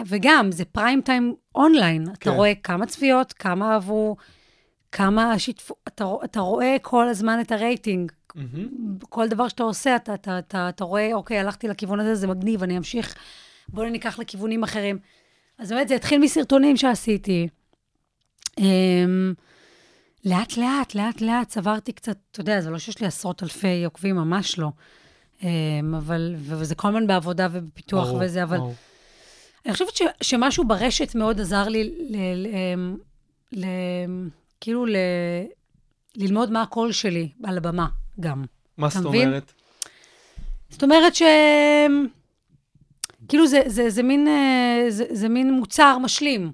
וגם, 0.07 0.53
זה 0.53 0.65
פריים 0.65 1.01
טיים 1.01 1.35
אונליין. 1.55 2.07
כן. 2.07 2.13
אתה. 2.13 2.31
רואה 2.31 2.55
כמה 2.55 2.87
צפיות, 2.87 3.33
כמה 3.33 3.73
אהבו, 3.73 4.17
כמה 4.93 5.39
שיתפו, 5.39 5.75
אתה, 5.89 6.05
אתה 6.25 6.41
רואה 6.41 6.77
כל 6.83 7.09
הזמן 7.09 7.41
את 7.41 7.53
הרייטינג. 7.53 8.13
מהמם. 8.35 8.99
כל 9.09 9.29
דבר 9.29 9.49
שאתה 9.49 9.63
עושה, 9.63 9.97
אתה, 9.97 10.15
אתה, 10.15 10.39
אתה, 10.39 10.69
אתה 10.69 10.85
רואה, 10.85 11.15
אוקיי, 11.15 11.39
הלכתי 11.39 11.69
לכיוון 11.69 12.01
הזה, 12.01 12.15
זה 12.15 12.27
מגניב, 12.27 12.63
אני 12.63 12.79
אמשיך, 12.79 13.15
בואו 13.69 13.89
ניקח 13.89 14.19
לכיוונים 14.19 14.63
אחרים. 14.63 14.99
אז 15.59 15.73
באמת, 15.73 15.89
זה 15.89 15.95
התחיל 15.95 16.21
מסרטונים 16.21 16.77
שעשיתי. 16.77 17.49
אמ, 18.59 19.35
לאט 20.25 20.57
לאט, 20.57 20.95
לאט 20.95 21.21
לאט 21.21 21.49
צברתי 21.49 21.93
קצת, 21.93 22.17
אתה 22.31 22.41
יודע, 22.41 22.61
זה 22.61 22.71
לא 22.71 22.79
שיש 22.79 23.01
לי 23.01 23.07
עשרות 23.07 23.43
אלפי 23.43 23.85
עוקבים, 23.85 24.17
ממש 24.17 24.59
לא. 24.59 24.71
אמ, 25.43 25.95
אבל, 25.95 26.35
וזה 26.39 26.75
כל 26.75 26.89
הזמן 26.89 27.07
בעבודה 27.07 27.49
ובפיתוח 27.53 28.09
ברור, 28.09 28.21
וזה, 28.25 28.43
אבל 28.43 28.57
ברור. 28.57 28.75
אני 29.67 29.73
חושבת 29.73 29.97
ש, 29.97 30.03
שמשהו 30.21 30.65
ברשת 30.65 31.15
מאוד 31.15 31.41
עזר 31.41 31.69
לי, 31.69 31.85
ל, 31.85 32.17
ל, 32.17 32.47
אמ, 32.47 32.97
ל, 33.53 33.67
כאילו, 34.61 34.87
ל, 34.87 34.97
ללמוד 36.17 36.51
מה 36.51 36.63
הקול 36.63 36.93
שלי 36.93 37.29
על 37.45 37.57
הבמה 37.57 37.89
גם. 38.21 38.45
מה 38.79 38.89
זאת 38.89 39.07
מבין? 39.07 39.29
אומרת? 39.29 39.53
זאת 40.71 40.83
אומרת 40.83 41.15
ש... 41.15 41.23
כאילו 43.29 43.47
זה, 43.47 43.61
זה, 43.67 43.91
זה, 43.91 44.03
מין, 44.03 44.29
אה, 44.29 44.85
זה, 44.89 45.05
זה 45.11 45.29
מין 45.29 45.53
מוצר 45.53 45.99
משלים. 45.99 46.53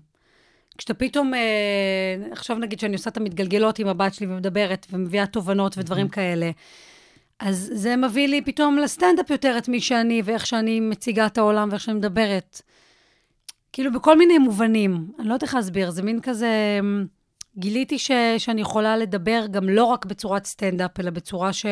כשאתה 0.79 0.95
פתאום, 0.95 1.35
אה, 1.35 2.17
עכשיו 2.31 2.59
נגיד 2.59 2.81
שאני 2.81 2.93
עושה 2.93 3.11
את 3.11 3.17
המתגלגלות 3.17 3.79
עם 3.79 3.89
הבת 3.89 4.15
שלי 4.15 4.27
ומדברת 4.27 4.87
ומביאה 4.91 5.27
תובנות 5.27 5.79
ודברים 5.79 6.09
כאלה, 6.09 6.51
אז 7.41 7.71
זה 7.75 7.97
מביא 7.97 8.29
לי 8.29 8.43
פתאום 8.43 8.79
לסטנדאפ 8.79 9.31
יותר 9.31 9.59
את 9.59 9.69
מי 9.69 9.81
שאני 9.81 10.23
ואיך 10.25 10.47
שאני 10.47 10.81
מציגה 10.81 11.27
את 11.27 11.39
העולם 11.39 11.69
ואיך 11.71 11.83
שאני 11.83 11.97
מדברת. 11.97 12.63
כאילו 13.73 13.93
בכל 13.93 14.19
מיני 14.19 14.39
מובנים. 14.39 15.07
אני 15.19 15.29
לא 15.29 15.33
יודעת 15.33 15.43
איך 15.43 15.55
להסביר, 15.55 15.91
זה 15.91 16.03
מין 16.03 16.21
כזה... 16.21 16.79
אמ, 16.81 17.07
גיליתי 17.59 17.99
ש, 17.99 18.11
שאני 18.39 18.61
יכולה 18.61 18.97
לדבר 18.97 19.47
גם 19.51 19.69
לא 19.69 19.85
רק 19.85 20.05
בצורת 20.05 20.45
סטנדאפ, 20.45 21.01
אלא 21.01 21.11
בצורה 21.11 21.53
ש... 21.53 21.67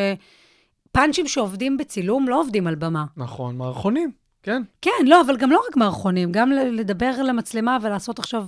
פאנצ'ים 0.92 1.28
שעובדים 1.28 1.76
בצילום 1.76 2.28
לא 2.28 2.40
עובדים 2.40 2.66
על 2.66 2.74
במה. 2.74 3.04
נכון, 3.16 3.56
מערכונים, 3.56 4.10
כן. 4.42 4.62
כן, 4.82 4.90
לא, 5.06 5.20
אבל 5.20 5.36
גם 5.36 5.50
לא 5.50 5.62
רק 5.68 5.76
מערכונים, 5.76 6.32
גם 6.32 6.50
לדבר 6.52 7.22
למצלמה 7.22 7.78
ולעשות 7.82 8.18
עכשיו 8.18 8.46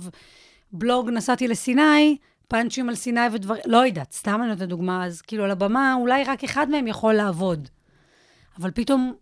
בלוג, 0.71 1.09
נסעתי 1.09 1.47
לסיני, 1.47 2.17
פאנצ'ים 2.47 2.89
על 2.89 2.95
סיני 2.95 3.21
ודברים, 3.33 3.61
לא 3.65 3.85
יודעת, 3.85 4.11
סתם 4.11 4.39
אני 4.41 4.49
נותנת 4.49 4.69
דוגמה, 4.69 5.05
אז 5.05 5.21
כאילו 5.21 5.43
על 5.43 5.51
הבמה, 5.51 5.95
אולי 5.99 6.23
רק 6.23 6.43
אחד 6.43 6.69
מהם 6.69 6.87
יכול 6.87 7.13
לעבוד. 7.13 7.67
אבל 8.59 8.71
פתאום, 8.71 9.13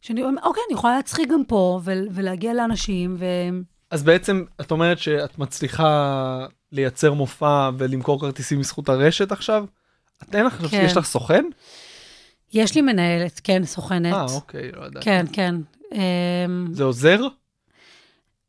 שאני 0.00 0.22
אומרת, 0.22 0.44
אוקיי, 0.44 0.62
אני 0.68 0.78
יכולה 0.78 0.96
להצחיק 0.96 1.28
גם 1.30 1.44
פה, 1.44 1.80
ו- 1.84 1.92
ולהגיע 2.10 2.54
לאנשים, 2.54 3.16
ו... 3.18 3.24
אז 3.90 4.02
בעצם, 4.02 4.44
את 4.60 4.70
אומרת 4.70 4.98
שאת 4.98 5.38
מצליחה 5.38 6.46
לייצר 6.72 7.12
מופע 7.12 7.70
ולמכור 7.78 8.20
כרטיסים 8.20 8.60
בזכות 8.60 8.88
הרשת 8.88 9.32
עכשיו? 9.32 9.64
את 10.22 10.34
אין 10.34 10.46
לך 10.46 10.54
כן. 10.70 10.82
יש 10.84 10.96
לך 10.96 11.04
סוכן? 11.04 11.44
יש 12.52 12.74
לי 12.74 12.82
מנהלת, 12.82 13.40
כן, 13.44 13.64
סוכנת. 13.64 14.14
אה, 14.14 14.26
אוקיי, 14.34 14.72
לא 14.72 14.86
ידעתי. 14.86 15.04
כן, 15.04 15.26
כן. 15.32 15.54
אמ, 15.92 16.66
זה 16.72 16.84
עוזר? 16.84 17.20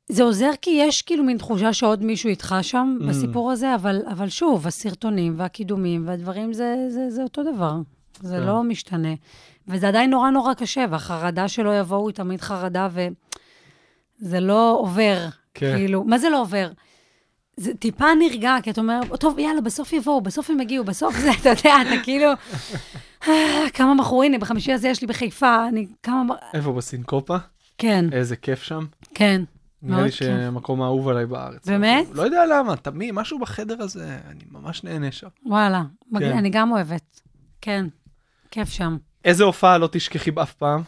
זה 0.09 0.23
עוזר 0.23 0.49
כי 0.61 0.69
יש 0.69 1.01
כאילו 1.01 1.23
מין 1.23 1.37
תחושה 1.37 1.73
שעוד 1.73 2.03
מישהו 2.03 2.29
איתך 2.29 2.55
שם 2.61 2.97
Mm. 3.01 3.05
בסיפור 3.09 3.51
הזה, 3.51 3.75
אבל, 3.75 4.01
אבל 4.11 4.29
שוב, 4.29 4.67
הסרטונים 4.67 5.33
והקידומים 5.37 6.07
והדברים 6.07 6.53
זה, 6.53 6.75
זה, 6.89 7.09
זה 7.09 7.23
אותו 7.23 7.43
דבר. 7.53 7.73
זה 8.21 8.35
כן. 8.37 8.43
לא 8.43 8.63
משתנה. 8.63 9.13
וזה 9.67 9.87
עדיין 9.87 10.09
נורא 10.09 10.29
נורא 10.29 10.53
קשה, 10.53 10.85
והחרדה 10.89 11.47
שלא 11.47 11.79
יבואו 11.79 12.07
היא 12.07 12.15
תמיד 12.15 12.41
חרדה, 12.41 12.87
וזה 14.21 14.39
לא 14.39 14.77
עובר. 14.79 15.27
כן. 15.53 15.75
כאילו, 15.77 16.03
מה 16.03 16.17
זה 16.17 16.29
לא 16.29 16.41
עובר? 16.41 16.69
זה 17.57 17.73
טיפה 17.73 18.05
נרגע, 18.19 18.55
כי 18.63 18.69
אתה 18.71 18.81
אומר, 18.81 18.99
טוב, 19.19 19.39
יאללה, 19.39 19.61
בסוף 19.61 19.93
יבואו, 19.93 20.21
בסוף 20.21 20.49
הם 20.49 20.59
יגיעו, 20.61 20.83
בסוף 20.85 21.15
זה, 21.19 21.31
אתה 21.41 21.49
יודע, 21.49 21.75
אתה 21.81 22.03
כאילו, 22.03 22.27
"אה, 23.27 23.65
כמה 23.73 23.93
מכרו, 23.93 24.23
הנה, 24.23 24.37
בחמישי 24.37 24.73
הזה 24.73 24.87
יש 24.89 25.01
לי 25.01 25.07
בחיפה, 25.07 25.67
אני 25.67 25.87
כמה... 26.03 26.35
איפה 26.53 26.71
בסינקופה? 26.73 27.37
כן, 27.77 28.05
איזה 28.11 28.35
כיף 28.35 28.63
שם. 28.63 28.85
כן. 29.13 29.41
נראה 29.81 30.03
לי. 30.03 30.11
שהמקום 30.11 30.81
האהוב 30.81 31.07
עליי 31.07 31.25
בארץ. 31.25 31.67
באמת? 31.67 32.07
לא 32.13 32.21
יודע 32.21 32.45
למה, 32.45 32.75
תמיד 32.75 33.11
משהו 33.11 33.39
בחדר 33.39 33.81
הזה, 33.81 34.17
אני 34.27 34.43
ממש 34.51 34.83
נהנה 34.83 35.11
שם. 35.11 35.27
וואלה. 35.45 35.83
כן. 36.19 36.37
אני 36.37 36.49
גם 36.49 36.71
אוהבת. 36.71 37.21
כן, 37.61 37.85
כיף 38.51 38.69
שם. 38.69 38.97
איזה 39.25 39.43
הופעה 39.43 39.77
לא 39.77 39.89
תשכחי 39.91 40.31
באף 40.31 40.53
פעם? 40.53 40.81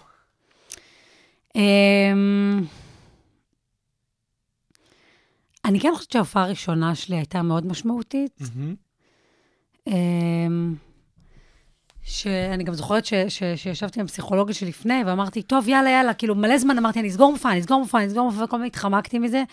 אמ, 1.56 2.62
אני 5.66 5.80
כן 5.80 5.92
חושבת 5.96 6.12
שההופעה 6.12 6.44
הראשונה 6.44 6.96
שלי 6.96 7.16
הייתה 7.16 7.42
מאוד 7.42 7.66
משמעותית. 7.66 8.40
שאני 12.10 12.64
גם 12.64 12.74
זוכרת 12.74 13.06
ש, 13.06 13.14
ש, 13.14 13.44
שישבתי 13.56 14.00
עם 14.00 14.08
פסיכולוגית 14.08 14.56
שלפני, 14.56 15.04
ואמרתי, 15.06 15.42
טוב, 15.42 15.68
יאללה, 15.68 15.90
יאללה, 15.90 16.14
כאילו, 16.14 16.36
מלא 16.36 16.58
זמן 16.58 16.78
אמרתי, 16.78 17.00
אני 17.00 17.08
אסגור 17.08 17.32
מופע, 17.32 17.52
אני 17.52 17.60
אסגור 17.60 17.80
מופע, 17.80 17.98
אני 17.98 18.08
אסגור 18.08 18.26
מופע, 18.32 18.44
וכל 18.44 18.56
הזמן 18.56 18.66
התחמקתי 18.68 19.20
מזה. 19.20 19.44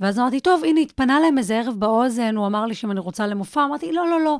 ואז 0.00 0.18
אמרתי, 0.18 0.40
טוב, 0.40 0.64
הנה, 0.64 0.80
התפנה 0.80 1.20
להם 1.20 1.38
איזה 1.38 1.58
ערב 1.58 1.74
באוזן, 1.78 2.36
הוא 2.36 2.46
אמר 2.46 2.66
לי 2.66 2.74
שאם 2.74 2.90
אני 2.90 3.00
רוצה 3.00 3.26
למופע, 3.26 3.64
אמרתי, 3.64 3.92
לא, 3.92 4.08
לא, 4.08 4.20
לא, 4.20 4.38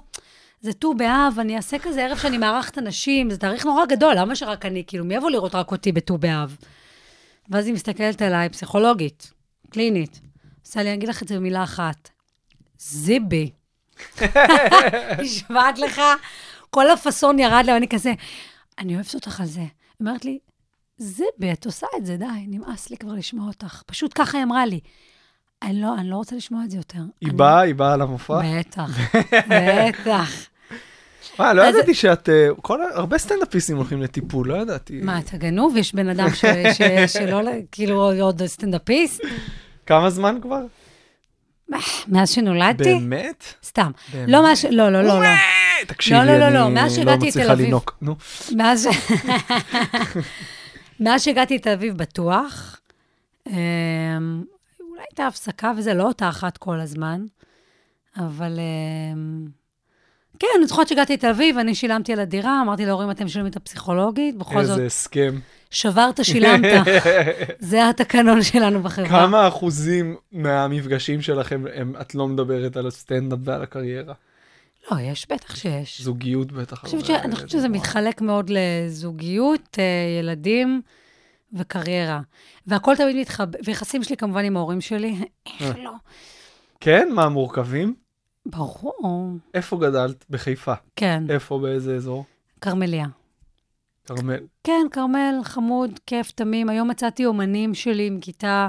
זה 0.61 0.73
ט"ו 0.73 0.95
באב, 0.95 1.37
אני 1.39 1.57
אעשה 1.57 1.79
כזה 1.79 2.05
ערב 2.05 2.19
שאני 2.19 2.39
מארחת 2.39 2.79
אנשים, 2.79 3.31
זה 3.31 3.39
תאריך 3.39 3.67
נורא 3.67 3.87
גדול, 3.87 4.15
למה 4.19 4.37
שרק 4.37 4.67
אני, 4.67 4.85
כאילו, 4.87 5.05
מי 5.05 5.15
יבוא 5.15 5.31
לראות 5.31 5.55
רק 5.55 5.71
אותי 5.71 5.93
בט"ו 5.93 6.19
באב? 6.19 6.57
ואז 7.51 7.67
היא 7.67 7.75
מסתכלת 7.75 8.23
עליי, 8.23 8.49
פסיכולוגית, 8.49 9.33
קלינית, 9.71 10.21
עושה 10.65 10.83
לי, 10.83 10.89
אני 10.89 10.97
אגיד 10.97 11.09
לך 11.09 11.23
את 11.23 11.29
זה 11.29 11.37
במילה 11.37 11.63
אחת, 11.63 12.11
זיבי. 12.79 13.51
נשבעת 15.23 15.79
לך, 15.79 16.01
כל 16.77 16.91
הפאסון 16.91 17.39
ירד 17.39 17.63
לה, 17.67 17.73
ואני 17.73 17.89
כזה, 17.89 18.13
אני 18.79 18.95
אוהבת 18.95 19.15
אותך 19.15 19.41
על 19.41 19.47
זה. 19.47 19.61
היא 19.61 19.69
אומרת 20.01 20.25
לי, 20.25 20.39
זיבי, 20.99 21.53
את 21.53 21.67
עושה 21.67 21.87
את 21.97 22.07
זה, 22.07 22.17
די, 22.17 22.25
נמאס 22.47 22.91
לי 22.91 22.97
כבר 22.97 23.13
לשמוע 23.13 23.47
אותך. 23.49 23.83
פשוט 23.87 24.13
ככה 24.15 24.39
היא 24.39 24.45
אמרה 24.45 24.67
לי. 24.67 24.81
אני 25.63 25.81
לא, 25.83 25.95
אני 25.99 26.11
לא 26.11 26.17
רוצה 26.17 26.37
לשמוע 26.37 26.65
את 26.65 26.71
זה 26.71 26.77
יותר. 26.77 26.99
היא 27.21 27.29
אני- 27.29 27.37
באה, 27.37 27.61
היא 27.61 27.75
באה 27.75 27.97
למופע? 27.97 28.41
בטח, 28.45 28.91
בטח. 29.51 30.31
מה, 31.39 31.53
לא 31.53 31.63
אז- 31.63 31.75
ידעתי 31.75 31.95
שאת... 31.95 32.29
אה, 32.29 32.49
כל 32.63 32.79
הרבה 32.95 33.19
סטנדאפיסטים 33.19 33.77
הולכים 33.77 34.03
לטיפול, 34.03 34.49
לא 34.49 34.55
ידעתי. 34.57 35.01
מה, 35.03 35.19
אתה 35.19 35.37
גנוב? 35.37 35.77
יש 35.77 35.95
בן 35.95 36.09
אדם 36.09 36.29
ש- 36.35 36.45
ש- 36.73 37.13
שלא, 37.13 37.41
כאילו, 37.73 38.13
עוד 38.23 38.47
סטנדאפיסט? 38.47 39.21
כמה 39.87 40.11
זמן 40.11 40.39
כבר? 40.43 40.65
מאז 42.09 42.31
שנולדתי? 42.31 42.95
באמת? 42.95 43.45
סתם. 43.65 43.91
באמת? 44.13 44.29
לא, 44.29 44.43
מאז 44.43 44.59
ש... 44.59 44.65
לא, 44.65 44.89
לא, 44.91 45.03
לא, 45.03 45.23
לא. 45.23 45.29
תקשיבי, 45.87 46.17
לא, 46.17 46.25
לא, 46.25 46.39
לא, 46.39 46.47
אני 46.47 46.55
לא, 46.55 46.69
מאז 46.69 46.95
שהגעתי 46.95 47.29
לתל 47.29 47.51
אביב. 47.51 47.75
נו. 48.03 48.17
מאז. 48.57 48.89
מאז 51.01 51.23
שהגעתי 51.25 51.55
לתל 51.55 51.71
אביב 51.71 51.97
בטוח, 51.97 52.81
אמ, 53.47 53.53
אולי 54.81 55.03
הייתה 55.11 55.27
הפסקה 55.27 55.73
וזה, 55.77 55.95
לא 55.95 56.05
אותה 56.05 56.29
אחת 56.29 56.57
כל 56.57 56.81
הזמן, 56.81 57.25
אבל 58.17 58.59
אמ, 59.15 59.47
כן, 60.39 60.47
אני 60.59 60.67
זוכרת 60.67 60.89
שהגעתי 60.89 61.13
לתל 61.13 61.27
אביב, 61.31 61.59
אני 61.59 61.75
שילמתי 61.75 62.13
על 62.13 62.21
הדירה, 62.21 62.63
אמרתי 62.63 62.87
להורים, 62.87 63.11
אתם 63.11 63.25
משלמים 63.25 63.51
את 63.51 63.57
הפסיכולוגית, 63.57 64.37
בכל 64.39 64.65
זאת, 64.65 64.71
איזה 64.71 64.87
הסכם. 64.87 65.39
שברת, 65.77 66.25
שילמת. 66.25 66.87
זה 67.59 67.89
התקנון 67.89 68.43
שלנו 68.43 68.83
בחברה. 68.83 69.09
כמה 69.09 69.49
אחוזים 69.49 70.17
מהמפגשים 70.33 71.23
שלכם 71.23 71.65
הם- 71.75 71.95
את 72.01 72.15
לא 72.15 72.29
מדברת 72.29 72.77
על 72.77 72.87
הסטנדאפ 72.87 73.39
ועל 73.45 73.63
הקריירה? 73.63 74.15
לא, 74.91 75.01
יש, 75.01 75.27
בטח 75.33 75.57
שיש. 75.57 76.01
זוגיות 76.03 76.53
בטח. 76.53 76.81
אני 76.85 76.91
חושבת 76.91 77.05
ש- 77.05 77.11
אני 77.11 77.35
חושבת 77.35 77.51
שזה. 77.51 77.69
מתחלק 77.69 78.21
מאוד 78.21 78.51
לזוגיות, 78.51 79.77
אה, 79.79 79.85
ילדים 80.21 80.83
וקריירה. 81.53 82.21
והכל 82.67 82.97
תמיד 82.97 83.17
מתחבר, 83.17 83.59
ויחסים 83.65 84.03
שלי 84.03 84.17
כמובן 84.17 84.45
עם 84.45 84.57
ההורים 84.57 84.81
שלי, 84.81 85.17
איך 85.61 85.77
לא? 85.83 85.91
כן? 86.81 87.09
מה, 87.15 87.29
מורכבים? 87.29 87.95
ברור. 88.47 88.93
איפה 89.55 89.77
גדלת? 89.77 90.25
בחיפה. 90.31 90.75
כן, 90.97 91.25
איפה, 91.29 91.59
באיזה 91.59 91.97
אזור? 91.97 92.25
כרמליה. 92.61 93.07
כרמל. 94.07 94.39
כן, 94.65 94.87
כרמל, 94.91 95.35
חמוד, 95.43 96.01
כיף, 96.07 96.31
תמים. 96.31 96.69
היום 96.69 96.91
מצאתי 96.91 97.27
אומנים 97.27 97.75
שלי 97.75 98.07
עם 98.07 98.21
כיתה 98.21 98.69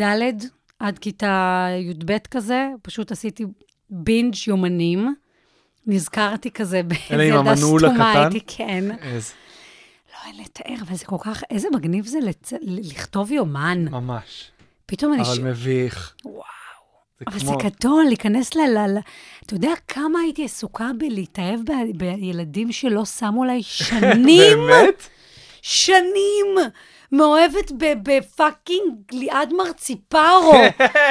ד' 0.00 0.32
עד 0.78 0.98
כיתה 0.98 1.66
י"ב 1.80 2.18
כזה, 2.30 2.68
פשוט 2.82 3.12
עשיתי 3.12 3.44
בינג' 3.90 4.34
יומנים, 4.46 5.14
נזכרתי 5.86 6.50
כזה 6.50 6.82
באיזה 6.82 7.24
ילדה 7.24 7.56
סתומה? 7.56 8.12
הייתי, 8.12 8.40
כן. 8.46 8.90
איזה, 9.02 9.32
לא, 10.12 10.18
אין 10.26 10.44
לתאר, 10.44 10.74
אבל 10.88 10.96
זה 10.96 11.04
כל 11.04 11.16
כך, 11.20 11.42
איזה 11.50 11.68
מגניב 11.74 12.06
זה 12.06 12.18
לצ... 12.20 12.52
לכתוב 12.62 13.32
יומן. 13.32 13.84
ממש. 13.90 14.50
פתאום 14.86 15.12
אני... 15.12 15.24
ש... 15.24 15.28
אבל 15.28 15.50
מביך. 15.50 16.14
וואו. 16.24 16.51
זה 17.30 17.36
אבל 17.36 17.38
זה 17.38 17.44
כמו... 17.46 17.58
גדול, 17.58 18.04
להיכנס 18.04 18.54
ל... 18.54 18.58
ל... 18.58 18.98
אתה 19.46 19.54
יודע 19.54 19.72
כמה 19.88 20.18
הייתי 20.20 20.44
עסוקה 20.44 20.90
בלהתאהב 20.98 21.60
ב... 21.60 21.72
בילדים 21.94 22.72
שלא 22.72 23.04
שמו 23.04 23.42
עליי 23.42 23.62
שנים? 23.86 24.56
באמת? 24.66 25.08
שנים! 25.62 26.56
מאוהבת 27.12 27.72
בפאקינג 28.02 28.94
ליעד 29.12 29.52
מרציפרו. 29.52 30.52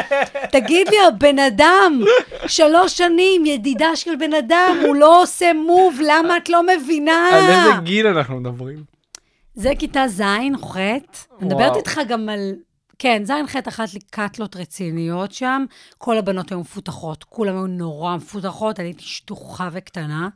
תגיד 0.51 0.89
לי, 0.89 0.97
הבן 1.07 1.39
אדם, 1.39 2.01
שלוש 2.47 2.97
שנים, 2.97 3.45
ידידה 3.45 3.95
של 3.95 4.15
בן 4.15 4.33
אדם, 4.33 4.77
הוא 4.85 4.95
לא 4.95 5.21
עושה 5.21 5.53
move, 5.53 5.99
למה 6.05 6.37
את 6.37 6.49
לא 6.49 6.61
מבינה? 6.63 7.29
על 7.31 7.43
איזה 7.49 7.81
גיל 7.83 8.07
אנחנו 8.07 8.39
מדברים? 8.39 8.83
זה 9.55 9.71
כיתה 9.79 10.07
ז', 10.07 10.21
ח'. 10.61 10.77
אני 10.77 10.99
מדברת. 11.41 11.75
איתך 11.75 12.01
גם 12.07 12.29
על... 12.29 12.53
כן, 13.01 13.21
ז', 13.25 13.31
ח', 13.47 13.55
אחת 13.67 13.93
לי 13.93 13.99
קאטלות 14.09 14.55
רציניות 14.55 15.31
שם. 15.31 15.65
כל 15.97 16.17
הבנות 16.17 16.51
היו 16.51 16.59
מפותחות, 16.59 17.23
כולם 17.23 17.55
היו 17.55 17.67
נורא 17.67 18.15
מפותחות, 18.15 18.79
אני 18.79 18.87
הייתי 18.87 19.03
שטוחה 19.03 19.69
וקטנה. 19.71 20.29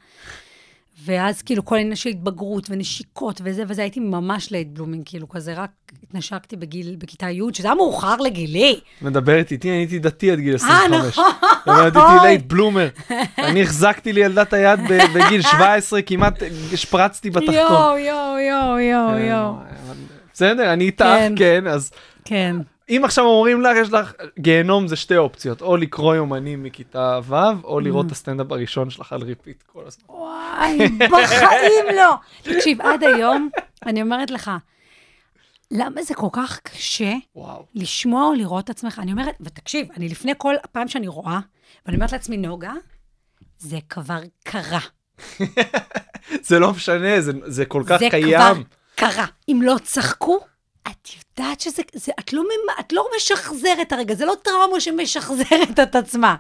ואז 1.05 1.41
כאילו 1.41 1.65
כל 1.65 1.75
העניין 1.75 1.95
של 1.95 2.09
התבגרות 2.09 2.67
ונשיקות 2.69 3.41
וזה 3.43 3.63
וזה, 3.67 3.81
הייתי 3.81 3.99
ממש 3.99 4.51
late 4.51 4.67
blooming, 4.67 5.03
כאילו 5.05 5.29
כזה, 5.29 5.53
רק 5.53 5.69
התנשקתי 6.03 6.55
בגיל, 6.55 6.95
בכיתה 6.99 7.29
י', 7.29 7.41
שזה 7.53 7.67
היה 7.67 7.75
מאוחר 7.75 8.15
לגילי. 8.15 8.79
מדברת 9.01 9.51
איתי, 9.51 9.69
אני 9.69 9.77
הייתי 9.77 9.99
דתי 9.99 10.31
עד 10.31 10.39
גיל 10.39 10.49
אה, 10.49 10.55
25. 10.55 11.07
נכון. 11.07 11.25
אומרת 11.67 11.95
איתי 11.95 12.23
late 12.25 12.45
bloomer. 12.47 12.87
אני 13.37 13.61
החזקתי 13.61 14.13
לילדה 14.13 14.53
ת'יד 14.53 14.79
בגיל 15.15 15.41
17, 15.41 16.01
כמעט 16.01 16.43
השפרצתי 16.73 17.29
בתחתון. 17.29 17.53
יואו, 17.53 17.97
יואו, 17.97 18.39
יואו, 18.39 18.79
יואו, 18.79 19.11
כן, 19.11 19.25
יואו. 19.25 19.53
בסדר, 20.33 20.73
אני 20.73 20.83
איתך, 20.83 21.05
כן. 21.05 21.33
כן, 21.37 21.67
אז 21.67 21.91
כן. 22.25 22.55
אם 22.89 23.01
עכשיו 23.05 23.25
אומרים 23.25 23.61
לך, 23.61 23.77
יש 23.81 23.89
לך, 23.93 24.13
גיהנום 24.39 24.87
זה 24.87 24.95
שתי 24.95 25.17
אופציות, 25.17 25.61
או 25.61 25.77
לקרוא 25.77 26.15
יומנים 26.15 26.63
מכיתה 26.63 27.19
ו', 27.23 27.33
או 27.63 27.79
Mm. 27.79 27.83
לראות 27.83 28.05
את 28.07 28.11
הסטנדאפ 28.11 28.51
הראשון 28.51 28.89
שלך 28.89 29.13
על 29.13 29.21
repeat 29.23 29.63
כל 29.73 29.83
הזמן. 29.87 30.03
וואי, 30.09 30.77
בחיים 31.11 31.85
לא. 31.95 32.15
תקשיב, 32.41 32.81
עד 32.81 33.03
היום, 33.03 33.49
אני 33.85 34.01
אומרת 34.01 34.31
לך, 34.31 34.51
למה 35.71 36.03
זה 36.03 36.13
כל 36.13 36.27
כך 36.31 36.59
קשה 36.63 37.13
וואו. 37.35 37.65
לשמוע 37.75 38.27
או 38.27 38.33
לראות 38.33 38.65
את 38.65 38.69
עצמך? 38.69 38.99
אני 39.03 39.11
אומרת, 39.11 39.35
ותקשיב, 39.41 39.87
אני 39.97 40.09
לפני 40.09 40.33
כל 40.37 40.55
פעם 40.71 40.87
שאני 40.87 41.07
רואה, 41.07 41.39
ואני 41.85 41.95
אומרת 41.97 42.11
לעצמי, 42.11 42.37
נוגה, 42.37 42.73
זה 43.57 43.77
כבר 43.89 44.19
קרה. 44.43 44.79
זה 46.47 46.59
לא 46.59 46.71
משנה, 46.71 47.21
זה, 47.21 47.31
זה 47.45 47.65
כל 47.65 47.83
כך 47.87 47.97
זה 47.99 48.07
קיים. 48.09 48.37
כבר 48.39 48.53
קרה. 48.95 49.25
אם 49.49 49.59
לא 49.63 49.75
צחקו, 49.83 50.39
את 50.87 51.09
יודעת 51.37 51.61
שזה, 51.61 51.81
זה, 51.93 52.11
את, 52.19 52.33
לא, 52.33 52.43
את 52.79 52.93
לא 52.93 53.07
משחזרת 53.17 53.91
הרגע, 53.91 54.15
זה 54.15 54.25
לא 54.25 54.33
טראומה 54.41 54.79
שמשחזרת 54.79 55.79
את 55.83 55.95
עצמה. 55.95 56.35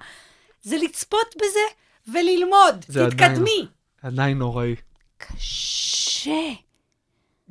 זה 0.61 0.77
לצפות 0.77 1.35
בזה 1.35 1.59
וללמוד. 2.07 2.85
תתקדמי. 3.09 3.67
עדיין 4.01 4.37
נוראי. 4.37 4.75
קשה. 5.17 6.64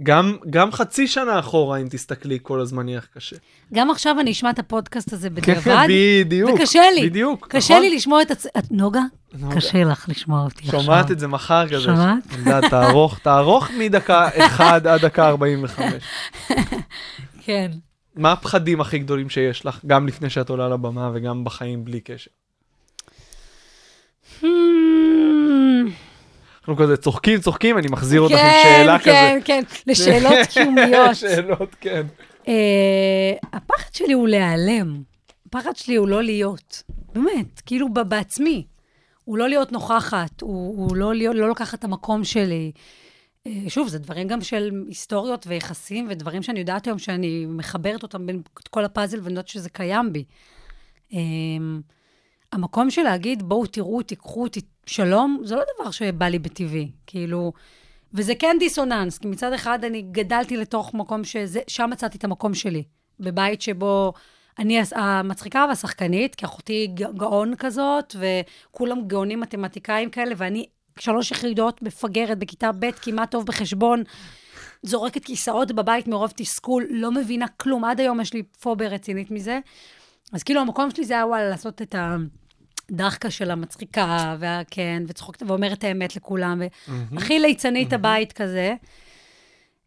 גם, 0.03 0.37
גם 0.51 0.73
חצי 0.73 1.07
שנה 1.07 1.39
אחורה, 1.39 1.79
אם 1.79 1.87
תסתכלי, 1.91 2.39
כל 2.43 2.61
הזמן 2.61 2.89
יהיה 2.89 2.99
לך 2.99 3.07
קשה. 3.15 3.37
גם 3.75 3.91
עכשיו 3.91 4.21
אני 4.21 4.31
אשמע 4.31 4.51
את 4.51 4.59
הפודקאסט 4.59 5.13
הזה 5.13 5.31
בדיעבד, 5.31 5.87
בדיוק. 5.89 6.51
וקשה 6.55 6.83
לי. 6.95 7.11
בדיוק, 7.11 7.47
קשה 7.51 7.75
נכון? 7.75 7.87
לי 7.87 7.97
לשמוע 7.97 8.23
את 8.23 8.31
עצמי. 8.31 8.51
נוגה? 8.71 9.01
נוגה. 9.35 9.57
קשה 9.57 9.85
לך 9.85 10.09
לשמוע 10.09 10.45
אותי 10.45 10.65
עכשיו. 10.65 10.81
שומעת 10.81 11.11
את 11.11 11.19
זה 11.19 11.27
מחר 11.27 11.69
כזה. 11.69 11.81
שומעת? 11.81 12.25
יודעת, 12.39 12.65
תארוך, 12.71 13.19
תארוך 13.19 13.71
מדקה 13.79 14.29
1 14.47 14.87
עד 14.87 15.01
דקה 15.01 15.29
45. 15.29 16.03
כן. 17.45 17.71
מה 18.17 18.33
הפחדים 18.33 18.81
הכי 18.81 18.99
גדולים 18.99 19.31
שיש 19.31 19.67
לך, 19.67 19.81
גם 19.87 20.07
לפני 20.07 20.31
שאת 20.31 20.51
עולה 20.51 20.69
לבמה 20.69 21.11
וגם 21.15 21.45
בחיים 21.45 21.85
בלי 21.85 22.01
קשר? 22.01 22.31
אנחנו 26.69 26.77
כזה 26.77 26.97
צוחקים, 26.97 27.41
צוחקים, 27.41 27.79
אני 27.79 27.87
מחזיר 27.91 28.21
אותך 28.21 28.35
עם 28.35 28.41
כן, 28.41 28.62
שאלה 28.62 28.99
כזה. 28.99 29.11
כן, 29.11 29.39
כן, 29.45 29.62
לשאלות 29.87 30.33
קיומיות. 30.53 31.17
שאלות, 31.17 31.75
כן. 31.81 32.07
אה, 32.49 33.33
הפחד 33.53 33.95
שלי 33.95 34.12
הוא 34.12 34.29
להיעלם. 34.29 35.03
הפחד 35.47 35.77
שלי 35.77 35.95
הוא 35.95 36.09
לא 36.09 36.23
להיות. 36.23 36.83
באמת, 37.15 37.61
כאילו 37.67 37.89
בעצמי. 37.89 38.67
הוא 39.25 39.39
לא 39.39 39.49
להיות 39.49 39.73
נוכחת, 39.73 40.41
הוא, 40.41 40.77
הוא 40.77 40.97
לא, 40.97 41.15
להיות, 41.15 41.37
לא 41.37 41.51
לקחת 41.51 41.79
את 41.79 41.85
המקום 41.85 42.25
שלי. 42.25 42.73
אה, 43.47 43.53
שוב, 43.69 43.89
זה 43.89 43.99
דברים 43.99 44.29
גם 44.29 44.41
של 44.41 44.71
היסטוריות 44.89 45.47
ויחסים, 45.47 46.07
ודברים 46.11 46.43
שאני 46.43 46.61
יודעת 46.61 46.87
היום 46.87 46.99
שאני 46.99 47.47
מחברת 47.49 48.03
אותם 48.03 48.27
בין 48.27 48.43
כל 48.71 48.85
הפאזל 48.85 49.19
ואני 49.21 49.33
יודעת 49.33 49.49
שזה 49.49 49.71
קיים 49.71 50.12
בי. 50.12 50.25
המקום 52.55 52.91
של 52.91 53.03
להגיד, 53.03 53.43
בואו 53.43 53.67
תראו, 53.67 54.03
תיקחו 54.03 54.43
אותי, 54.43 54.61
שלום, 54.87 55.41
זה 55.45 55.57
לא 55.57 55.63
דבר 55.75 55.91
שבא 55.91 56.27
לי 56.27 56.39
בטבעי. 56.39 56.91
כאילו, 57.07 57.53
וזה 58.13 58.35
כן 58.35 58.57
דיסוננס, 58.59 59.19
כי 59.19 59.29
מצד 59.29 59.53
אחד 59.53 59.85
אני 59.85 60.03
גדלתי 60.03 60.57
לתוך 60.57 60.95
מקום 60.95 61.25
שזה, 61.25 61.61
שם 61.69 61.91
מצאתי 61.93 62.19
את 62.19 62.25
המקום 62.25 62.55
שלי. 62.55 62.83
בבית 63.21 63.63
שבו 63.63 64.13
אני 64.59 64.81
המצחיקה 64.95 65.67
והשחקנית, 65.69 66.35
כי 66.35 66.45
אחותי 66.45 66.87
גאון 66.95 67.57
כזאת, 67.57 68.17
וכולם 68.19 69.07
גאונים 69.07 69.41
מתמטיקאים 69.41 70.11
כאלה, 70.11 70.35
ואני 70.37 70.67
שלוש 70.99 71.31
יחידות 71.31 71.83
מפגרת 71.83 72.39
בכיתה 72.39 72.71
ב', 72.79 72.91
כמעט 72.91 73.31
טוב 73.31 73.47
בחשבון, 73.47 74.03
זורקת 74.83 75.25
כיסאות 75.25 75.73
בבית 75.73 76.09
מרוב 76.09 76.33
תסכול, 76.37 76.87
לא 76.91 77.13
מבינה 77.13 77.47
כלום. 77.49 77.85
עד 77.85 78.01
היום 78.01 78.21
יש 78.21 78.33
לי 78.33 78.43
פוביה 78.43 78.89
רצינית 78.89 79.31
מזה. 79.31 79.59
אז 80.33 80.43
כאילו 80.43 80.61
המקום 80.61 80.91
שלי 80.91 81.05
זה 81.05 81.15
היה 81.15 81.27
וואלה, 81.27 81.49
לעשות 81.49 81.83
את 81.83 81.95
הדחקה 82.91 83.30
של 83.30 83.51
המצחיקה, 83.51 84.37
והכן, 84.39 85.03
וצחוקת 85.07 85.43
ואומרת 85.43 85.78
את 85.78 85.85
האמת 85.85 86.16
לכולם, 86.16 86.62
והכי 87.12 87.39
ליצנית 87.39 87.93
הבית 87.93 88.32
כזה. 88.32 88.74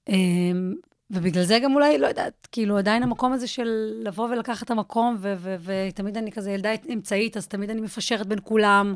אמ, 0.10 0.74
ובגלל 1.12 1.44
זה 1.44 1.60
גם 1.60 1.76
אולי, 1.76 1.98
לא 1.98 2.08
יודעת, 2.08 2.48
כאילו 2.52 2.78
עדיין 2.78 3.04
המקום 3.04 3.34
הזה 3.34 3.48
של 3.48 3.94
לבוא 4.04 4.30
ולקחת 4.30 4.64
את 4.64 4.72
המקום, 4.72 5.18
ותמיד 5.64 6.18
אני 6.18 6.32
כזה 6.32 6.52
ילדה 6.52 6.70
אמצעית, 6.94 7.38
אז 7.38 7.48
תמיד 7.48 7.70
אני 7.70 7.82
מפשרת 7.82 8.28
בין 8.28 8.40
כולם, 8.44 8.96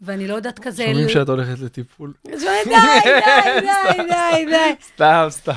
ואני 0.00 0.28
לא 0.28 0.34
יודעת 0.34 0.58
כזה... 0.58 0.86
שומעים 0.86 1.08
שאת 1.08 1.28
הולכת 1.28 1.58
לטיפול. 1.58 2.12
די, 2.26 2.36
די, 2.36 2.74
די, 3.60 4.04
די, 4.08 4.44
די. 4.50 4.74
סתם, 4.94 5.26
סתם. 5.30 5.52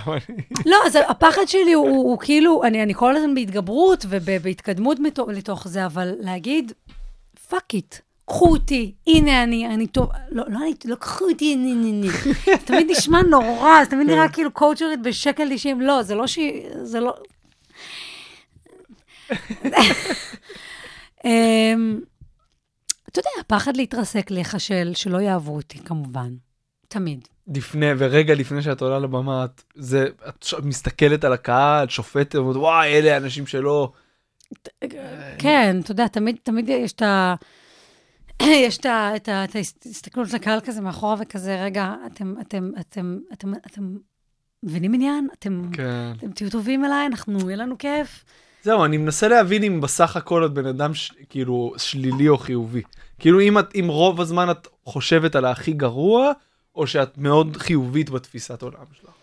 לא, 0.65 0.77
אז 0.85 0.97
הפחד 1.07 1.45
שלי 1.47 1.73
הוא, 1.73 2.19
כאילו, 2.19 2.63
אני, 2.63 2.93
כל 2.93 3.15
הזמן 3.15 3.35
בהתגברות 3.35 4.05
ובהתקדמות 4.09 4.97
לתוך 5.27 5.67
זה, 5.67 5.85
אבל 5.85 6.13
להגיד, 6.19 6.71
fuck 7.49 7.73
it, 7.73 7.95
קחו 8.25 8.51
אותי, 8.51 8.93
הנה 9.07 9.43
אני, 9.43 9.67
אני 9.67 9.87
טוב, 9.87 10.09
לא, 10.31 10.43
לא, 10.47 10.57
אני, 10.57 10.73
לא 10.85 10.95
קחו 10.95 11.25
אותי, 11.29 11.55
אני, 11.55 11.73
אני, 11.73 11.91
אני. 11.91 12.07
תמיד 12.65 12.87
נשמע 12.89 13.21
נורא, 13.21 13.83
זה 13.83 13.89
תמיד 13.89 14.07
נראה 14.07 14.29
כאילו 14.29 14.51
קואוצ'רית 14.51 15.01
בשקל 15.01 15.55
90, 15.55 15.81
לא, 15.81 16.03
זה 16.03 16.15
לא 16.15 16.27
ש... 16.27 16.39
זה 16.83 16.99
לא... 16.99 17.15
אמ, 21.25 21.99
אתה 23.09 23.19
יודע, 23.19 23.29
הפחד 23.39 23.77
להתרסק, 23.77 24.31
להיכשל, 24.31 24.91
שלא 24.95 25.21
יאהבו 25.21 25.55
אותי, 25.55 25.79
כמובן. 25.79 26.29
תמיד. 26.87 27.27
לפני, 27.55 27.85
ורגע 27.97 28.35
לפני 28.35 28.61
שאת 28.61 28.81
עולה 28.81 28.99
לבמה, 28.99 29.45
את, 29.45 29.63
זה, 29.75 30.07
את 30.29 30.45
מסתכלת 30.63 31.23
על 31.23 31.33
הקהל, 31.33 31.89
שופטת, 31.89 32.35
ואומרת, 32.35 32.55
וואי, 32.55 32.87
אלה 32.87 33.13
האנשים 33.13 33.47
שלא... 33.47 33.91
כן, 35.37 35.79
אתה 35.83 35.91
יודע, 35.91 36.07
תמיד, 36.07 36.37
תמיד 36.43 36.69
יש 36.69 36.93
את 36.93 37.01
ה... 37.01 37.35
יש 38.67 38.77
את 38.87 39.55
ההסתכלות 39.55 40.33
לקהל 40.33 40.59
כזה 40.59 40.81
מאחורה 40.81 41.15
וכזה, 41.19 41.63
רגע, 41.63 41.93
אתם, 42.05 42.35
אתם, 42.41 42.71
אתם, 42.79 43.19
אתם, 43.33 43.53
אתם 43.53 43.95
מבינים 44.63 44.93
עניין? 44.93 45.27
אתם, 45.39 45.61
כן. 45.73 46.11
אתם 46.17 46.31
תהיו 46.31 46.49
טובים 46.49 46.85
אליי, 46.85 47.05
אנחנו, 47.05 47.39
יהיה 47.49 47.57
לנו 47.57 47.77
כיף. 47.77 48.25
זהו, 48.63 48.85
אני 48.85 48.97
מנסה 48.97 49.27
להבין 49.27 49.63
אם 49.63 49.81
בסך 49.81 50.17
הכל 50.17 50.45
את 50.45 50.53
בן 50.53 50.65
אדם 50.65 50.93
ש... 50.93 51.11
כאילו 51.29 51.73
שלילי 51.77 52.29
או 52.29 52.37
חיובי. 52.37 52.81
כאילו 53.19 53.41
אם, 53.41 53.59
את, 53.59 53.75
אם 53.75 53.85
רוב 53.87 54.21
הזמן 54.21 54.51
את 54.51 54.67
חושבת 54.85 55.35
על 55.35 55.45
הכי 55.45 55.73
גרוע, 55.73 56.31
או 56.75 56.87
שאת 56.87 57.17
מאוד 57.17 57.57
חיובית 57.57 58.09
בתפיסת 58.09 58.61
עולם 58.61 58.85
שלך. 58.93 59.18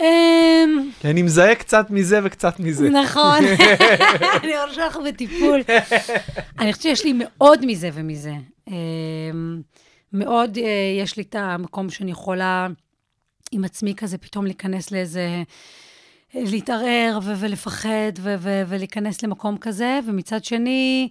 אמ, 0.00 0.90
כי 1.00 1.10
אני 1.10 1.22
מזהה 1.22 1.54
קצת 1.54 1.90
מזה 1.90 2.20
וקצת 2.24 2.60
מזה. 2.60 2.90
נכון, 2.90 3.38
אני 4.42 4.52
רואה 4.52 4.74
שאנחנו 4.74 5.04
בטיפול. 5.04 5.62
אני 6.58 6.72
חושבת 6.72 6.82
שיש 6.82 7.04
לי 7.04 7.12
מאוד 7.16 7.66
מזה 7.66 7.90
ומזה. 7.92 8.32
אמ, 8.68 9.60
מאוד 10.12 10.58
אה, 10.58 11.00
יש 11.02 11.16
לי 11.16 11.22
את 11.22 11.34
המקום 11.38 11.90
שאני 11.90 12.10
יכולה 12.10 12.66
עם 13.52 13.64
עצמי 13.64 13.94
כזה 13.94 14.18
פתאום 14.18 14.44
להיכנס 14.44 14.90
לאיזה... 14.90 15.42
להתערער 16.34 17.18
ולפחד 17.24 18.12
ולהיכנס 18.68 19.22
למקום 19.22 19.58
כזה, 19.58 19.98
ומצד 20.06 20.44
שני, 20.44 21.08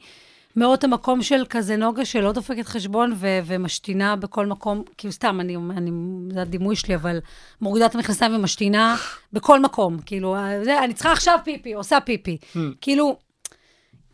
מאוד 0.56 0.84
המקום 0.84 1.22
של 1.22 1.44
כזה 1.50 1.78
נוגה 1.78 2.06
שלא 2.06 2.32
דופקת 2.32 2.66
חשבון 2.66 3.14
ו- 3.16 3.40
ומשתינה 3.46 4.16
בכל 4.16 4.46
מקום, 4.46 4.84
כאילו 4.98 5.14
סתם, 5.14 5.40
אני, 5.40 5.56
אני, 5.56 5.92
זה 6.34 6.42
הדימוי 6.42 6.76
שלי, 6.76 6.96
אבל 6.96 7.20
מורידה 7.62 7.86
את 7.86 7.96
המכנסיים 7.96 8.36
ומשתינה 8.36 8.96
בכל 9.34 9.60
מקום. 9.60 9.98
כאילו, 10.06 10.36
זה, 10.64 10.84
אני 10.84 10.94
צריכה 10.94 11.12
עכשיו 11.12 11.40
פיפי, 11.44 11.74
עושה 11.74 12.00
פיפי. 12.00 12.38
כאילו, 12.82 13.18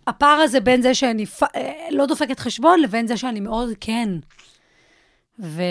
הפער 0.08 0.38
הזה 0.38 0.60
בין 0.60 0.82
זה 0.82 0.94
שאני 0.94 1.26
פ... 1.26 1.44
אה, 1.44 1.88
לא 1.92 2.06
דופקת 2.06 2.40
חשבון, 2.40 2.80
לבין 2.80 3.08
זה 3.08 3.18
שאני 3.18 3.40
מאוד 3.40 3.70
כן. 3.80 4.10
ו... 5.40 5.62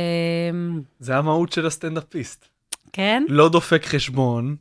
זה 1.01 1.17
המהות 1.17 1.53
של 1.53 1.67
הסטנדאפיסט. 1.67 2.49
כן? 2.93 3.25
לא 3.29 3.49
דופק 3.49 3.85
חשבון, 3.85 4.57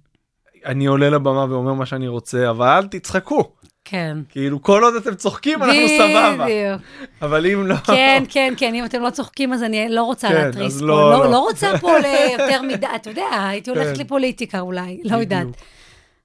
אני 0.65 0.85
עולה 0.85 1.09
לבמה 1.09 1.45
ואומר 1.49 1.73
מה 1.73 1.85
שאני 1.85 2.07
רוצה, 2.07 2.49
אבל 2.49 2.87
תצחקו. 2.91 3.51
כן. 3.89 4.17
כאילו, 4.29 4.61
כל 4.61 4.83
עוד 4.83 4.95
אתם 4.95 5.15
צוחקים, 5.15 5.63
אנחנו 5.63 5.87
סבבה. 5.97 6.45
בדיוק. 6.45 6.81
אבל 7.21 7.45
אם 7.45 7.67
לא... 7.67 7.75
כן, 7.75 8.23
כן, 8.29 8.53
כן, 8.57 8.73
אם 8.75 8.85
אתם 8.85 9.01
לא 9.01 9.09
צוחקים, 9.09 9.53
אז 9.53 9.63
אני 9.63 9.89
לא 9.89 10.03
רוצה 10.03 10.27
כן, 10.27 10.35
להתריס 10.35 10.79
פה. 10.79 10.85
לא, 10.85 11.11
לא, 11.11 11.19
לא. 11.23 11.31
לא 11.31 11.39
רוצה 11.39 11.77
פה 11.81 11.91
ליותר 12.03 12.61
מדי, 12.61 12.87
אתה 12.95 13.09
יודע, 13.09 13.25
הייתי 13.31 13.69
הולכת 13.69 13.95
כן. 13.95 14.01
לפוליטיקה 14.01 14.59
אולי, 14.59 15.01
לא 15.03 15.17
יודעת. 15.17 15.47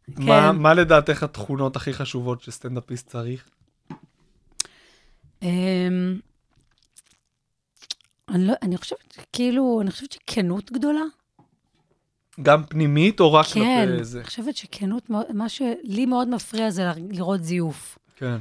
מה, 0.09 0.51
כן. 0.53 0.57
מה 0.59 0.75
לדעתך 0.75 1.23
התכונות 1.23 1.77
הכי 1.77 1.93
חשובות 1.93 2.43
שסטנדאפיסט 2.43 3.09
צריך? 3.11 3.49
אמ, 5.43 5.49
אני 8.29 8.47
לא- 8.47 8.55
אני 8.63 8.77
חושבת, 8.77 9.19
כאילו, 9.33 9.79
אני 9.83 9.91
חושבת 9.91 10.13
שכנות 10.13 10.73
גדולה. 10.73 11.03
גם 12.43 12.65
פנימית 12.65 13.21
או 13.21 13.33
רק 13.33 13.47
כן, 13.47 13.87
כלפי 13.89 14.05
זה? 14.05 14.19
אני 14.19 14.27
חושבת 14.27 14.57
שכנות, 14.57 15.11
מה 15.35 15.49
שלי 15.49 16.07
מאוד 16.07 16.29
מפריע 16.29 16.71
זה 16.71 16.91
לראות 17.11 17.45
זיוף. 17.45 17.99
כן. 18.17 18.37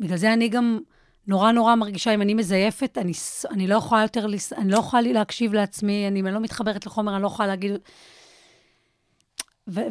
בגלל 0.00 0.16
זה 0.16 0.32
אני 0.32 0.48
גם 0.48 0.78
נורא 1.26 1.52
נורא 1.52 1.74
מרגישה, 1.74 2.14
אם 2.14 2.22
אני 2.22 2.34
מזייפת, 2.34 2.98
אני, 2.98 3.12
אני 3.50 3.66
לא 3.66 3.74
יכולה 3.74 4.02
יותר, 4.02 4.26
אני 4.58 4.70
לא 4.70 4.78
יכולה 4.78 5.12
להקשיב 5.12 5.54
לעצמי, 5.54 6.08
אני, 6.08 6.20
אני 6.20 6.32
לא 6.32 6.40
מתחברת 6.40 6.86
לחומר, 6.86 7.14
אני 7.14 7.22
לא 7.22 7.26
יכולה 7.26 7.48
להגיד... 7.48 7.72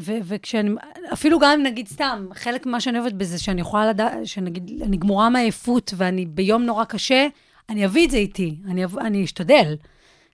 וכשאני, 0.04 0.72
אפילו 1.14 1.40
גם 1.40 1.50
אם 1.50 1.64
נגיד 1.64 1.88
סתם, 1.88 2.28
חלק 2.34 2.66
ממה 2.66 2.82
שאני 2.82 3.00
אוהבת 3.00 3.14
בזה, 3.14 3.40
שאני 3.40 3.62
יכולה 3.62 3.90
לדעת, 3.90 4.28
שנגיד, 4.28 4.82
אני 4.82 4.98
גמורה 4.98 5.30
מעייפות 5.30 5.94
ואני 5.98 6.26
ביום 6.26 6.64
נורא 6.64 6.84
קשה, 6.84 7.28
אני 7.70 7.86
אביא 7.86 8.06
את 8.06 8.12
זה 8.12 8.18
איתי, 8.18 8.56
אני, 8.68 8.86
אב- 8.86 8.98
אני 9.00 9.24
אשתדל 9.24 9.76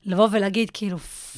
לבוא 0.05 0.27
ולהגיד, 0.31 0.69
כאילו, 0.73 0.97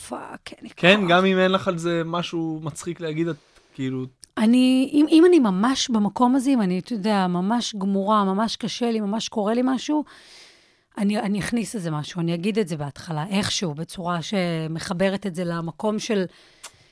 fuck, 0.10 0.50
אין 0.52 0.60
לי 0.62 0.70
כן, 0.76 1.00
כוח." 1.00 1.10
גם 1.10 1.26
אם 1.26 1.40
אין 1.40 1.52
לך 1.52 1.68
על 1.68 1.78
זה 1.78 2.02
משהו 2.06 2.60
מצחיק 2.64 3.00
להגיד, 3.02 3.28
את 3.28 3.36
כאילו, 3.74 4.06
אני, 4.38 4.90
אם, 4.94 5.06
אם 5.10 5.24
אני 5.26 5.40
ממש 5.40 5.90
במקום 5.90 6.36
הזה, 6.36 6.50
אם 6.50 6.62
אני, 6.62 6.80
אתה 6.80 6.94
יודע, 6.94 7.28
ממש 7.28 7.76
גמורה, 7.76 8.24
ממש 8.24 8.56
קשה 8.56 8.92
לי, 8.92 9.00
ממש 9.00 9.30
קורה 9.30 9.54
לי 9.54 9.62
משהו, 9.64 10.04
אני, 10.98 11.20
אני 11.20 11.40
אכניס 11.40 11.76
איזה 11.76 11.92
משהו, 11.92 12.22
אני 12.22 12.34
אגיד 12.34 12.60
את 12.60 12.68
זה 12.68 12.78
בהתחלה, 12.78 13.26
איכשהו, 13.30 13.74
בצורה 13.74 14.20
שמחברת 14.22 15.28
את 15.28 15.36
זה 15.36 15.44
למקום 15.44 16.00
של... 16.00 16.26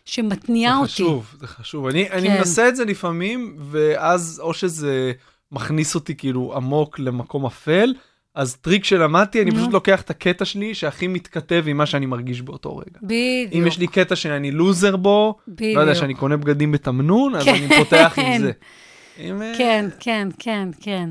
שמתניע 0.05 0.71
זה 0.71 0.77
אותי. 0.77 0.91
חשוב, 0.91 1.35
זה 1.39 1.47
חשוב. 1.47 1.87
אני, 1.87 2.09
אני 2.09 2.27
כן. 2.27 2.37
מנסה 2.37 2.69
את 2.69 2.75
זה 2.75 2.85
לפעמים, 2.85 3.57
ואז 3.59 4.41
או 4.43 4.53
שזה 4.53 5.11
מכניס 5.51 5.95
אותי 5.95 6.15
כאילו 6.15 6.53
עמוק 6.55 6.99
למקום 6.99 7.45
אפל, 7.45 7.93
אז 8.35 8.55
טריק 8.55 8.83
שלמדתי, 8.83 9.41
אני. 9.41 9.51
פשוט 9.51 9.73
לוקח 9.73 10.01
את 10.01 10.09
הקטע 10.09 10.45
שלי 10.45 10.75
שהכי 10.75 11.07
מתכתב 11.07 11.63
עם 11.67 11.77
מה 11.77 11.85
שאני 11.85 12.05
מרגיש 12.05 12.41
באותו 12.41 12.77
רגע. 12.77 12.99
בדיוק. 13.03 13.53
אם 13.53 13.67
יש 13.67 13.77
לי 13.77 13.87
קטע 13.87 14.15
שאני 14.15 14.51
לוזר 14.51 14.95
בו, 14.95 15.37
בדיוק. 15.47 15.75
לא 15.75 15.81
יודע, 15.81 15.95
שאני 15.95 16.13
קונה 16.13 16.37
בגדים 16.37 16.71
בתמנון, 16.71 17.35
אז 17.35 17.43
כן. 17.43 17.55
אני 17.55 17.77
פותח 17.77 18.13
עם 18.17 18.41
זה. 18.41 18.51
אה, 19.19 19.53
כן, 19.57 19.89
כן, 19.99 20.27
כן, 20.39 20.69
כן. 20.81 21.09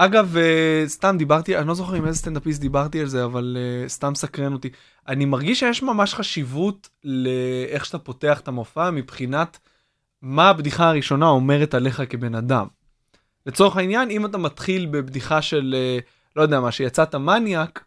אגב, 0.00 0.36
אה, 0.36 0.82
סתם 0.86 1.16
דיברתי, 1.18 1.56
אני 1.56 1.68
לא 1.68 1.74
זוכר 1.74 1.94
עם 1.94 2.06
איזה 2.06 2.18
סטנדאפיסט 2.18 2.60
דיברתי 2.60 3.00
על 3.00 3.06
זה, 3.06 3.24
אבל 3.24 3.56
אה, 3.60 3.88
סתם 3.88 4.14
סקרן 4.14 4.52
אותי. 4.52 4.68
אני 5.08 5.24
מרגיש 5.24 5.60
שיש 5.60 5.82
ממש 5.82 6.14
חשיבות 6.14 6.88
לאיך 7.04 7.86
שאתה 7.86 7.98
פותח 7.98 8.40
את 8.40 8.48
המופע 8.48 8.90
מבחינת 8.90 9.58
מה 10.22 10.48
הבדיחה 10.48 10.88
הראשונה 10.88 11.28
אומרת 11.28 11.74
עליך 11.74 12.02
כבן 12.08 12.34
אדם. 12.34 12.66
לצורך 13.46 13.76
העניין, 13.76 14.10
אם 14.10 14.26
אתה 14.26 14.38
מתחיל 14.38 14.86
בבדיחה 14.86 15.42
של, 15.42 15.74
אה, 15.78 15.98
לא 16.38 16.42
יודע 16.42 16.60
מה, 16.60 16.72
שיצאת 16.72 17.14
מניאק, 17.14 17.84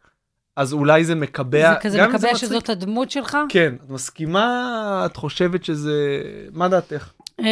אז 0.56 0.74
אולי 0.74 1.06
זה 1.06 1.16
מקבע, 1.16 1.74
זה 1.74 1.80
כזה 1.82 2.08
מקבע 2.08 2.18
מצחיק- 2.18 2.36
שזאת 2.36 2.70
הדמות 2.70 3.12
שלך? 3.12 3.38
כן, 3.49 3.74
את 3.86 3.89
מסכימה? 3.89 5.04
את 5.06 5.16
חושבת 5.16 5.64
שזה... 5.64 6.22
מה 6.54 6.68
דעתך? 6.68 7.12
אמ, 7.39 7.45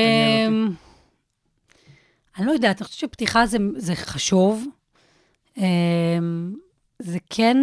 אני 2.38 2.45
לא 2.45 2.52
יודעת, 2.52 2.82
אני 2.82 2.88
חושבת 2.88 3.00
שפתיחה 3.12 3.45
זה, 3.45 3.58
זה 3.76 3.95
חשוב. 3.95 4.66
אמ, 5.58 5.64
זה 7.00 7.18
כן, 7.30 7.58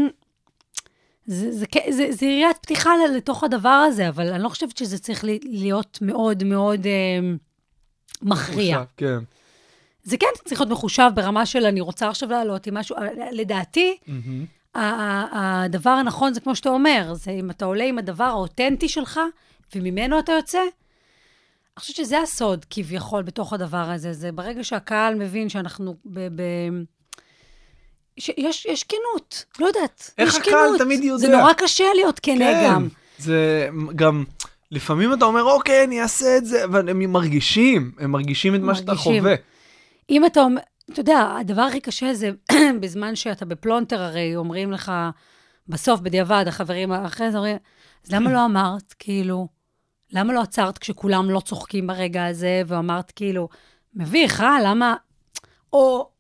זה, 1.26 1.52
זה, 1.52 1.66
זה, 1.90 2.06
זה 2.12 2.26
יריית 2.26 2.56
פתיחה 2.56 2.90
לתוך 3.16 3.44
הדבר 3.44 3.68
הזה, 3.88 4.08
אבל 4.08 4.32
אני 4.32 4.42
לא 4.42 4.48
חושבת 4.48 4.76
שזה 4.76 4.98
צריך 4.98 5.24
להיות 5.42 5.98
מאוד 6.02 6.44
מאוד 6.44 6.86
אמ, 6.86 7.36
מכריע. 8.22 8.82
כן. 8.96 9.18
זה 10.06 10.16
כן 10.16 10.26
צריך 10.44 10.60
להיות 10.60 10.72
מחושב 10.72 11.10
ברמה 11.14 11.46
של 11.46 11.66
אני 11.66 11.80
רוצה 11.80 12.08
עכשיו 12.08 12.30
לעלות 12.30 12.66
עם 12.66 12.74
משהו, 12.74 12.96
לדעתי, 13.32 13.96
הדבר 14.74 15.90
הנכון 15.90 16.34
זה 16.34 16.40
כמו 16.40 16.56
שאתה 16.56 16.68
אומר, 16.68 17.14
זה 17.14 17.30
אם 17.30 17.50
אתה 17.50 17.64
עולה 17.64 17.84
עם 17.84 17.98
הדבר 17.98 18.24
האותנטי 18.24 18.88
שלך, 18.88 19.20
וממנו 19.74 20.18
אתה 20.18 20.32
יוצא, 20.32 20.58
אני 20.58 21.80
חושבת 21.80 21.96
שזה 21.96 22.20
הסוד 22.20 22.64
כביכול 22.70 23.22
בתוך 23.22 23.52
הדבר 23.52 23.90
הזה. 23.90 24.12
זה 24.12 24.32
ברגע 24.32 24.64
שהקהל 24.64 25.14
מבין 25.14 25.48
שאנחנו 25.48 25.94
ב... 26.04 26.20
ב 26.20 26.42
שיש 28.18 28.66
יש 28.66 28.84
כנות, 28.84 29.44
לא 29.58 29.66
יודעת. 29.66 30.10
איך 30.18 30.34
יש 30.34 30.40
הקהל 30.40 30.68
כנות. 30.68 30.78
תמיד 30.80 31.04
יודע? 31.04 31.26
זה 31.26 31.36
נורא 31.36 31.52
קשה 31.52 31.84
להיות 31.94 32.20
כנה 32.20 32.44
כן, 32.44 32.64
גם. 32.66 32.88
זה 33.18 33.68
גם, 33.96 34.24
לפעמים 34.70 35.12
אתה 35.12 35.24
אומר, 35.24 35.42
אוקיי, 35.42 35.84
אני 35.84 36.02
אעשה 36.02 36.36
את 36.36 36.46
זה, 36.46 36.64
אבל 36.64 36.88
הם 36.88 37.12
מרגישים, 37.12 37.92
הם 37.98 38.10
מרגישים 38.10 38.54
את 38.54 38.60
מה 38.60 38.74
שאתה 38.74 38.92
מרגישים. 38.92 39.22
חווה. 39.22 39.34
אם 40.10 40.26
אתה 40.26 40.40
אומר, 40.40 40.60
אתה 40.92 41.00
יודע, 41.00 41.36
הדבר 41.40 41.62
הכי 41.62 41.80
קשה 41.80 42.14
זה 42.14 42.30
בזמן 42.80 43.16
שאתה 43.16 43.44
בפלונטר, 43.44 44.02
הרי 44.02 44.36
אומרים 44.36 44.72
לך, 44.72 44.92
בסוף, 45.68 46.00
בדיעבד, 46.00 46.44
החברים 46.48 46.92
אחרי 46.92 47.30
זה 47.30 47.38
אומרים, 47.38 47.56
אז 48.06 48.12
למה 48.12 48.32
לא 48.32 48.44
אמרת, 48.44 48.94
כאילו, 48.98 49.48
למה 50.12 50.32
לא 50.32 50.40
עצרת 50.40 50.78
כשכולם 50.78 51.30
לא 51.30 51.40
צוחקים 51.40 51.86
ברגע 51.86 52.26
הזה, 52.26 52.62
ואמרת, 52.66 53.10
כאילו, 53.10 53.48
מביך, 53.94 54.40
אה? 54.40 54.58
למה... 54.64 54.94
או 55.72 56.10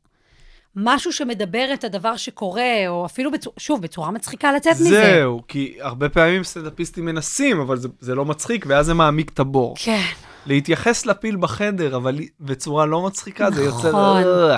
משהו 0.76 1.12
שמדבר 1.12 1.70
את 1.74 1.84
הדבר 1.84 2.16
שקורה, 2.16 2.88
או 2.88 3.06
אפילו, 3.06 3.30
בצור... 3.30 3.52
שוב, 3.58 3.82
בצורה 3.82 4.10
מצחיקה 4.10 4.52
לצאת 4.52 4.72
מזה. 4.72 4.90
זהו, 4.90 5.42
כי 5.48 5.76
הרבה 5.80 6.08
פעמים 6.08 6.44
סטנדאפיסטים 6.44 7.04
מנסים, 7.04 7.60
אבל 7.60 7.76
זה, 7.76 7.88
זה 8.00 8.14
לא 8.14 8.24
מצחיק, 8.24 8.64
ואז 8.68 8.86
זה 8.86 8.94
מעמיק 8.94 9.30
את 9.30 9.40
הבור. 9.40 9.74
כן. 9.78 10.02
להתייחס 10.46 11.06
לפיל 11.06 11.36
בחדר, 11.36 11.96
אבל 11.96 12.18
בצורה 12.40 12.86
לא 12.86 13.02
מצחיקה, 13.02 13.50
זה 13.50 13.64
יוצר... 13.64 13.88
נכון. 13.88 14.22
אה, 14.22 14.56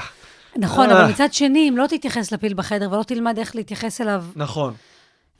נכון, 0.57 0.91
אה. 0.91 1.01
אבל 1.03 1.11
מצד 1.11 1.33
שני, 1.33 1.69
אם 1.69 1.77
לא 1.77 1.87
תתייחס 1.87 2.33
לפיל 2.33 2.55
בחדר 2.55 2.93
ולא 2.93 3.03
תלמד 3.03 3.39
איך 3.39 3.57
להתייחס 3.57 4.01
אליו 4.01 4.25
נכון, 4.37 4.75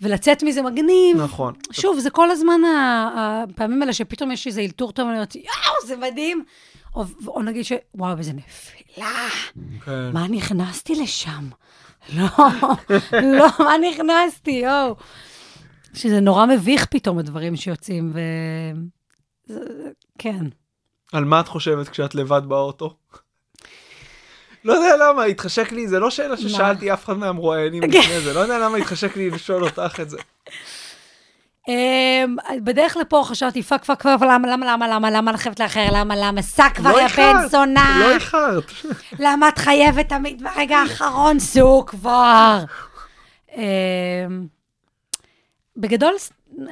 ולצאת 0.01 0.43
מזה 0.43 0.63
מגניב, 0.63 1.17
נכון. 1.17 1.55
שוב, 1.71 1.99
זה 1.99 2.11
כל 2.11 2.31
הזמן 2.31 2.61
הפעמים 3.17 3.83
האלה 3.83 3.93
שפתאום 3.93 4.31
יש 4.31 4.47
איזה 4.47 4.61
אלתור 4.61 4.93
טוב, 4.93 5.07
ואני 5.07 5.17
אומרת, 5.17 5.35
יואו, 5.35 5.87
זה 5.87 5.97
מדהים. 5.97 6.45
או, 6.95 7.05
או 7.27 7.43
נגיד 7.43 7.65
ש... 7.65 7.73
וואו, 7.95 8.19
איזה 8.19 8.33
נפילה. 8.33 9.29
כן. 9.85 10.11
מה 10.13 10.29
נכנסתי 10.29 10.95
לשם? 10.95 11.49
לא, 12.15 12.25
לא, 13.39 13.47
מה 13.59 13.73
נכנסתי, 13.91 14.51
יואו. 14.51 14.97
שזה 15.95 16.21
נורא 16.21 16.47
מביך 16.47 16.85
פתאום 16.87 17.19
הדברים 17.19 17.57
שיוצאים, 17.57 18.11
ו... 18.15 18.21
זה- 19.47 19.61
כן. 20.19 20.45
על 21.13 21.25
מה 21.25 21.41
את 21.41 21.49
חושבת 21.49 21.89
כשאת 21.89 22.15
לבד 22.15 22.43
באוטו? 22.49 22.97
לא 24.65 24.73
יודע 24.73 24.97
למה, 24.97 25.25
התחשק 25.25 25.73
לי, 25.73 25.89
זה 25.89 25.99
לא 25.99 26.11
שאלה 26.11 26.37
ששאלתי 26.37 26.93
אף 26.93 27.05
אחד 27.05 27.17
מהמרואיינים 27.17 27.83
לפני 27.83 28.21
זה, 28.21 28.35
לא 28.35 28.41
יודע 28.41 28.59
למה 28.59 28.77
התחשק 28.77 29.17
לי 29.17 29.31
לשאול 29.31 29.65
אותך 29.65 30.01
את 30.01 30.11
זה. 30.11 30.17
אמ, 31.69 32.37
בדרך 32.65 32.97
לפה 32.97 33.23
חשבתי, 33.27 33.63
fuck, 33.63 33.85
fuck, 33.85 34.03
fuck, 34.03 34.23
למה, 34.23 34.49
למה, 34.49 34.67
למה, 34.73 34.89
למה, 34.89 35.11
למה 35.11 35.33
ללכת 35.33 35.61
לאחר, 35.61 35.87
למה, 35.93 36.15
למה, 36.17 36.43
סע 36.43 36.69
כבר, 36.75 36.99
יא 36.99 37.09
בן 37.17 37.49
זונה. 37.49 37.99
לא 38.01 38.15
איחרת. 38.15 38.65
למה 39.25 39.49
את 39.49 39.59
חייבת 39.59 40.09
תמיד 40.09 40.43
ברגע 40.43 40.77
האחרון, 40.77 41.39
סעו 41.39 41.87
כבר. 41.87 42.59
אמ, 43.57 43.63
בגדול, 45.77 46.15
אה, 46.61 46.65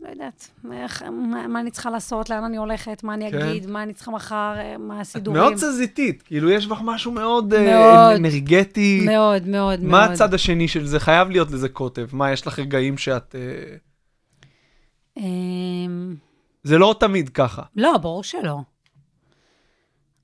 לא 0.00 0.08
יודעת, 0.08 0.48
איך- 0.72 1.02
מה 1.10 1.46
מה 1.48 1.60
אני 1.60 1.70
צריכה 1.70 1.90
לעשות, 1.90 2.30
לאן 2.30 2.44
אני 2.44 2.56
הולכת, 2.56 3.04
מה 3.04 3.14
אני 3.14 3.30
כן. 3.30 3.38
אגיד, 3.42 3.70
מה 3.70 3.82
אני 3.82 3.92
צריכה 3.92 4.10
מחר, 4.10 4.54
אה, 4.56 4.74
מה 4.78 4.96
את 4.96 5.00
הסידורים. 5.00 5.40
מאוד 5.42 5.54
תזזיתית, 5.54 6.22
כאילו 6.22 6.50
יש 6.50 6.66
בך 6.66 6.78
משהו 6.84 7.12
מאוד 7.12 7.54
אה. 7.54 8.16
אנרגטי. 8.16 9.02
מאוד, 9.06 9.48
מאוד, 9.48 9.80
מאוד. 9.80 9.90
מה 9.90 10.04
הצד 10.04 10.34
השני 10.34 10.68
של 10.68 10.86
זה? 10.86 11.00
חייב 11.00 11.30
להיות 11.30 11.50
לזה 11.50 11.68
קוטב. 11.68 12.06
מה, 12.12 12.32
יש 12.32 12.46
לך 12.46 12.58
רגעים 12.58 12.98
שאת... 12.98 13.34
זה 16.62 16.78
לא 16.78 16.94
תמיד 17.00 17.28
ככה. 17.28 17.62
לא, 17.76 17.98
ברור 17.98 18.24
שלא. 18.24 18.58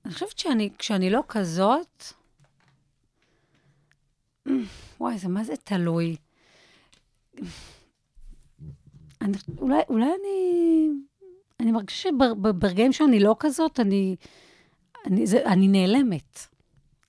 אני 0.04 0.14
חושבת 0.14 0.38
שאני, 0.38 0.70
כשאני 0.78 1.10
לא 1.10 1.22
כזאת, 1.28 2.04
וואי, 5.00 5.18
זה 5.18 5.28
מה 5.28 5.44
זה 5.44 5.56
תלוי? 5.56 6.16
אני, 9.20 9.36
אולי, 9.58 9.80
אולי 9.88 10.04
אני... 10.04 10.88
אני 11.60 11.72
מרגישה 11.72 12.08
שברגעים 12.08 12.92
שאני 12.92 13.20
לא 13.20 13.36
כזאת, 13.38 13.80
אני, 13.80 14.16
אני, 15.06 15.26
זה, 15.26 15.46
אני 15.46 15.68
נעלמת. 15.68 16.46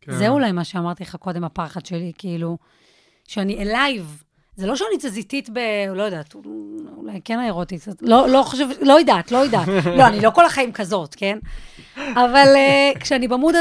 כן. 0.01 0.17
זה 0.17 0.29
אולי 0.29 0.51
מה 0.51 0.63
שאמרתי 0.63 1.03
לך 1.03 1.15
קודם, 1.15 1.43
הפחד 1.43 1.85
שלי, 1.85 2.11
כאילו, 2.17 2.57
שאני 3.27 3.61
אלייב. 3.61 4.23
זה 4.59 4.67
לא 4.67 4.75
שאני 4.75 4.97
תזזיתית 4.97 5.49
ב... 5.49 5.59
לא 5.95 6.03
יודעת, 6.03 6.35
אולי 6.97 7.21
כן 7.25 7.39
האירוטית, 7.39 7.87
לא, 8.01 8.27
לא 8.29 8.43
חושבת, 8.43 8.77
לא 8.81 8.99
יודעת, 8.99 9.31
לא 9.31 9.37
יודעת. 9.37 9.67
לא, 9.97 10.07
אני 10.07 10.21
לא 10.21 10.29
כל 10.29 10.45
החיים 10.45 10.71
כזאת, 10.71 11.15
כן? 11.15 11.39
אבל 11.95 12.47
uh, 12.55 12.99
כשאני 12.99 13.27
במוד, 13.27 13.55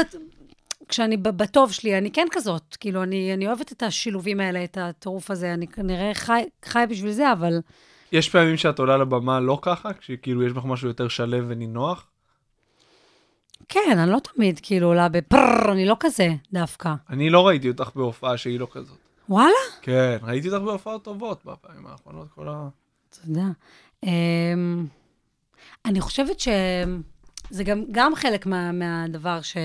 כשאני 0.87 1.17
בטוב 1.17 1.71
שלי, 1.71 1.97
אני 1.97 2.11
כן 2.11 2.27
כזאת. 2.31 2.77
כאילו, 2.79 3.03
אני, 3.03 3.33
אני 3.33 3.47
אוהבת 3.47 3.71
את 3.71 3.83
השילובים 3.83 4.39
האלה, 4.39 4.63
את 4.63 4.77
הטירוף 4.81 5.31
הזה, 5.31 5.53
אני 5.53 5.67
כנראה 5.67 6.11
חי, 6.13 6.43
חי 6.65 6.83
בשביל 6.89 7.11
זה, 7.11 7.31
אבל... 7.31 7.59
יש 8.11 8.29
פעמים 8.29 8.57
שאת 8.57 8.79
עולה 8.79 8.97
לבמה 8.97 9.39
לא 9.39 9.59
ככה, 9.61 9.93
כשכאילו 9.93 10.43
יש 10.43 10.53
בך 10.53 10.65
משהו 10.65 10.87
יותר 10.87 11.07
שלב 11.07 11.45
ונינוח? 11.47 12.07
כן, 13.69 13.97
אני 13.99 14.11
לא 14.11 14.19
תמיד 14.19 14.59
כאילו 14.63 14.87
עולה 14.87 15.09
בפרר, 15.09 15.71
אני 15.71 15.85
לא 15.85 15.97
כזה 15.99 16.29
דווקא. 16.53 16.93
אני 17.09 17.29
לא 17.29 17.47
ראיתי 17.47 17.69
אותך 17.69 17.89
בהופעה 17.95 18.37
שהיא 18.37 18.59
לא 18.59 18.67
כזאת. 18.71 19.08
וואלה? 19.29 19.51
כן, 19.81 20.17
ראיתי 20.21 20.49
אותך 20.49 20.63
בהופעות 20.65 21.03
טובות 21.03 21.45
בפעמים 21.45 21.87
האחרונות, 21.87 22.27
כל 22.35 22.49
ה... 22.49 22.67
תודה. 23.21 23.47
אמ, 24.03 24.85
אני 25.85 26.01
חושבת 26.01 26.39
שזה 26.39 27.63
גם, 27.63 27.83
גם 27.91 28.15
חלק 28.15 28.45
מה, 28.45 28.71
מהדבר 28.71 29.41
ש... 29.41 29.57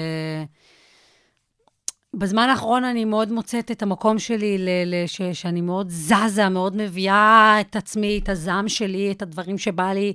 בזמן 2.14 2.48
האחרון 2.48 2.84
אני 2.84 3.04
מאוד 3.04 3.32
מוצאת 3.32 3.70
את 3.70 3.82
המקום 3.82 4.18
שלי, 4.18 4.58
ל, 4.58 4.68
ל, 4.86 5.06
ש, 5.06 5.22
שאני 5.22 5.60
מאוד 5.60 5.86
זזה, 5.90 6.48
מאוד 6.48 6.76
מביאה 6.76 7.56
את 7.60 7.76
עצמי, 7.76 8.20
את 8.22 8.28
הזעם 8.28 8.68
שלי, 8.68 9.12
את 9.12 9.22
הדברים 9.22 9.58
שבא 9.58 9.92
לי, 9.92 10.12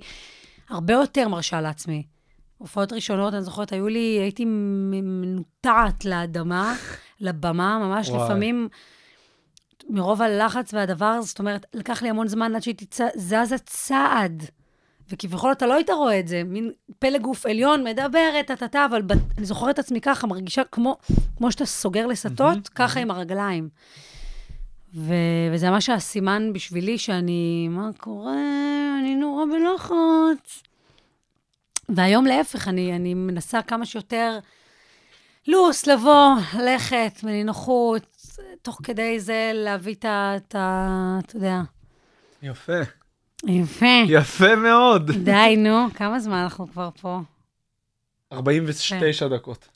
הרבה 0.69 0.93
יותר 0.93 1.27
מרשה 1.27 1.61
לעצמי. 1.61 2.03
הופעות 2.57 2.93
ראשונות, 2.93 3.33
אני 3.33 3.43
זוכרת, 3.43 3.73
היו 3.73 3.87
לי, 3.87 4.17
הייתי 4.21 4.45
מנוטעת 4.45 6.05
לאדמה, 6.05 6.75
לבמה, 7.19 7.79
ממש 7.79 8.09
וואי. 8.09 8.23
לפעמים, 8.25 8.69
מרוב 9.89 10.21
הלחץ 10.21 10.73
והדבר, 10.73 11.21
זאת 11.21 11.39
אומרת, 11.39 11.65
לקח 11.73 12.01
לי 12.01 12.09
המון 12.09 12.27
זמן 12.27 12.55
עד 12.55 12.63
שהייתי 12.63 12.85
צ... 12.85 13.01
זזה 13.15 13.57
צעד. 13.65 14.43
וכביכול 15.09 15.51
אתה 15.51 15.65
לא 15.65 15.73
היית 15.73 15.89
רואה 15.89 16.19
את 16.19 16.27
זה, 16.27 16.41
מין 16.45 16.71
פלג 16.99 17.21
גוף 17.21 17.45
עליון, 17.45 17.83
מדברת, 17.83 18.47
טה-טה-טה, 18.47 18.85
אבל 18.85 19.01
ב... 19.01 19.11
אני 19.37 19.45
זוכרת 19.45 19.69
את 19.69 19.79
עצמי 19.79 20.01
ככה, 20.01 20.27
מרגישה 20.27 20.63
כמו, 20.63 20.97
כמו 21.37 21.51
שאתה 21.51 21.65
סוגר 21.65 22.07
לסטות, 22.07 22.69
ככה 22.75 22.99
עם 22.99 23.11
הרגליים. 23.11 23.69
ו... 24.95 25.13
וזה 25.53 25.69
ממש 25.69 25.89
הסימן 25.89 26.53
בשבילי 26.53 26.97
שאני, 26.97 27.67
מה 27.67 27.89
קורה? 27.97 28.33
אני 28.99 29.15
נורא 29.15 29.43
בלחץ. 29.45 30.63
והיום 31.89 32.25
להפך, 32.25 32.67
אני, 32.67 32.95
אני 32.95 33.13
מנסה 33.13 33.61
כמה 33.61 33.85
שיותר 33.85 34.39
לוס, 35.47 35.87
לבוא, 35.87 36.35
ללכת, 36.59 37.23
מנינוחות, 37.23 38.18
תוך 38.61 38.79
כדי 38.83 39.19
זה 39.19 39.51
להביא 39.53 39.93
את 39.95 40.05
ה... 40.05 40.33
את 40.37 40.55
ה- 40.55 41.19
אתה 41.25 41.35
יודע. 41.37 41.61
יפה. 42.41 42.79
יפה. 43.47 43.85
יפה 44.07 44.55
מאוד. 44.55 45.11
די, 45.11 45.55
נו, 45.57 45.87
כמה 45.95 46.19
זמן 46.19 46.37
אנחנו 46.37 46.67
כבר 46.71 46.89
פה? 47.01 47.19
49 48.33 49.27
דקות. 49.27 49.67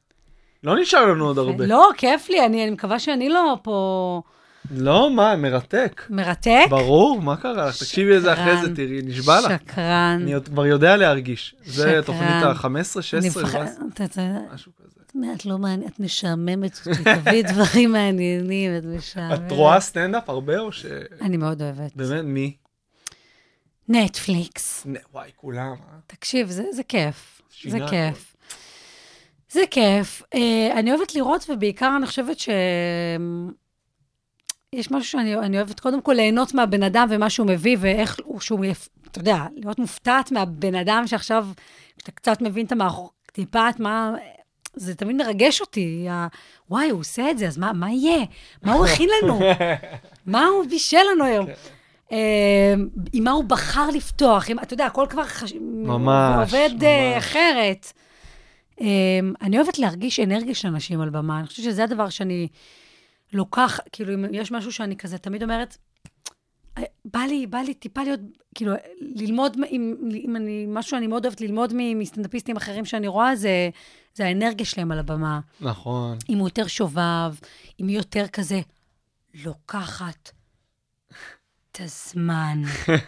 לא 0.64 0.82
נשאר 0.82 1.05
לנו 1.05 1.26
עוד 1.26 1.38
הרבה. 1.38 1.66
לא, 1.66 1.89
כיף 1.97 2.30
לי, 2.30 2.45
אני, 2.45 2.64
אני 2.64 2.72
מקווה 2.72 2.99
שאני 2.99 3.30
לא 3.30 3.57
פה 3.64 4.22
לא, 4.72 5.11
מה, 5.11 5.36
מרתק. 5.36 6.01
מרתק. 6.09 6.66
ברור, 6.70 7.22
מה 7.22 7.38
קרה 7.38 7.68
לך? 7.68 7.78
תקשיבי 7.78 8.11
לזה 8.11 8.34
אחרי 8.34 8.57
זה. 8.61 8.76
תראי, 8.76 8.99
נשבע 9.03 9.39
לך. 9.41 9.51
שקרן. 9.61 10.20
אני 10.24 10.34
כבר 10.45 10.66
יודע 10.66 10.95
להרגיש. 10.97 11.55
זה 11.66 11.84
שקרן. 11.84 12.01
תוכנית 12.01 12.30
ה-15, 12.43 12.66
אני 12.68 12.82
16, 13.03 13.43
מפחד- 13.43 13.66
17, 13.68 13.86
אתה- 13.93 14.05
אתה- 14.05 14.39
משהו 14.53 14.72
כזה. 14.78 14.89
את 15.36 15.45
לא 15.45 15.57
מעניין, 15.57 15.89
את 15.89 15.99
משעממת 15.99 16.80
אותי, 16.88 17.03
תביאי 17.03 17.43
דברים 17.53 17.91
מעניינים, 17.91 18.78
את 18.78 18.84
משעממת. 18.86 19.39
את 19.47 19.51
רואה 19.51 19.80
סטנדאפ 19.80 20.30
הרבה 20.30 20.59
או 20.59 20.72
ש... 20.72 20.86
אני 21.22 21.38
מאוד 21.38 21.61
אוהבת. 21.61 21.95
באמת, 21.95 22.24
מי? 22.24 22.55
נטפליקס. 23.89 24.88
וואי, 25.14 25.30
כולם, 25.36 25.72
אה? 25.72 25.97
תקשיב, 26.07 26.49
זה, 26.49 26.64
זה 26.74 26.84
כיף. 26.84 27.41
זה. 27.68 27.78
כיף. 27.89 28.36
זה 29.51 29.61
כיף. 29.72 30.22
Uh, 30.36 30.38
אני 30.80 30.91
אוהבת 30.93 31.16
לראות, 31.16 31.45
ובעיקר 31.49 31.93
אני 31.97 32.05
חושבת 32.07 32.39
ש... 32.39 32.49
יש 34.74 34.91
משהו 34.91 35.11
שאני 35.11 35.36
אני 35.36 35.57
אוהבת, 35.57 35.80
קודם 35.80 36.01
כל 36.01 36.13
ליהנות 36.13 36.53
מהבן 36.53 36.84
אדם 36.84 37.07
ומה 37.09 37.30
שהוא 37.30 37.47
מביא, 37.47 37.78
ואיך 37.80 38.17
הוא, 38.24 38.39
שהוא, 38.39 38.65
אתה 39.11 39.19
יודע, 39.19 39.45
להיות 39.55 39.80
מופתעת 39.80 40.32
מהבן 40.32 40.76
אדם 40.76 41.03
שעכשיו, 41.07 41.47
כשאתה 41.97 42.11
קצת 42.11 42.41
מבין 42.41 42.65
את 42.65 42.71
המאחור, 42.71 43.11
טיפה 43.32 43.69
את 43.69 43.80
מה... 43.80 44.11
זה 44.76 44.95
תמיד 44.95 45.15
מרגש 45.15 45.61
אותי, 45.61 46.07
ה... 46.09 46.28
וואי, 46.69 46.89
הוא 46.89 46.99
עושה 46.99 47.32
את 47.32 47.38
זה, 47.38 47.47
אז 47.47 47.57
מה, 47.57 47.74
מה 47.74 47.91
יהיה? 47.91 48.26
מה 48.63 48.74
הוא 48.74 48.86
הכין 48.86 49.09
לנו? 49.21 49.39
מה 50.26 50.45
הוא 50.45 50.65
בישל 50.69 50.97
לנו 51.11 51.26
היום? 51.26 51.45
אה, 52.11 52.74
עם 53.13 53.24
מה 53.24 53.32
הוא 53.32 53.43
בחר 53.43 53.89
לפתוח, 53.89 54.49
עם, 54.49 54.59
אתה 54.59 54.74
יודע, 54.74 54.86
הכל 54.86 55.05
כבר 55.09 55.24
חש... 55.24 55.53
ממש, 55.61 56.53
עובד 56.53 56.84
אה, 56.84 57.13
ממש. 57.13 57.24
אחרת. 57.24 57.93
אה, 58.82 58.88
אני 59.41 59.57
אוהבת 59.57 59.80
להרגיש 59.80 60.19
אנרגיה 60.19 60.55
של 60.55 60.67
אנשים 60.67 61.01
על 61.01 61.09
במה, 61.09 61.39
אני 61.39 61.47
חושבת 61.47 61.65
שזה 61.65 61.84
הדבר 61.84 62.09
שאני 62.09 62.47
לוקח, 63.34 63.79
כאילו, 63.91 64.13
אם 64.13 64.34
יש 64.34 64.51
משהו 64.51 64.71
שאני 64.71 64.97
כזה 64.97 65.17
תמיד 65.17 65.43
אומרת, 65.43 65.77
אה, 66.77 66.84
בא 67.05 67.19
לי, 67.19 67.47
בא 67.47 67.57
לי 67.57 67.73
טיפה 67.73 68.03
להיות, 68.03 68.19
כאילו, 68.55 68.73
ללמוד, 68.99 69.57
אם, 69.71 69.95
אם 70.25 70.36
אני, 70.36 70.65
משהו 70.67 70.89
שאני 70.91 71.07
מאוד 71.07 71.25
אוהבת 71.25 71.41
ללמוד 71.41 71.73
מסטנדאפיסטים 71.95 72.57
אחרים 72.57 72.86
שאני 72.86 73.07
רואה, 73.07 73.36
זה, 73.36 73.69
זה 74.15 74.25
האנרגיה 74.25 74.65
שלהם 74.65 74.91
על 74.91 74.99
הבמה. 74.99 75.39
נכון. 75.61 76.17
אם 76.29 76.38
הוא 76.38 76.47
יותר 76.47 76.67
שובב, 76.67 77.36
אם 77.79 77.88
היא 77.88 77.97
יותר 77.97 78.27
כזה 78.27 78.61
לוקחת 79.34 80.31
את 81.71 81.77
הזמן. 81.79 82.61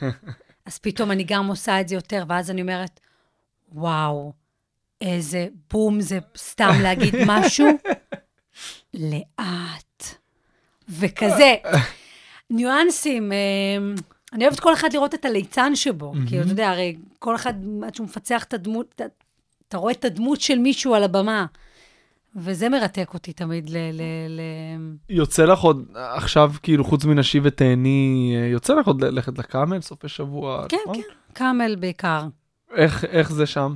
אז 0.66 0.78
פתאום 0.78 1.12
אני 1.12 1.24
גם 1.24 1.48
עושה 1.48 1.82
את 1.82 1.88
זה 1.88 1.96
יותר, 1.96 2.24
ואז 2.30 2.52
אני 2.52 2.62
אומרת, 2.62 3.00
וואו, 3.72 4.34
איזה 5.02 5.48
בום, 5.74 6.02
זה 6.02 6.20
סתם 6.38 6.74
להגיד 6.84 7.14
משהו 7.28 7.68
לאט. 8.94 9.85
וכזה, 10.90 11.56
ניואנסים. 12.50 13.32
אה, 13.32 13.38
אני 14.34 14.46
אוהבת 14.46 14.60
כל 14.60 14.74
אחד 14.74 14.94
לראות 14.94 15.14
את 15.14 15.26
הליצן 15.26 15.76
שבו. 15.76 16.14
כאילו, 16.28 16.44
אתה 16.44 16.52
יודע, 16.52 16.70
הרי 16.70 16.96
כל 17.20 17.36
אחד, 17.36 17.54
עד 17.86 17.96
שהוא 17.96 18.06
מפצח 18.06 18.44
את 18.44 18.54
הדמות, 18.54 18.92
אתה, 18.96 19.04
אתה 19.68 19.78
רואה 19.78 19.94
את 19.94 20.06
הדמות 20.06 20.42
של 20.42 20.58
מישהו 20.58 20.96
על 20.96 21.04
הבמה. 21.04 21.46
וזה 22.36 22.70
מרתק 22.70 23.14
אותי 23.14 23.34
תמיד 23.34 23.70
ל... 23.70 23.78
ל, 23.78 24.02
ל... 24.30 24.42
יוצא 25.10 25.46
לך 25.46 25.60
עוד, 25.60 25.86
עכשיו, 25.96 26.52
כאילו, 26.64 26.84
חוץ 26.84 27.06
מנשי 27.06 27.40
ותהני, 27.44 28.36
אה, 28.38 28.48
יוצא 28.48 28.74
לך 28.74 28.88
עוד 28.88 29.04
ללכת 29.04 29.38
לקאמל, 29.38 29.82
סופי 29.82 30.08
שבוע? 30.08 30.66
כן, 30.70 30.78
נכון? 30.84 30.96
כן, 30.96 31.02
קאמל 31.34 31.76
בעיקר. 31.76 32.28
איך, 32.76 33.06
איך 33.06 33.32
זה 33.32 33.46
שם, 33.46 33.76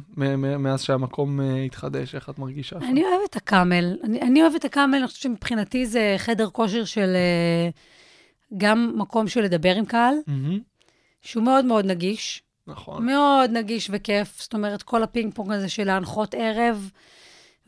מאז 0.60 0.82
שהמקום 0.82 1.42
אה, 1.42 1.64
התחדש, 1.64 2.16
איך 2.16 2.30
את 2.30 2.40
מרגישה? 2.40 2.78
אני 2.78 3.04
אוהבת 3.04 3.30
את 3.30 3.36
הקאמל. 3.36 3.98
אני, 4.04 4.22
אני 4.22 4.42
אוהבת 4.42 4.56
את 4.56 4.66
הקאמל, 4.66 4.98
אני 4.98 5.08
חושבת 5.08 5.22
שמבחינתי 5.22 5.86
זה 5.86 6.16
חדר 6.18 6.50
כושר 6.50 6.86
של 6.86 7.16
אה, 7.16 7.70
גם 8.58 8.94
מקום 8.96 9.28
של 9.28 9.42
לדבר 9.42 9.76
עם 9.76 9.86
קהל, 9.86 10.16
מהמם, 10.28 10.60
שהוא 11.22 11.44
מאוד 11.44 11.66
מאוד 11.66 11.86
נגיש. 11.86 12.44
נכון. 12.68 13.06
מאוד 13.06 13.52
נגיש 13.52 13.90
וכיף. 13.94 14.42
זאת 14.42 14.54
אומרת, 14.54 14.84
כל 14.84 15.04
הפינג 15.04 15.34
פונג 15.34 15.52
הזה 15.52 15.70
של 15.70 15.84
להנחות 15.84 16.36
ערב, 16.38 16.92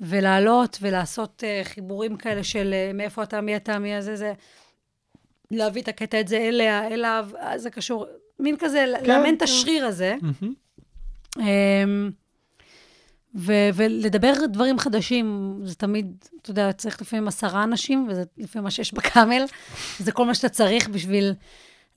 ולעלות 0.01 0.77
ולעשות 0.81 1.43
uh, 1.43 1.67
חיבורים 1.67 2.17
כאלה 2.17 2.43
של 2.43 2.73
uh, 2.73 2.97
מאיפה 2.97 3.23
אתה, 3.23 3.41
מי 3.41 3.55
אתה, 3.55 3.79
מי 3.79 3.95
הזה, 3.95 4.15
זה... 4.15 4.33
להביא 5.51 5.81
את 5.81 5.87
הקטע 5.87 6.19
את 6.19 6.27
זה 6.27 6.37
אליה, 6.37 6.87
אליו, 6.87 7.29
זה 7.55 7.69
קשור, 7.69 8.05
מין 8.39 8.55
כזה, 8.59 8.85
כן, 8.99 9.09
לאמן 9.09 9.33
את 9.33 9.39
כן. 9.39 9.43
השריר 9.43 9.85
הזה. 9.85 10.15
מהמם. 10.21 10.53
אמ, 11.39 12.11
ו- 13.35 13.69
ולדבר 13.73 14.33
דברים 14.53 14.79
חדשים, 14.79 15.55
זה 15.63 15.75
תמיד, 15.75 16.11
אתה 16.41 16.51
יודע, 16.51 16.71
צריך 16.71 17.01
לפעמים 17.01 17.27
עשרה 17.27 17.63
אנשים, 17.63 18.07
וזה 18.09 18.23
לפעמים 18.37 18.63
מה 18.63 18.71
שיש 18.71 18.93
בקאמל, 18.93 19.43
זה 19.99 20.11
כל 20.11 20.25
מה 20.25 20.35
שאתה 20.35 20.49
צריך 20.49 20.89
בשביל 20.89 21.33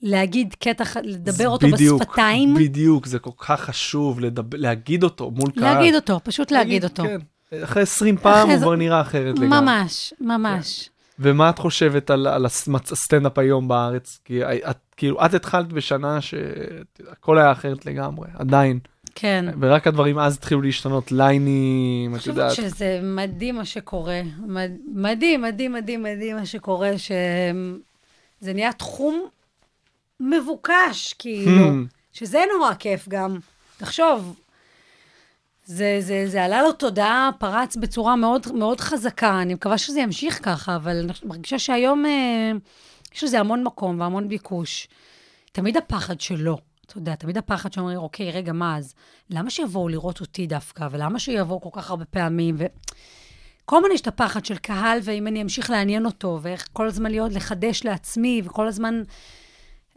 להגיד 0.01 0.53
קטע, 0.59 0.83
לדבר 1.03 1.49
אותו 1.49 1.67
בדיוק, 1.67 2.01
בשפתיים, 2.01 2.53
בדיוק, 2.53 3.05
זה 3.05 3.19
כל 3.19 3.31
כך 3.37 3.61
חשוב 3.61 4.19
לדבר, 4.19 4.57
להגיד 4.57 5.03
אותו 5.03 5.31
מול 5.31 5.51
קהל. 5.51 5.63
להגיד 5.63 5.95
אותו, 5.95 6.19
פשוט 6.23 6.51
להגיד 6.51 6.83
אותו. 6.83 7.03
כן. 7.03 7.17
אחרי 7.63 7.81
20 7.81 8.17
פעם 8.17 8.33
אחרי 8.33 8.51
הוא 8.51 8.59
זה- 8.59 8.65
כבר 8.65 8.75
נראה 8.75 9.01
אחרת 9.01 9.39
לגמרי. 9.39 9.47
ממש, 9.61 10.13
ממש. 10.21 10.89
ומה 11.19 11.49
את 11.49 11.59
חושבת 11.59 12.09
על, 12.09 12.27
על 12.27 12.45
הסטנדאפ 12.45 13.37
היום 13.37 13.67
בארץ? 13.67 14.19
כי 14.25 14.43
את, 14.43 14.77
כאילו, 14.97 15.25
את 15.25 15.33
התחלת 15.33 15.73
בשנה 15.73 16.19
שהכל 16.21 17.37
היה 17.37 17.51
אחרת 17.51 17.85
לגמרי, 17.85 18.27
עדיין. 18.33 18.79
כן. 19.15 19.45
ורק 19.59 19.87
הדברים 19.87 20.19
אז 20.19 20.35
התחילו 20.35 20.61
להשתנות, 20.61 21.11
ליינים, 21.11 22.09
אני 22.11 22.15
את 22.15 22.19
חושבת 22.19 22.35
יודעת. 22.35 22.51
שזה 22.55 22.99
מדהים 23.03 23.55
מה 23.55 23.65
שקורה. 23.65 24.21
מד- 24.47 24.77
מדהים, 24.93 25.41
מדהים, 25.41 25.73
מדהים, 25.73 26.03
מדהים 26.03 26.35
מה 26.35 26.45
שקורה, 26.45 26.91
שזה 26.97 28.53
נהיה 28.53 28.73
תחום 28.73 29.25
מבוקש, 30.19 31.13
כאילו, 31.19 31.65
Hmm. 31.67 31.87
שזה 32.13 32.43
נורא 32.57 32.73
כיף 32.73 33.07
גם. 33.07 33.37
תחשוב, 33.77 34.39
זה, 35.65 35.97
זה, 35.99 36.23
זה 36.27 36.43
עלה 36.43 36.61
לו 36.61 36.71
תודעה, 36.71 37.29
פרץ 37.39 37.75
בצורה 37.75 38.15
מאוד, 38.15 38.47
מאוד 38.53 38.79
חזקה. 38.81 39.41
אני 39.41 39.53
מקווה 39.53 39.77
שזה 39.77 39.99
ימשיך 39.99 40.39
ככה, 40.43 40.75
אבל 40.75 40.91
אני 40.99 41.13
מרגישה 41.23 41.59
שהיום 41.59 42.05
אה, 42.05 42.51
יש 43.15 43.23
לזה 43.23 43.39
המון 43.39 43.63
מקום 43.63 43.99
והמון 43.99 44.27
ביקוש. 44.29 44.87
תמיד 45.51 45.77
הפחד 45.77 46.21
שלו, 46.21 46.57
אתה 46.85 46.97
יודע, 46.97 47.15
תמיד 47.15 47.37
הפחד 47.37 47.73
שאומרים, 47.73 47.97
אוקיי, 47.97 48.31
רגע, 48.31 48.53
מה 48.53 48.77
אז? 48.77 48.93
למה 49.29 49.49
שיבואו 49.49 49.87
לראות 49.87 50.21
אותי 50.21 50.47
דווקא, 50.47 50.87
ולמה 50.91 51.19
שיבואו 51.19 51.61
כל 51.61 51.69
כך 51.73 51.89
הרבה 51.89 52.05
פעמים? 52.05 52.55
ו... 52.57 52.65
כל 53.65 53.77
הזמן 53.77 53.89
יש 53.93 54.01
את 54.01 54.07
הפחד 54.07 54.45
של 54.45 54.57
קהל, 54.57 54.99
ואם 55.03 55.27
אני 55.27 55.41
אמשיך 55.41 55.69
לעניין 55.69 56.05
אותו, 56.05 56.39
ואיך 56.41 56.67
כל 56.73 56.87
הזמן 56.87 57.11
להיות, 57.11 57.33
לחדש 57.33 57.85
לעצמי, 57.85 58.41
וכל 58.45 58.67
הזמן... 58.67 59.03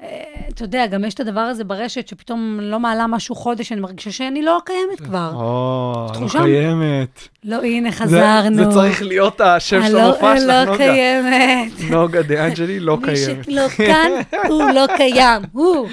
אה, 0.03 0.09
אתה 0.49 0.65
יודע, 0.65 0.87
גם 0.87 1.05
יש 1.05 1.15
את 1.15 1.21
הדבר 1.21 1.41
הזה 1.41 1.65
ברשת, 1.65 2.09
שפתאום 2.09 2.59
לא 2.63 2.81
מעלה 2.81 3.07
משהו 3.07 3.35
חודש, 3.35 3.73
אני 3.73 3.81
מרגישה 3.81 4.11
שאני 4.11 4.43
לא 4.43 4.59
קיימת 4.65 5.01
כבר. 5.01 5.31
או, 5.35 6.07
לא 6.21 6.29
קיימת. 6.29 7.29
לא, 7.45 7.63
הנה, 7.63 7.93
חזרנו. 7.93 8.57
זה 8.57 8.71
צריך 8.71 9.03
להיות 9.03 9.41
השם 9.41 9.83
של 9.87 9.99
המופע 9.99 10.37
שלך, 10.41 10.49
לא 10.49 10.65
נוגה. 10.65 10.77
קיימת. 10.77 11.91
נוגה 11.91 12.23
דה 12.23 12.47
אנג'לי 12.47 12.81
לא 12.81 12.97
מי 12.97 13.05
קיימת. 13.05 13.45
שלא 13.45 13.69
כאן, 13.69 14.11
הוא 14.51 14.71
לא 14.71 14.87
קיים, 14.97 15.43
הוא. 15.53 15.89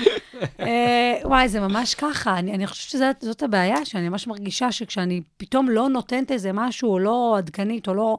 אה, 0.60 1.16
וואי, 1.24 1.50
זה 1.50 1.60
ממש 1.60 1.96
ככה. 1.96 2.38
אני, 2.38 2.54
אני 2.54 2.68
חושבת 2.68 3.22
שזאת 3.22 3.44
הבעיה, 3.44 3.86
שאני 3.86 4.10
ממש 4.10 4.28
מרגישה 4.28 4.72
שכשאני 4.72 5.22
פתאום 5.38 5.70
לא 5.70 5.90
נותנת 5.90 6.32
איזה 6.32 6.52
משהו, 6.54 6.92
או 6.92 7.00
לא 7.00 7.36
עדכנית, 7.38 7.88
או 7.88 7.94
לא 7.94 8.18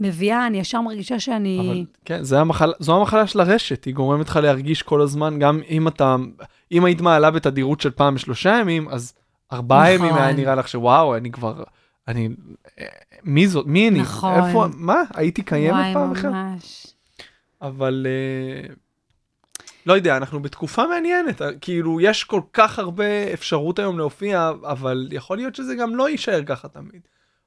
מביאה, 0.00 0.46
אני 0.46 0.58
ישר 0.58 0.80
מרגישה 0.80 1.20
שאני... 1.20 1.60
אבל 1.60 1.84
כן, 2.04 2.22
זה 2.22 2.40
המחלה, 2.40 2.72
זו 2.78 2.96
המחלה 2.96 3.26
של 3.26 3.40
הרשת, 3.40 3.84
היא 3.84 3.94
גורמת 3.94 4.28
לך 4.28 4.36
להרגיש 4.36 4.82
כל 4.82 5.00
הזמן, 5.00 5.38
גם 5.38 5.60
אם 5.68 5.88
אתה, 5.88 6.16
אם 6.72 6.84
היית 6.84 7.00
מעלה 7.00 7.30
בתדירות 7.30 7.80
של 7.80 7.90
פעם 7.90 8.14
בשלושה 8.14 8.58
ימים, 8.60 8.88
אז 8.88 9.14
ארבעה 9.52 9.94
נכון. 9.94 10.06
ימים 10.06 10.18
היה 10.18 10.32
נראה 10.32 10.54
לך 10.54 10.68
שוואו, 10.68 11.16
אני 11.16 11.30
כבר, 11.30 11.62
אני, 12.08 12.28
מי 13.22 13.48
זאת, 13.48 13.66
מי 13.66 13.88
אני, 13.88 14.00
נכון. 14.00 14.44
איפה, 14.44 14.66
מה, 14.74 15.02
הייתי 15.14 15.42
קיימת 15.42 15.74
וואי, 15.74 15.94
פעם 15.94 16.12
אחת? 16.12 16.24
ממש. 16.24 16.86
אבל 17.62 18.06
אה, 18.06 18.74
לא 19.86 19.92
יודע, 19.92 20.16
אנחנו 20.16 20.42
בתקופה 20.42 20.86
מעניינת, 20.86 21.42
אה, 21.42 21.48
כאילו 21.60 22.00
יש 22.00 22.24
כל 22.24 22.40
כך 22.52 22.78
הרבה 22.78 23.32
אפשרות 23.32 23.78
היום 23.78 23.98
להופיע, 23.98 24.50
אבל 24.64 25.08
יכול 25.10 25.36
להיות 25.36 25.54
שזה 25.54 25.74
גם 25.74 25.96
לא 25.96 26.08
יישאר 26.08 26.42
ככה 26.46 26.68
תמיד. 26.68 27.00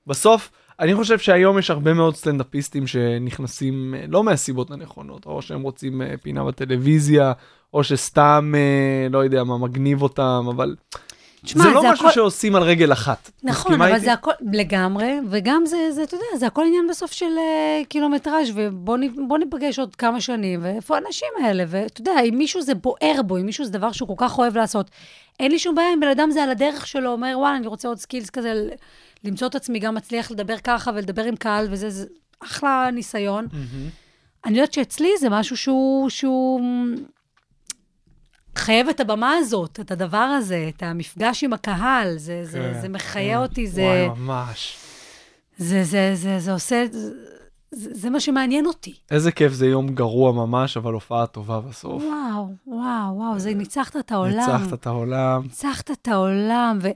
בסוף, 0.08 0.52
אני 0.80 0.95
חושב 0.95 1.19
שהיום 1.19 1.59
יש 1.59 1.69
הרבה 1.69 1.93
מאוד 1.93 2.15
סטנדאפיסטים 2.15 2.88
שנכנסים 2.88 3.95
אה, 3.97 4.05
לא 4.07 4.23
מהסיבות 4.23 4.71
הנכונות, 4.71 5.25
או 5.25 5.41
שהם 5.41 5.61
רוצים 5.61 6.01
אה, 6.01 6.13
פינה 6.21 6.43
בטלוויזיה, 6.43 7.32
או 7.73 7.84
שסתם, 7.84 8.53
אה, 8.55 9.07
לא 9.09 9.23
יודע 9.23 9.43
מה, 9.43 9.57
מגניב 9.57 10.01
אותם, 10.01 10.45
אבל 10.49 10.75
תשמע, 11.45 11.63
זה 11.63 11.69
לא 11.69 11.82
זה 11.82 11.91
משהו 11.91 12.05
הכל- 12.05 12.15
שעושים 12.15 12.55
על 12.55 12.63
רגל 12.63 12.91
אחת. 12.91 13.32
נכון, 13.43 13.73
אבל 13.73 13.88
איתי? 13.88 13.99
זה 13.99 14.13
הכל, 14.13 14.32
לגמרי, 14.53 15.19
וגם 15.30 15.65
זה, 15.65 15.91
זה, 15.91 16.03
אתה 16.03 16.15
יודע, 16.15 16.25
זה 16.38 16.47
הכל 16.47 16.63
עניין 16.67 16.88
בסוף 16.89 17.11
של 17.11 17.25
אה, 17.26 17.86
קילומטראז' 17.86 18.47
ובוא 18.55 19.38
ניפגש 19.38 19.80
עוד 19.80 19.95
כמה 19.95 20.21
שנים, 20.21 20.59
ואיפה 20.63 20.95
האנשים 20.95 21.27
האלה, 21.43 21.63
ואתה 21.67 22.01
יודע, 22.01 22.11
אם 22.30 22.38
מישהו 22.38 22.61
זה 22.61 22.75
בוער 22.75 23.21
בו, 23.27 23.38
אם 23.38 23.45
מישהו 23.45 23.65
זה 23.65 23.71
דבר 23.71 23.91
שהוא 23.91 24.07
כל 24.07 24.13
כך 24.17 24.38
אוהב 24.38 24.57
לעשות, 24.57 24.89
אין 25.39 25.51
לי 25.51 25.59
שום 25.59 25.75
בעיה 25.75 25.93
אם 25.93 25.99
בן 25.99 26.07
אדם 26.07 26.32
זה 26.32 26.43
על 26.43 26.49
הדרך 26.49 26.88
שלו, 26.88 27.11
אומר, 27.11 27.34
וואלה, 27.38 27.57
אני 27.57 27.67
רוצה 27.67 27.88
עוד 27.88 27.97
skills 27.97 28.30
כזה, 28.30 28.69
למצוא 29.24 29.47
את 29.47 29.55
עצמי 29.55 29.80
גם 29.80 29.95
מצליח 29.95 30.32
לדבר 30.32 30.57
ככה 30.63 30.91
ולדבר 30.95 31.24
עם 31.24 31.36
קהל, 31.36 31.67
וזה 31.70 31.89
זה 31.89 32.05
אחלה 32.39 32.89
ניסיון. 32.93 33.47
מהמם. 33.51 33.89
אני 34.45 34.57
יודעת 34.57 34.74
שאצלי 34.74 35.09
זה 35.20 35.30
משהו 35.30 35.57
שהוא, 35.57 36.09
שהוא 36.09 36.61
חייב 38.55 38.89
את 38.89 38.99
הבמה 38.99 39.34
הזאת, 39.34 39.80
את 39.80 39.91
הדבר 39.91 40.17
הזה, 40.17 40.70
את 40.76 40.84
המפגש 40.84 41.43
עם 41.43 41.53
הקהל, 41.53 42.17
זה, 42.17 42.45
זה, 42.45 42.72
כן, 42.74 42.82
זה 42.82 42.89
מחיה 42.89 43.38
כן. 43.38 43.41
אותי, 43.41 43.67
זה... 43.67 43.82
וואי, 43.82 44.07
ממש. 44.07 44.78
זה, 45.57 45.84
זה, 45.84 46.11
זה, 46.13 46.39
זה 46.39 46.53
עושה, 46.53 46.86
זה, 46.91 47.09
זה, 47.72 47.89
זה 47.93 48.09
מה 48.09 48.20
שמעניין 48.20 48.65
אותי. 48.65 48.93
איזה 49.11 49.32
כיף 49.32 49.53
זה 49.53 49.67
יום 49.67 49.88
גרוע 49.88 50.32
ממש, 50.32 50.78
אבל 50.78 50.93
הופעה 50.93 51.28
טובה 51.28 51.59
בסוף. 51.59 52.03
וואו, 52.03 52.47
וואו, 52.67 53.15
וואו, 53.15 53.39
זה 53.39 53.53
ניצחת 53.53 53.97
את 53.97 54.11
העולם. 54.11 54.38
ניצחת 54.38 54.74
את 54.74 54.88
העולם. 54.88 55.41
ניצחת 55.43 55.91
את 55.91 56.07
העולם, 56.07 56.80
ו, 56.82 56.88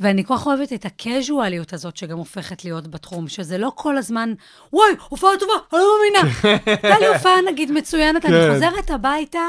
ואני 0.00 0.24
כל 0.24 0.36
כך 0.36 0.46
אוהבת 0.46 0.72
את 0.72 0.84
הקזואליות 0.84 1.72
הזאת 1.72 1.96
שגם 1.96 2.18
הופכת 2.18 2.64
להיות 2.64 2.88
בתחום, 2.88 3.28
שזה 3.28 3.58
לא 3.58 3.72
כל 3.74 3.96
הזמן, 3.96 4.34
וואי, 4.72 4.90
הופעה 5.08 5.30
טובה, 5.40 5.52
אני 5.72 5.80
לא 5.80 5.94
מאמינה. 5.98 6.34
הייתה 6.66 6.98
לי 6.98 7.06
הופעה, 7.06 7.42
נגיד, 7.46 7.72
מצוינת, 7.72 8.24
אני 8.24 8.32
כן. 8.32 8.54
חוזרת 8.54 8.90
הביתה, 8.90 9.48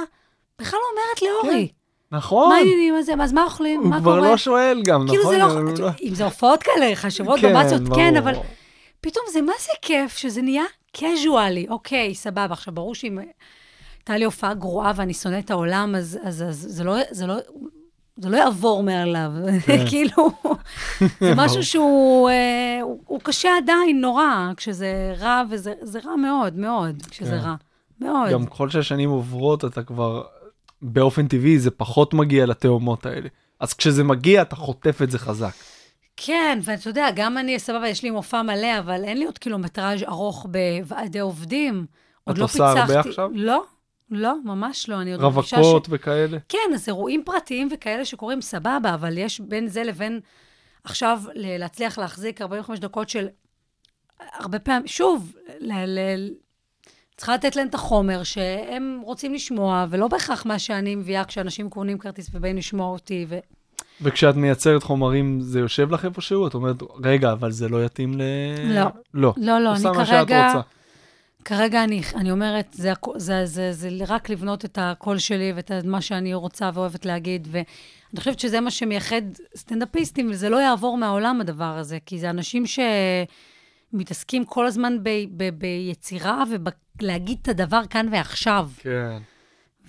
בכלל 0.59 0.79
לא 0.79 0.85
אומרת 1.01 1.21
לאורי, 1.21 1.67
נכון. 2.11 2.49
מה 2.49 2.55
העניינים 2.55 2.95
הזה, 2.95 3.13
אז 3.21 3.33
מה 3.33 3.43
אוכלים, 3.43 3.79
הוא 3.79 3.89
מה 3.89 3.99
כבר 3.99 4.15
קורה? 4.15 4.31
לא 4.31 4.37
שואל 4.37 4.81
גם, 4.85 5.03
נכון? 5.03 5.17
כאילו 5.17 5.29
זה 5.29 5.37
לא, 5.37 5.43
הוא 5.43 5.79
לא- 5.79 5.89
אם 6.03 6.15
זה 6.15 6.23
הופעות 6.23 6.63
כאלה 6.63 6.95
חשובות 6.95 7.39
כן, 7.39 7.53
במצות, 7.53 7.95
כן. 7.95 8.15
אבל 8.15 8.33
פתאום 9.01 9.25
זה 9.33 9.41
מה 9.41 9.53
זה 9.59 9.71
כיף 9.81 10.17
שזה 10.17 10.41
נהיה 10.41 10.63
קזואלי. 10.97 11.65
אוקיי, 11.69 12.15
סבבה. 12.15 12.47
עכשיו, 12.51 12.73
ברור 12.73 12.95
שאם 12.95 13.17
הייתה 13.17 14.17
לי 14.17 14.25
הופעה 14.25 14.53
גרועה 14.53 14.91
ואני 14.95 15.13
שונאת 15.13 15.45
את 15.45 15.51
העולם, 15.51 15.95
אז, 15.95 16.19
אז, 16.23 16.43
אז 16.43 16.65
זה, 16.69 16.83
לא, 16.83 16.95
זה, 17.11 17.27
לא, 17.27 17.35
זה 18.21 18.29
לא 18.29 18.37
יעבור 18.37 18.83
מעליו. 18.83 19.31
כן. 19.65 19.85
כאילו, 19.87 20.31
זה 21.21 21.33
משהו 21.35 21.63
שהוא 21.63 22.29
אה, 22.29 22.79
הוא, 22.81 22.99
הוא 23.05 23.19
קשה 23.23 23.49
עדיין, 23.57 24.01
נורא, 24.01 24.51
כשזה 24.57 25.13
רע, 25.19 25.43
וזה 25.49 25.73
זה 25.81 25.99
רע 26.05 26.15
מאוד, 26.15 26.57
מאוד, 26.57 27.03
כשזה 27.09 27.31
כן. 27.31 27.37
רע. 27.37 27.55
מאוד. 28.01 28.31
גם 28.31 28.45
ככל 28.45 28.69
שהשנים 28.69 29.09
עוברות, 29.09 29.65
אתה 29.65 29.83
כבר, 29.83 30.23
באופן 30.81 31.27
טבעי, 31.27 31.59
זה 31.59 31.71
פחות 31.71 32.13
מגיע 32.13 32.45
לתאומות 32.45 33.05
האלה. 33.05 33.29
אז 33.59 33.73
כשזה 33.73 34.03
מגיע, 34.03 34.41
אתה 34.41 34.55
חוטף 34.55 35.01
את 35.01 35.11
זה 35.11 35.19
חזק. 35.19 35.53
כן, 36.17 36.59
ואתה 36.63 36.89
יודע, 36.89 37.07
גם 37.15 37.37
אני, 37.37 37.59
סבבה, 37.59 37.87
יש 37.87 38.03
לי 38.03 38.11
מופע 38.11 38.41
מלא, 38.41 38.79
אבל 38.79 39.03
אין 39.03 39.17
לי 39.17 39.25
עוד 39.25 39.37
קילומטראז' 39.37 40.03
ארוך 40.03 40.45
בוועדי 40.45 41.19
עובדים. 41.19 41.85
את 42.29 42.37
לא 42.37 42.43
עושה 42.43 42.69
הרבה. 42.69 42.99
עכשיו? 42.99 43.29
לא, 43.33 43.63
לא, 44.11 44.33
ממש 44.43 44.89
לא. 44.89 45.01
אני 45.01 45.11
עוד 45.11 45.21
מרגישה 45.21 45.47
ש... 45.47 45.53
רווקות 45.53 45.87
וכאלה. 45.89 46.37
כן, 46.49 46.71
אז 46.73 46.87
אירועים 46.87 47.23
פרטיים 47.25 47.67
וכאלה 47.71 48.05
שקורים, 48.05 48.41
סבבה, 48.41 48.93
אבל 48.93 49.17
יש 49.17 49.39
בין 49.39 49.67
זה 49.67 49.83
לבין 49.83 50.19
עכשיו 50.83 51.21
להצליח 51.33 51.97
להחזיק 51.97 52.41
45 52.41 52.79
דקות 52.79 53.09
של 53.09 53.27
הרבה 54.19 54.59
פעמים, 54.59 54.87
שוב, 54.87 55.35
ל... 55.59 55.73
ל... 55.85 55.99
צריכה 57.17 57.33
לתת 57.33 57.55
להם 57.55 57.67
את 57.67 57.73
החומר 57.73 58.23
שהם 58.23 58.99
רוצים 59.03 59.33
לשמוע, 59.33 59.85
ולא 59.89 60.07
בהכרח 60.07 60.45
מה 60.45 60.59
שאני 60.59 60.95
מביאה 60.95 61.25
כשאנשים 61.25 61.69
קונים 61.69 61.97
כרטיס 61.97 62.29
ובאים 62.33 62.57
לשמוע 62.57 62.87
אותי. 62.87 63.25
ו... 63.29 63.37
וכשאת 64.01 64.35
מייצרת 64.35 64.83
חומרים, 64.83 65.41
זה 65.41 65.59
יושב 65.59 65.91
לך 65.91 66.05
איפשהו? 66.05 66.47
את 66.47 66.53
אומרת, 66.53 66.75
רגע, 67.03 67.31
אבל 67.31 67.51
זה 67.51 67.69
לא 67.69 67.85
יתאים 67.85 68.13
ל... 68.13 68.21
לא. 68.63 68.81
לא. 69.13 69.33
לא, 69.37 69.59
לא, 69.59 69.71
עושה 69.71 69.89
אני 69.89 69.97
מה 69.97 70.05
שאת 70.05 70.13
כרגע... 70.15 70.47
רוצה. 70.47 70.78
כרגע 71.45 71.83
אני, 71.83 72.01
אני 72.15 72.31
אומרת, 72.31 72.67
זה, 72.71 72.91
הכ- 72.93 73.17
זה, 73.17 73.45
זה, 73.45 73.73
זה 73.73 73.89
רק 74.07 74.29
לבנות 74.29 74.65
את 74.65 74.77
הקול 74.81 75.17
שלי 75.17 75.53
ואת 75.55 75.71
מה 75.83 76.01
שאני 76.01 76.33
רוצה 76.33 76.69
ואוהבת 76.73 77.05
להגיד, 77.05 77.47
ואני 77.51 77.65
חושבת 78.19 78.39
שזה 78.39 78.59
מה 78.59 78.71
שמייחד 78.71 79.21
סטנדאפיסטים, 79.57 80.29
וזה 80.31 80.49
לא 80.49 80.57
יעבור 80.57 80.97
מהעולם 80.97 81.41
הדבר 81.41 81.77
הזה, 81.77 81.97
כי 82.05 82.19
זה 82.19 82.29
אנשים 82.29 82.63
שמתעסקים 83.93 84.45
כל 84.45 84.65
הזמן 84.67 84.97
ב, 85.03 85.09
ב, 85.37 85.49
ביצירה 85.49 86.43
ובלהגיד 86.51 87.37
את 87.41 87.47
הדבר 87.47 87.81
כאן 87.89 88.07
ועכשיו, 88.11 88.69
כן. 88.77 89.17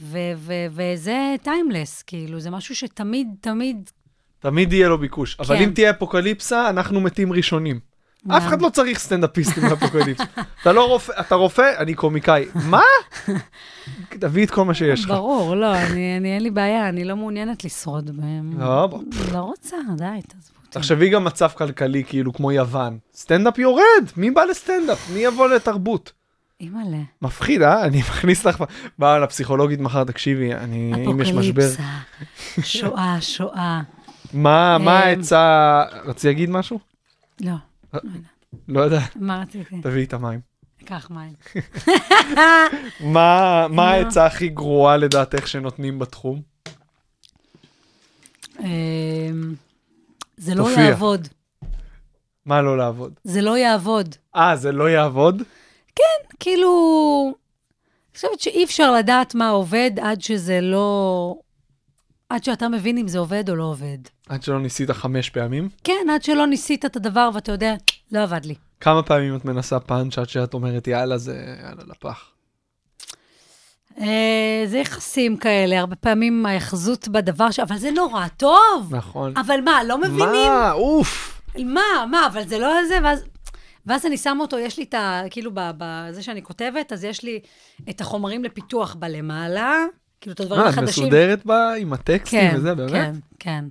ו, 0.00 0.18
ו, 0.36 0.52
וזה 0.70 1.34
טיימלס, 1.42 2.02
כאילו, 2.02 2.40
זה 2.40 2.50
משהו 2.50 2.76
שתמיד, 2.76 3.28
תמיד... 3.40 3.90
תמיד 4.38 4.72
יהיה 4.72 4.88
לו 4.88 4.98
ביקוש. 4.98 5.36
אבל 5.40 5.56
כן. 5.56 5.62
אם 5.62 5.70
תהיה 5.70 5.90
אפוקליפסה, 5.90 6.70
אנחנו 6.70 7.00
מתים 7.00 7.32
ראשונים. 7.32 7.89
אף 8.28 8.46
אחד 8.46 8.62
לא 8.62 8.68
צריך 8.68 8.98
סטנדאפיסטים 8.98 9.62
באפוקליפסה. 9.68 10.24
אתה 10.62 10.72
לא 10.72 10.88
רופא, 10.88 11.12
אתה 11.20 11.34
רופא, 11.34 11.72
אני 11.78 11.94
קומיקאי. 11.94 12.46
מה? 12.54 12.82
תביא 14.08 14.44
את 14.44 14.50
כל 14.50 14.64
מה 14.64 14.74
שיש 14.74 15.04
לך. 15.04 15.10
ברור, 15.10 15.56
לא, 15.56 15.74
אני, 15.76 16.16
אני, 16.16 16.34
אין 16.34 16.42
לי 16.42 16.50
בעיה, 16.50 16.88
אני 16.88 17.04
לא 17.04 17.16
מעוניינת 17.16 17.64
לשרוד 17.64 18.10
בהם. 18.16 18.60
לא, 18.60 18.86
בוא. 18.86 19.02
לא 19.32 19.38
רוצה, 19.38 19.76
די, 19.96 20.04
תעזבו 20.28 20.56
אותי. 20.58 20.70
תחשבי 20.70 21.08
גם 21.08 21.24
מצב 21.24 21.48
כלכלי 21.48 22.04
כאילו 22.04 22.32
כמו 22.32 22.52
יוון. 22.52 22.98
סטנדאפ 23.14 23.58
יורד, 23.58 24.04
מי 24.16 24.30
בא 24.30 24.44
לסטנדאפ? 24.44 25.10
מי 25.14 25.20
יבוא 25.20 25.48
לתרבות? 25.48 26.12
אימא'לה. 26.60 27.02
מפחיד, 27.22 27.62
אה? 27.62 27.84
אני 27.84 27.98
מכניס 27.98 28.46
לך... 28.46 28.64
באה 28.98 29.18
לפסיכולוגית 29.18 29.80
מחר, 29.80 30.04
תקשיבי, 30.04 30.54
אני... 30.54 30.92
אם 31.06 31.20
יש 31.20 31.32
משבר... 31.32 31.62
אפוקליפסה, 31.66 31.82
שואה, 32.62 33.16
שואה. 33.20 33.80
מה 34.32 34.78
מה 34.78 35.02
אמ, 35.02 35.08
העצה... 35.08 35.82
רציתי 36.04 36.26
להגיד 36.26 36.50
משהו? 36.50 36.78
לא, 37.40 37.52
לא 38.68 38.80
יודע, 38.80 39.00
מה 39.16 39.42
רציתי? 39.42 39.80
תביאי 39.82 40.04
את 40.04 40.12
המים. 40.12 40.40
קח 40.84 41.10
מים. 41.10 41.32
מה 43.14 43.66
לא. 43.70 43.82
העצה 43.82 44.26
הכי 44.26 44.48
גרועה 44.48 44.96
לדעתך 44.96 45.48
שנותנים 45.48 45.98
בתחום? 45.98 46.42
אמ, 48.60 49.54
זה 50.36 50.54
לא. 50.54 50.68
יעבוד. 50.78 51.28
מה 52.46 52.62
לא 52.62 52.78
לעבוד? 52.78 53.12
זה 53.24 53.42
לא 53.42 53.58
יעבוד. 53.58 54.16
אה, 54.36 54.56
זה 54.56 54.72
לא 54.72 54.90
יעבוד? 54.90 55.42
כאילו, 56.40 56.70
אני 57.26 58.14
חושבת 58.14 58.40
שאי 58.40 58.64
אפשר 58.64 58.92
לדעת 58.92 59.34
מה 59.34 59.48
עובד 59.48 59.90
עד 60.02 60.20
שזה 60.20 60.60
לא... 60.60 61.34
עד 62.30 62.44
שאתה 62.44 62.68
מבין 62.68 62.98
אם 62.98 63.08
זה 63.08 63.18
עובד 63.18 63.50
או 63.50 63.56
לא 63.56 63.64
עובד. 63.64 63.98
עד 64.28 64.42
שלא 64.42 64.60
ניסית 64.60 64.90
חמש 64.90 65.30
פעמים? 65.30 65.68
כן, 65.84 66.06
עד 66.14 66.22
שלא 66.22 66.46
ניסית 66.46 66.84
את 66.84 66.96
הדבר 66.96 67.30
ואתה 67.34 67.52
יודע, 67.52 67.74
לא 68.12 68.22
עבד 68.22 68.44
לי. 68.44 68.54
כמה 68.80 69.02
פעמים 69.02 69.36
את 69.36 69.44
מנסה 69.44 69.80
פאנץ' 69.80 70.18
עד 70.18 70.28
שאת 70.28 70.54
אומרת, 70.54 70.86
יאללה, 70.86 71.18
זה 71.18 71.56
יאללה 71.62 71.82
לפח? 71.86 72.30
אה, 74.00 74.62
זה 74.66 74.78
יחסים 74.78 75.36
כאלה, 75.36 75.80
הרבה 75.80 75.96
פעמים 75.96 76.46
ההאחזות 76.46 77.08
בדבר 77.08 77.50
ש... 77.50 77.60
אבל 77.60 77.76
זה 77.76 77.90
נורא 77.90 78.26
טוב. 78.36 78.94
נכון. 78.94 79.36
אבל 79.36 79.60
מה, 79.64 79.84
לא 79.84 79.98
מבינים? 79.98 80.52
מה? 80.52 80.72
אוף. 80.72 81.42
מה, 81.58 82.06
מה, 82.10 82.26
אבל 82.26 82.48
זה 82.48 82.58
לא 82.58 82.84
זה, 82.88 82.98
ואז... 83.04 83.24
ואז 83.86 84.06
אני 84.06 84.16
שמה 84.16 84.42
אותו, 84.42 84.58
יש 84.58 84.78
לי 84.78 84.84
את 84.84 84.94
ה... 84.94 85.22
כאילו, 85.30 85.50
בזה 85.54 86.22
שאני 86.22 86.42
כותבת, 86.42 86.92
אז 86.92 87.04
יש 87.04 87.22
לי 87.22 87.40
את 87.90 88.00
החומרים 88.00 88.44
לפיתוח 88.44 88.94
בלמעלה, 88.94 89.84
כאילו, 90.20 90.34
את 90.34 90.40
הדברים 90.40 90.62
מה, 90.62 90.68
את 90.68 90.72
החדשים. 90.74 91.04
מסודרת 91.04 91.46
בה 91.46 91.72
עם 91.78 91.92
הטקסטים 91.92 92.40
כן, 92.50 92.54
וזה, 92.56 92.74
באמת? 92.74 92.90
כן, 92.92 93.12
כן. 93.38 93.64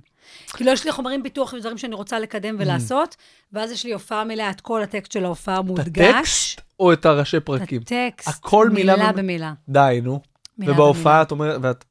כאילו, 0.52 0.72
יש 0.72 0.84
לי 0.84 0.92
חומרים 0.92 1.22
פיתוח 1.22 1.52
ודברים 1.52 1.78
שאני 1.78 1.94
רוצה 1.94 2.18
לקדם 2.18 2.56
ולעשות, 2.58 3.16
ואז 3.52 3.70
יש 3.72 3.84
לי 3.84 3.92
הופעה 3.92 4.24
מלאה, 4.24 4.50
את 4.50 4.60
כל 4.60 4.82
הטקסט 4.82 5.12
של 5.12 5.24
ההופעה 5.24 5.60
את 5.60 5.64
מודגש. 5.64 6.14
הטקסט 6.14 6.60
או 6.80 6.92
את 6.92 7.06
הראשי 7.06 7.40
פרקים? 7.40 7.80
הטקסט, 7.82 8.28
הכל 8.28 8.70
מילה 8.70 8.96
מילה 8.96 9.12
במ- 9.12 9.18
במילה. 9.18 9.52
די, 9.68 10.00
נו. 10.02 10.20
ובהופעה. 10.58 11.22
את 11.22 11.30
אומרת, 11.30 11.58
ואת 11.62 11.84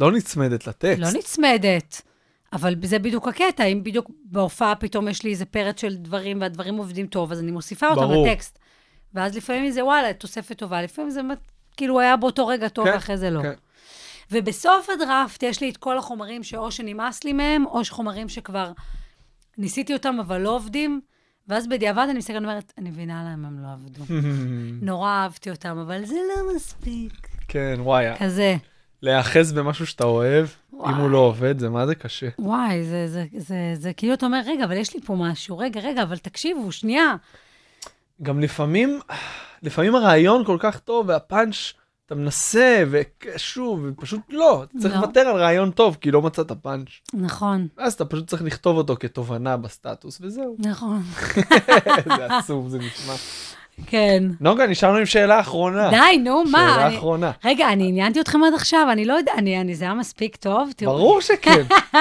לא 0.00 0.12
נצמדת 0.12 0.66
לטקסט. 0.66 0.98
לא 1.00 1.08
נצמדת. 1.18 2.02
אבל 2.52 2.74
זה 2.82 2.98
בדיוק 2.98 3.28
הקטע, 3.28 3.64
אם 3.64 3.84
בדיוק 3.84 4.10
בהופעה 4.24 4.74
פתאום 4.74 5.08
יש 5.08 5.22
לי 5.22 5.30
איזה 5.30 5.44
פרץ 5.44 5.80
של 5.80 5.96
דברים, 5.96 6.40
והדברים 6.40 6.76
עובדים 6.76 7.06
טוב, 7.06 7.32
אז 7.32 7.40
אני 7.40 7.50
מוסיפה 7.50 7.88
אותם 7.88 8.00
ברור. 8.00 8.26
לטקסט. 8.28 8.58
ואז 9.14 9.36
לפעמים 9.36 9.70
זה, 9.70 9.84
וואלה, 9.84 10.12
תוספת 10.12 10.58
טובה, 10.58 10.82
לפעמים 10.82 11.10
זה 11.10 11.20
כאילו 11.76 12.00
היה 12.00 12.16
באותו 12.16 12.46
רגע 12.46 12.68
טוב, 12.68 12.86
כן, 12.86 12.92
ואחרי 12.94 13.16
זה 13.16 13.30
לא. 13.30 13.42
כן. 13.42 13.52
ובסוף 14.30 14.90
הדראפט 14.90 15.42
יש 15.42 15.60
לי 15.60 15.70
את 15.70 15.76
כל 15.76 15.98
החומרים 15.98 16.42
שאו 16.42 16.70
שנמאס 16.70 17.24
לי 17.24 17.32
מהם, 17.32 17.66
או 17.66 17.80
חומרים 17.88 18.28
שכבר 18.28 18.72
ניסיתי 19.58 19.92
אותם, 19.92 20.16
אבל 20.20 20.40
לא 20.40 20.56
עובדים, 20.56 21.00
ואז 21.48 21.68
בדיעבד 21.68 22.06
אני 22.10 22.18
מסתכלת 22.18 22.42
ואומרת, 22.42 22.72
אני 22.78 22.90
מבינה 22.90 23.32
למה 23.32 23.48
הם 23.48 23.62
לא 23.62 23.68
עבדו. 23.72 24.04
נורא 24.86 25.10
אהבתי 25.10 25.50
אותם, 25.50 25.78
אבל 25.78 26.04
זה 26.04 26.14
לא 26.14 26.54
מספיק. 26.56 27.28
כן, 27.48 27.76
וואי, 27.78 28.06
כזה. 28.18 28.56
להיאחז 29.02 29.52
במשהו 29.52 29.86
שאתה 29.86 30.04
אוהב, 30.04 30.46
אם 30.74 30.78
וואי. 30.78 30.94
הוא 30.94 31.10
לא 31.10 31.18
עובד, 31.18 31.58
זה 31.58 31.68
מה 31.68 31.86
זה 31.86 31.94
קשה. 31.94 32.28
וואי, 32.38 32.84
זה, 32.84 33.08
זה, 33.08 33.24
זה, 33.36 33.72
זה 33.74 33.92
כאילו 33.92 34.14
אתה 34.14 34.26
אומר, 34.26 34.40
רגע, 34.46 34.64
אבל 34.64 34.76
יש 34.76 34.94
לי 34.94 35.00
פה 35.00 35.14
משהו, 35.18 35.58
רגע, 35.58 35.80
רגע, 35.80 36.02
אבל 36.02 36.18
תקשיבו, 36.18 36.72
שנייה. 36.72 37.14
גם 38.22 38.40
לפעמים, 38.40 39.00
לפעמים 39.62 39.94
הרעיון 39.94 40.44
כל 40.44 40.56
כך 40.60 40.78
טוב, 40.78 41.08
והפאנץ', 41.08 41.72
אתה 42.06 42.14
מנסה, 42.14 42.82
ושוב, 42.90 43.80
ופשוט 43.88 44.20
לא, 44.30 44.62
אתה 44.62 44.78
צריך 44.78 44.94
לא. 44.94 45.00
לוותר 45.00 45.20
על 45.20 45.36
רעיון 45.36 45.70
טוב, 45.70 45.96
כי 46.00 46.10
לא 46.10 46.22
מצאת 46.22 46.52
פאנץ'. 46.52 46.88
נכון, 47.14 47.66
ואז 47.78 47.92
אתה 47.92 48.04
פשוט 48.04 48.26
צריך 48.26 48.42
לכתוב 48.42 48.76
אותו 48.76 48.96
כתובנה 49.00 49.56
בסטטוס, 49.56 50.18
וזהו. 50.20 50.56
נכון. 50.58 51.02
זה 52.16 52.36
עצוב, 52.38 52.68
זה 52.68 52.78
נשמע. 52.78 53.14
כן. 53.86 54.22
נוגה, 54.40 54.66
נשארנו 54.66 54.96
עם 54.98 55.06
שאלה 55.06 55.40
אחרונה. 55.40 55.90
די, 55.90 56.18
נו, 56.18 56.44
מה? 56.44 56.58
שאלה 56.74 56.86
אני- 56.86 56.96
אחרונה. 56.96 57.30
רגע, 57.44 57.68
אני 57.72 57.88
עניינתי 57.88 58.20
אתכם 58.20 58.44
עד 58.44 58.54
עכשיו, 58.54 58.88
אני 58.92 59.04
לא 59.04 59.14
יודע, 59.14 59.32
אני, 59.36 59.60
אני, 59.60 59.74
זה 59.74 59.84
היה 59.84 59.94
מספיק 59.94 60.36
טוב? 60.36 60.70
תראו. 60.76 60.92
ברור 60.96 61.20
שכן. 61.20 61.62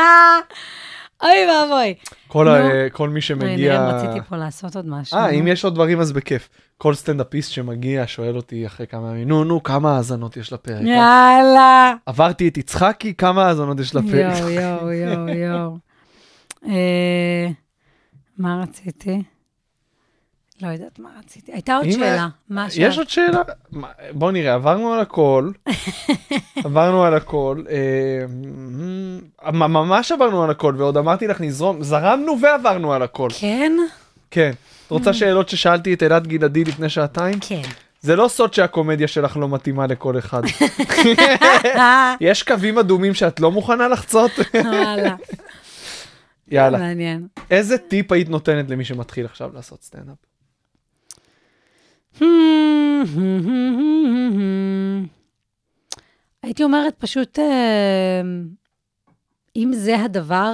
אוי 1.23 1.31
ואבוי. 1.49 1.93
כל 2.27 2.45
נו. 2.45 2.51
ה- 2.51 2.89
כל 2.89 3.09
מי 3.09 3.21
שמגיע... 3.21 3.73
נראה, 3.81 3.89
רציתי 3.97 4.25
פה 4.29 4.37
לעשות 4.37 4.75
עוד 4.75 4.87
משהו. 4.87 5.17
אה, 5.17 5.29
אם 5.29 5.47
יש 5.47 5.63
עוד 5.65 5.75
דברים 5.75 5.99
אז 5.99 6.11
בכיף. 6.11 6.49
כל 6.77 6.93
סטנדאפיסט 6.93 7.51
שמגיע 7.51 8.03
שואל 8.07 8.35
אותי 8.35 8.65
אחרי 8.65 8.87
כמה 8.87 9.11
ימים, 9.11 9.27
נו, 9.27 9.43
נו, 9.43 9.63
כמה 9.63 9.95
האזנות 9.95 10.37
יש 10.37 10.53
לפרק? 10.53 10.81
יאללה. 10.81 11.93
עברתי 12.05 12.47
את 12.47 12.57
יצחקי, 12.57 13.13
כמה 13.13 13.45
האזנות 13.45 13.79
יש 13.79 13.95
לפרק? 13.95 14.37
יואו, 14.39 14.49
יואו, 14.49 14.91
יואו, 14.91 15.29
יואו. 15.29 15.77
אה, 16.69 17.47
מה 18.37 18.61
רציתי? 18.63 19.23
לא 20.61 20.67
יודעת 20.67 20.99
מה 20.99 21.09
רציתי. 21.19 21.51
הייתה 21.51 21.75
עוד 21.75 21.91
שאלה. 21.91 22.27
מה 22.49 22.65
השאלה? 22.65 22.87
יש 22.87 22.97
עוד 22.97 23.09
שאלה? 23.09 23.41
בוא 24.11 24.31
נראה, 24.31 24.53
עברנו 24.53 24.93
על 24.93 24.99
הכל, 24.99 25.51
עברנו 26.65 27.03
על 27.03 27.13
הכל, 27.13 27.63
אה, 27.69 28.25
ממש 29.51 30.11
עברנו 30.11 30.43
על 30.43 30.49
הכל, 30.49 30.75
ועוד 30.77 30.97
אמרתי 30.97 31.27
לך 31.27 31.41
נזרום, 31.41 31.83
זרמנו 31.83 32.41
ועברנו 32.41 32.93
על 32.93 33.01
הכל. 33.01 33.29
כן? 33.39 33.73
כן. 34.31 34.51
את 34.87 34.91
רוצה 34.91 35.13
שאלות 35.13 35.49
ששאלתי 35.49 35.93
את 35.93 36.03
אלעד 36.03 36.27
גלעדי 36.27 36.63
לפני 36.63 36.89
שעתיים? 36.89 37.39
כן. 37.41 37.61
זה 38.01 38.15
לא 38.15 38.27
סוד 38.27 38.53
שהקומדיה 38.53 39.07
שלך 39.07 39.37
לא 39.37 39.49
מתאימה 39.49 39.87
לכל 39.87 40.17
אחד. 40.17 40.41
יש 42.21 42.43
קווים 42.43 42.77
אדומים 42.77 43.13
שאת 43.13 43.39
לא 43.39 43.51
מוכנה 43.51 43.87
לחצות? 43.87 44.31
וואלה. 44.53 45.15
יאללה. 46.47 46.77
מעניין. 46.77 47.27
איזה 47.51 47.77
טיפ 47.77 48.11
היית 48.11 48.29
נותנת 48.29 48.69
למי 48.69 48.85
שמתחיל 48.85 49.25
עכשיו 49.25 49.49
לעשות 49.53 49.83
סטנדאפ? 49.83 50.15
הייתי 56.43 56.63
אומרת 56.63 56.93
פשוט, 56.99 57.39
אה, 57.39 58.21
אם 59.55 59.71
זה 59.73 59.99
הדבר, 59.99 60.53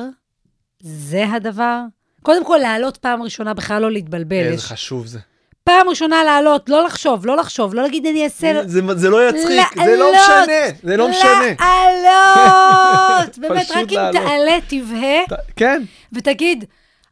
זה 0.82 1.26
הדבר. 1.32 1.82
קודם 2.24 2.46
כל, 2.46 2.58
לעלות 2.62 2.98
פעם 2.98 3.22
ראשונה, 3.22 3.54
בכלל 3.54 3.82
לא 3.82 3.92
להתבלבל. 3.92 4.36
איזה 4.36 4.64
חשוב 4.68 5.06
זה. 5.06 5.20
פעם 5.64 5.90
ראשונה 5.90 6.24
לעלות, 6.24 6.70
לא 6.70 6.84
לחשוב, 6.86 7.26
לא 7.26 7.38
לחשוב, 7.38 7.74
לא 7.74 7.82
להגיד 7.84 8.06
אני 8.06 8.24
אעשה... 8.24 8.54
זה 8.66 8.82
זה 8.96 9.10
לא 9.10 9.30
יצחיק, 9.30 9.76
זה 9.76 9.96
לא 9.98 10.12
לעלות. 10.12 10.16
משנה, 10.44 10.78
זה 10.84 10.98
לא 10.98 11.10
משנה. 11.10 11.66
לעלות! 12.04 13.38
באמת, 13.42 13.72
רק 13.72 13.90
אם 13.92 13.96
לעלות. 13.98 14.16
תעלה, 14.22 14.58
תבהה, 14.68 15.26
ת- 15.30 15.52
כן, 15.56 15.82
ותגיד, 16.14 16.66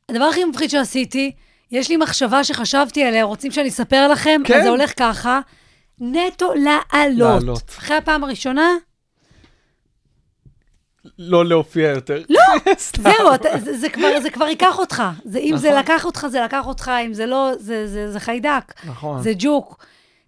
הדבר 0.10 0.24
הכי 0.24 0.46
מפחיד 0.46 0.70
שעשיתי, 0.70 1.32
יש 1.72 1.90
לי 1.90 1.98
מחשבה 1.98 2.44
שחשבתי 2.44 3.04
עליה, 3.04 3.24
רוצים 3.24 3.52
שאני 3.52 3.70
אספר 3.70 4.08
לכם? 4.08 4.42
כן. 4.46 4.58
אז 4.58 4.64
זה 4.64 4.70
הולך 4.70 4.94
ככה, 5.00 5.40
נטו 6.02 6.54
לעלות. 6.54 7.42
לעלות. 7.44 7.70
אחרי 7.80 7.96
הפעם 7.98 8.24
הראשונה, 8.24 8.70
לא 11.20 11.46
להופיע 11.46 11.90
יותר. 11.90 12.24
לא. 12.30 12.40
זהו, 13.04 13.36
אתה, 13.36 13.50
זה, 13.60 13.78
זה, 13.78 13.90
כבר, 13.90 14.20
זה 14.22 14.30
כבר 14.30 14.46
ייקח 14.48 14.80
אותך. 14.80 15.04
זה, 15.26 15.40
אם 15.40 15.58
זה 15.58 15.68
נכון. 15.70 15.80
לקח 15.80 16.06
אותך, 16.06 16.28
זה 16.32 16.42
לקח 16.42 16.68
אותך, 16.68 16.92
אם 17.06 17.14
זה 17.14 17.26
לא, 17.26 17.52
זה, 17.60 17.88
זה, 17.88 18.12
זה 18.12 18.20
חיידק. 18.20 18.74
נכון. 18.86 19.22
זה 19.22 19.32
ג'וק. 19.40 19.86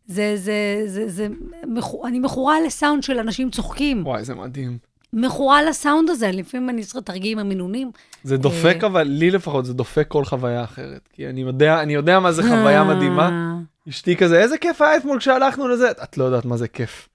זה, 0.07 0.33
זה, 0.37 0.53
זה, 0.85 1.09
זה, 1.09 1.27
מכו- 1.67 2.07
אני 2.07 2.19
מכורה 2.19 2.61
לסאונד 2.61 3.03
של 3.03 3.19
אנשים 3.19 3.49
צוחקים. 3.51 4.05
וואי, 4.05 4.23
זה 4.23 4.35
מדהים. 4.35 4.77
מכורה 5.13 5.63
לסאונד 5.63 6.09
הזה, 6.09 6.31
לפעמים 6.33 6.69
אני 6.69 6.83
צריכה 6.83 6.99
לתרגיל 6.99 7.31
עם 7.31 7.39
המינונים. 7.39 7.91
זה 8.23 8.37
דופק, 8.37 8.77
אה. 8.81 8.87
אבל 8.87 9.03
לי 9.03 9.31
לפחות 9.31 9.65
זה 9.65 9.73
דופק 9.73 10.07
כל 10.07 10.25
חוויה 10.25 10.63
אחרת. 10.63 11.09
כי 11.13 11.27
אני 11.27 11.41
יודע, 11.41 11.81
אני 11.81 11.93
יודע 11.93 12.19
מה 12.19 12.31
זה 12.31 12.43
חוויה 12.43 12.83
מדהימה. 12.83 13.55
אשתי 13.89 14.15
כזה, 14.17 14.39
איזה 14.39 14.57
כיף 14.57 14.81
היה 14.81 14.97
אתמול 14.97 15.19
כשהלכנו 15.19 15.67
לזה. 15.67 15.91
את 15.91 16.17
לא 16.17 16.23
יודעת 16.23 16.45
מה 16.45 16.57
זה 16.57 16.67
כיף. 16.67 17.09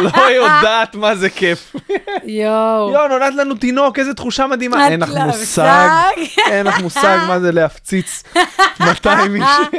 לא 0.00 0.30
יודעת 0.40 0.94
מה 0.94 1.14
זה 1.16 1.30
כיף. 1.30 1.76
יואו. 2.24 2.90
יואו, 2.92 3.08
נולד 3.08 3.34
לנו 3.34 3.54
תינוק, 3.54 3.98
איזה 3.98 4.14
תחושה 4.14 4.46
מדהימה. 4.46 4.86
את 4.86 4.92
אין 4.92 5.00
לך 5.00 5.08
לא 5.08 5.24
מושג. 5.24 5.88
אין 6.50 6.66
לך 6.66 6.80
מושג 6.80 7.18
מה 7.28 7.40
זה 7.40 7.52
להפציץ 7.52 8.22
200 8.88 9.36
איש. 9.36 9.70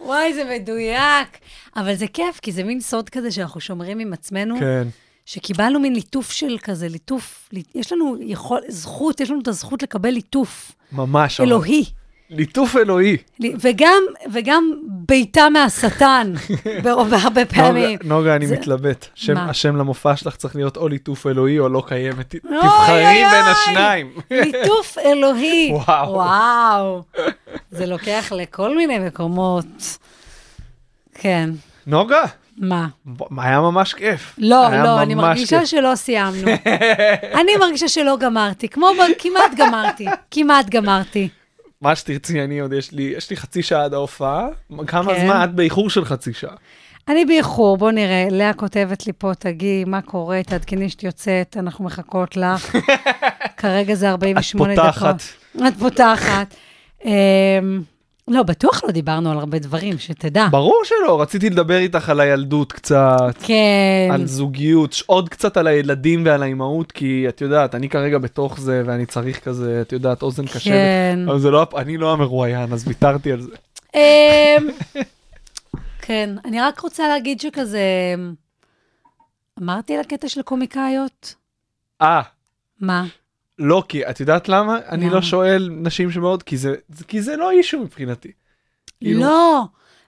וואי, 0.00 0.34
זה 0.34 0.44
מדויק. 0.44 1.28
אבל 1.76 1.94
זה 1.94 2.06
כיף, 2.06 2.40
כי 2.42 2.52
זה 2.52 2.64
מין 2.64 2.80
סוד 2.80 3.10
כזה 3.10 3.30
שאנחנו 3.30 3.60
שומרים 3.60 3.98
עם 3.98 4.12
עצמנו, 4.12 4.58
כן. 4.60 4.88
שקיבלנו 5.26 5.80
מין 5.80 5.94
ליטוף 5.94 6.30
של 6.32 6.56
כזה, 6.62 6.88
ליטוף, 6.88 7.48
לי- 7.52 7.62
יש 7.74 7.92
לנו 7.92 8.16
יכול, 8.20 8.60
זכות, 8.68 9.20
יש 9.20 9.30
לנו 9.30 9.40
את 9.40 9.48
הזכות 9.48 9.82
לקבל 9.82 10.10
ליטוף 10.10 10.72
ממש. 10.92 11.40
אלוהי. 11.40 11.84
ליטוף 12.30 12.76
אלוהי. 12.76 13.16
וגם, 13.60 14.02
וגם 14.32 14.70
בעיטה 14.86 15.48
מהשטן, 15.48 16.32
בהרבה 16.84 17.44
פעמים. 17.44 17.98
נוגה, 18.02 18.14
נוגה, 18.14 18.36
אני 18.36 18.46
זה- 18.46 18.56
מתלבט. 18.58 19.06
שם- 19.14 19.34
מה? 19.34 19.50
השם 19.50 19.76
למופע 19.76 20.16
שלך 20.16 20.36
צריך 20.36 20.56
להיות 20.56 20.76
או 20.76 20.88
ליטוף 20.88 21.26
אלוהי 21.26 21.58
או 21.58 21.68
לא 21.68 21.82
קיימת. 21.86 22.34
אוי, 22.34 22.60
תבחרי 22.60 23.04
אוי, 23.06 23.24
בין. 23.30 23.44
השניים. 23.44 24.12
ליטוף 24.30 24.98
אלוהי. 24.98 25.70
וואו. 25.86 26.12
וואו. 26.12 27.02
זה 27.70 27.86
לוקח 27.86 28.32
לכל 28.36 28.76
מיני 28.76 28.98
מקומות. 28.98 29.66
כן, 31.14 31.50
נוגה, 31.86 32.22
מה? 32.58 32.88
היה 33.38 33.60
ממש 33.60 33.94
כיף. 33.94 34.34
לא, 34.38 34.68
לא, 34.82 35.02
אני 35.02 35.14
מרגישה 35.14 35.60
כיף. 35.60 35.68
שלא 35.68 35.94
סיימנו. 35.94 36.50
אני 37.40 37.56
מרגישה 37.60 37.88
שלא 37.88 38.16
גמרתי, 38.20 38.68
כמו 38.68 38.86
ב- 38.86 39.12
כמעט 39.22 39.54
גמרתי, 39.56 40.06
כמעט 40.30 40.68
גמרתי. 40.70 41.28
מה 41.80 41.96
שתרצי, 41.96 42.42
אני 42.44 42.60
עוד, 42.60 42.72
יש 42.72 42.92
לי, 42.92 43.14
יש 43.16 43.30
לי 43.30 43.36
חצי 43.36 43.62
שעה 43.62 43.84
עד 43.84 43.94
ההופעה. 43.94 44.46
כמה 44.86 45.14
כן. 45.14 45.20
זמן? 45.26 45.44
את 45.44 45.54
באיחור 45.54 45.90
של 45.90 46.04
חצי 46.04 46.32
שעה. 46.32 46.54
אני 47.08 47.24
באיחור, 47.24 47.76
בוא 47.76 47.90
נראה. 47.90 48.28
לאה 48.30 48.52
כותבת 48.52 49.06
לי 49.06 49.12
פה, 49.18 49.34
תגיעי, 49.34 49.84
מה 49.84 50.00
קורה? 50.02 50.40
תעדכני 50.42 50.88
שאת 50.88 51.02
יוצאת, 51.02 51.56
אנחנו 51.60 51.84
מחכות 51.84 52.36
לך. 52.36 52.76
כרגע 53.56 53.94
זה 53.94 54.06
את 54.06 54.10
48 54.10 54.74
דקות. 54.74 54.84
פותחת. 54.86 55.22
את 55.68 55.74
פותחת. 55.78 56.54
אמ, 58.30 58.34
לא, 58.34 58.42
בטוח 58.42 58.84
לא 58.84 58.90
דיברנו 58.90 59.30
על 59.30 59.38
הרבה 59.38 59.58
דברים, 59.58 59.98
שתדע. 59.98 60.48
ברור 60.50 60.82
שלא, 60.84 61.20
רציתי 61.22 61.50
לדבר 61.50 61.76
איתך 61.78 62.08
על 62.08 62.20
הילדות 62.20 62.72
קצת, 62.72 63.34
כן. 63.42 64.10
על 64.12 64.26
זוגיות, 64.26 65.02
עוד 65.06 65.28
קצת 65.28 65.56
על 65.56 65.66
הילדים 65.66 66.22
ועל 66.26 66.42
האימהות, 66.42 66.92
כי 66.92 67.24
את 67.28 67.40
יודעת, 67.40 67.74
אני 67.74 67.88
כרגע 67.88 68.18
בתוך 68.18 68.60
זה, 68.60 68.82
ואני 68.86 69.06
צריך 69.06 69.44
כזה, 69.44 69.80
את 69.80 69.92
יודעת, 69.92 70.22
אוזן 70.22 70.46
קשבת. 70.46 70.62
כן. 70.62 71.18
אבל 71.28 71.38
זה 71.38 71.50
לא, 71.50 71.66
אני 71.76 71.96
לא 71.96 72.12
המרואיין, 72.12 72.72
אז 72.72 72.88
ויתרתי 72.88 73.32
על 73.32 73.40
זה. 73.40 73.50
אמ, 73.94 74.68
כן, 76.06 76.30
אני 76.44 76.60
רק 76.60 76.80
רוצה 76.80 77.08
להגיד 77.08 77.40
שכזה... 77.40 77.80
אמרתי 79.62 79.94
על 79.94 80.00
הקטע 80.00 80.28
של 80.28 80.42
קומיקאיות? 80.42 81.34
אה, 82.02 82.22
מה? 82.80 83.04
לא, 83.58 83.82
כי 83.88 84.06
את 84.10 84.20
יודעת 84.20 84.48
למה? 84.48 84.78
אני? 84.88 85.10
לא 85.10 85.22
שואל 85.22 85.70
נשים 85.72 86.10
שמאוד, 86.10 86.42
כי 86.42 86.56
זה, 86.56 86.74
כי 87.08 87.22
זה 87.22 87.36
לא 87.36 87.50
אישו 87.50 87.80
מבחינתי. 87.80 88.30
כאילו- 89.00 89.20
לא. 89.20 89.62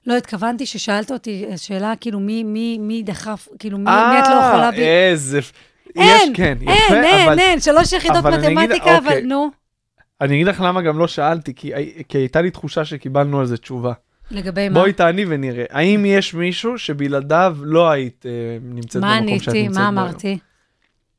לא, 0.07 0.17
התכוונתי 0.17 0.67
ששאלת 0.67 1.11
אותי 1.11 1.45
שאלה, 1.57 1.93
כאילו, 2.01 2.21
מי, 2.21 2.45
מי, 2.45 2.79
מי 2.79 3.03
דחף, 3.03 3.49
כאילו, 3.59 3.79
מי, 3.79 3.91
אה, 3.91 4.13
מי 4.13 4.19
את 4.19 4.25
לא 4.29 4.35
יכולה... 4.49 4.71
ב... 4.71 4.75
איזה... 4.75 5.41
אין, 5.97 6.33
כן, 6.35 6.59
יפה, 6.61 6.73
אין, 6.95 7.05
אין, 7.05 7.29
אבל 7.29 7.39
אין, 7.39 7.61
שלוש 7.61 7.93
יחידות 7.93 8.17
אבל 8.17 8.35
אני 8.35 8.47
אגיד- 8.47 8.59
מתמטיקה, 8.59 8.99
אבל 8.99 9.07
אוקיי. 9.07 9.23
נו. 9.23 9.51
אני 10.21 10.35
אגיד 10.35 10.47
לך 10.47 10.61
למה 10.61 10.83
גם 10.83 10.99
לא 10.99 11.09
שאלתי, 11.09 11.55
כי, 11.55 11.73
כי 12.09 12.19
הייתה 12.19 12.43
לי 12.43 12.51
תחושה 12.51 12.85
שקיבלנו 12.85 13.41
על 13.41 13.47
זה 13.47 13.57
תשובה. 13.57 13.93
לגבי 14.31 14.69
מה? 14.69 14.75
בואי 14.81 14.93
תעני 14.93 15.25
ונראה. 15.29 15.65
האם 15.71 16.05
יש 16.07 16.35
מישהו 16.35 16.79
שבלעדיו 16.79 17.57
לא 17.63 17.91
היית 17.91 18.25
אה, 18.27 18.31
נמצאת 18.63 19.03
מה 19.03 19.19
במקום 19.21 19.39
שאת 19.39 19.49
עניתי? 19.49 19.63
נמצאת 19.69 19.83
מה 19.83 19.91
בו 19.91 19.99
היום? 19.99 20.09
אמרתי? 20.09 20.39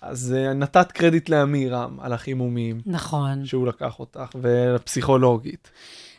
אז 0.01 0.35
אה, 0.37 0.53
נתת 0.53 0.91
קרדיט 0.91 1.29
לאמירם 1.29 1.97
על 1.99 2.13
החימומים, 2.13 2.81
נכון. 2.85 3.45
שהוא 3.45 3.67
לקח 3.67 3.99
אותך, 3.99 4.35
ולפסיכולוגית. 4.41 5.71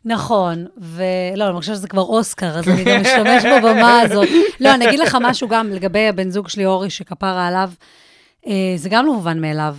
נכון, 0.04 0.66
ולא, 0.76 1.48
אני 1.48 1.60
חושבת 1.60 1.76
שזה 1.76 1.88
כבר 1.88 2.02
אוסקר, 2.02 2.58
אז 2.58 2.68
אני 2.68 2.84
גם 2.84 3.00
משתמש 3.00 3.44
בבמה 3.44 4.00
הזאת. 4.00 4.28
לא, 4.60 4.74
אני 4.74 4.88
אגיד 4.88 5.00
לך 5.00 5.16
משהו 5.20 5.48
גם 5.48 5.68
לגבי 5.68 6.08
הבן 6.08 6.30
זוג 6.30 6.48
שלי, 6.48 6.66
אורי, 6.66 6.90
שכפרה 6.90 7.48
עליו, 7.48 7.70
אה, 8.46 8.72
זה 8.76 8.88
גם 8.88 9.06
לא 9.06 9.14
מובן 9.14 9.40
מאליו. 9.40 9.76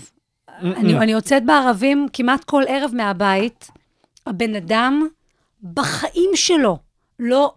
אני, 0.62 0.98
אני 0.98 1.12
יוצאת 1.12 1.46
בערבים 1.46 2.08
כמעט 2.14 2.44
כל 2.44 2.64
ערב 2.68 2.92
מהבית, 2.94 3.68
הבן 4.28 4.56
אדם 4.56 5.08
בחיים 5.64 6.32
שלו 6.36 6.78
לא 7.20 7.54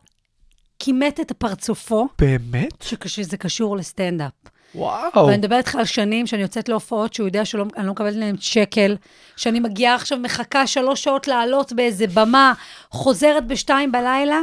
כימת 0.79 1.21
את 1.21 1.33
פרצופו, 1.33 2.09
באמת? 2.19 2.83
שכשזה 2.83 3.37
קשור 3.37 3.77
לסטנדאפ. 3.77 4.33
וואו. 4.75 5.27
ואני 5.27 5.37
מדברת 5.37 5.59
איתך 5.59 5.75
על 5.75 5.85
שנים 5.85 6.27
שאני 6.27 6.43
יוצאת 6.43 6.69
להופעות 6.69 7.15
שהוא 7.15 7.27
יודע 7.27 7.45
שאני 7.45 7.63
לא 7.77 7.93
מקבלת 7.93 8.17
להם 8.17 8.37
שקל, 8.41 8.97
שאני 9.37 9.61
מגיעה 9.61 9.95
עכשיו, 9.95 10.19
מחכה 10.19 10.67
שלוש 10.67 11.05
שעות 11.05 11.29
לעלות 11.29 11.73
באיזה 11.73 12.05
במה, 12.15 12.53
חוזרת 12.91 13.47
בשתיים 13.47 13.93
בלילה. 13.93 14.41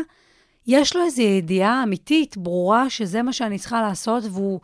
יש 0.67 0.95
לו 0.95 1.05
איזו 1.05 1.21
ידיעה 1.21 1.83
אמיתית, 1.83 2.37
ברורה, 2.37 2.89
שזה 2.89 3.21
מה 3.21 3.33
שאני 3.33 3.59
צריכה 3.59 3.81
לעשות, 3.81 4.23
והוא, 4.31 4.59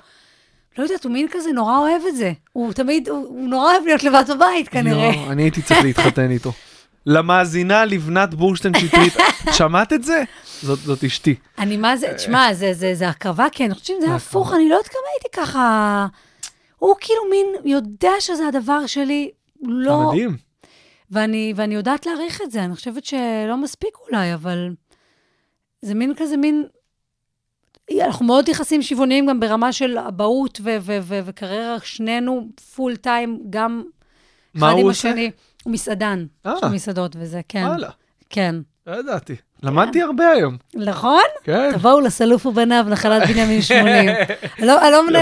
לא 0.78 0.84
יודעת, 0.84 1.04
הוא 1.04 1.12
מין 1.12 1.28
כזה 1.32 1.52
נורא 1.52 1.78
אוהב 1.78 2.02
את 2.10 2.16
זה. 2.16 2.32
הוא 2.54 2.74
תמיד, 2.74 3.10
הוא, 3.10 3.28
הוא 3.28 3.50
נורא 3.50 3.72
אוהב 3.72 3.86
להיות 3.86 4.04
לבד 4.04 4.24
בבית 4.36 4.68
כנראה. 4.70 5.12
יואו, 5.14 5.32
אני 5.32 5.44
הייתי 5.44 5.62
צריך 5.62 5.84
להתחתן 5.84 6.32
איתו. 6.36 6.52
למאזינה 7.08 7.86
לבנת 7.86 8.34
בורשטיין 8.34 8.74
שטרית, 8.80 9.14
שמעת 9.58 9.94
את 9.94 10.04
זה? 10.04 10.24
זאת, 10.62 10.80
זאת 10.80 11.04
אשתי. 11.04 11.36
אני 11.58 11.78
מה 11.78 11.98
זה, 11.98 12.14
תשמע, 12.16 12.54
זה, 12.54 12.74
זה, 12.74 12.96
זה 12.96 13.10
הקרבה, 13.10 13.48
כי 13.52 13.66
אני 13.66 13.74
חושבת 13.74 13.86
שזה 13.86 14.16
הפוך, 14.16 14.54
אני 14.54 14.70
לא 14.70 14.76
יודעת 14.76 14.88
כמה 14.88 15.02
הייתי 15.14 15.28
ככה... 15.42 16.08
הוא 16.78 16.96
כאילו 17.00 17.22
מין 17.30 17.72
יודע 17.72 18.12
שזה 18.20 18.48
הדבר 18.48 18.88
שלי, 18.88 19.32
לא... 19.64 20.08
מדהים. 20.08 20.38
ואני, 21.12 21.54
ואני 21.56 21.76
יודעת 21.76 22.06
להעריך 22.06 22.42
את 22.42 22.52
זה, 22.52 22.64
אני 22.64 22.76
חושבת 22.76 23.06
שלא 23.06 23.58
מספיק 23.58 23.98
אולי, 24.08 24.34
אבל 24.34 24.70
זה 25.82 25.96
מין 25.96 26.14
כזה 26.18 26.38
מין... 26.38 26.66
אנחנו 28.02 28.26
מאוד 28.26 28.50
יחסים 28.50 28.82
שוויוניים 28.82 29.26
גם 29.26 29.40
ברמה 29.40 29.72
של 29.72 29.98
אבהות 29.98 30.62
וקריירה, 31.26 31.80
שנינו 31.84 32.48
פול 32.76 32.96
טיים, 32.96 33.40
גם 33.50 33.84
מה 34.54 34.70
אחד 34.70 34.80
עם 34.80 34.86
עושה? 34.86 35.10
השני. 35.10 35.26
הוא 35.26 35.32
מסעדן, 35.68 36.26
אה. 36.46 36.54
יש 36.58 36.64
לו 36.64 36.70
מסעדות 36.70 37.16
וזה, 37.20 37.42
כן. 37.48 37.64
וואלה, 37.68 37.90
כן. 38.30 38.56
לא 38.88 38.96
ידעתי. 38.96 39.36
למדתי 39.64 40.02
הרבה 40.02 40.30
היום. 40.30 40.58
נכון? 40.76 41.24
כן. 41.44 41.72
תבואו 41.74 42.00
לסלוף 42.02 42.46
ובניו, 42.46 42.86
נחלת 42.90 43.30
בנימין 43.30 43.62
80. 43.62 43.88
אני 43.88 44.08
לא- 44.68 44.82
אני 44.82 44.92
לא 44.92 45.08
מנה... 45.08 45.20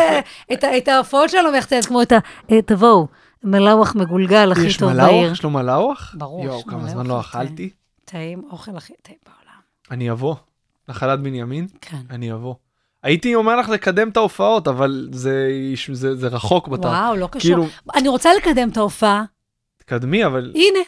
את 0.78 0.88
ההופעות 0.88 1.30
שלנו 1.30 1.52
מייחצת 1.52 1.86
כמו 1.88 2.02
את 2.02 2.12
ה... 2.12 2.18
אה, 2.52 2.62
תבואו, 2.62 3.08
מלאווח 3.43 3.96
מגולגל 3.96 4.52
הכי 4.52 4.78
טוב? 4.80 4.93
בעיר. 4.93 5.32
יש 5.32 5.43
לו 5.43 5.50
מלאווח? 5.50 6.16
ברור, 6.18 6.46
יואו, 6.46 6.64
כמה 6.66 6.88
זמן 6.89 7.06
לא 7.06 7.14
כן. 7.14 7.20
אכלתי. 7.20 7.70
טעים, 8.06 8.41
אוכל 8.52 8.78
הכי 8.78 8.93
טעים 9.02 9.18
בעולם. 9.26 9.60
אני 9.91 10.12
אבוא. 10.12 10.36
נחלת 10.89 11.20
בנימין? 11.20 11.68
כן. 11.82 11.98
אני 12.10 12.34
אבוא. 12.34 12.56
הייתי 13.04 13.36
אומר 13.36 13.56
לך 13.56 13.70
לקדם 13.70 14.10
את 14.10 14.18
ההופעות, 14.18 14.68
אבל 14.68 15.10
זה, 15.12 15.50
זה, 15.91 16.16
זה 16.16 16.28
רחוק 16.28 16.68
בתא. 16.68 16.88
וואו, 16.88 17.16
לא 17.16 17.28
קשור. 17.28 17.41
כאילו, 17.41 17.66
אני 17.96 18.08
רוצה 18.08 18.30
לקדם 18.34 18.70
את 18.70 18.78
ההופעה, 18.78 19.24
תקדמי, 19.86 20.25
אבל... 20.25 20.51
הנה. 20.55 20.79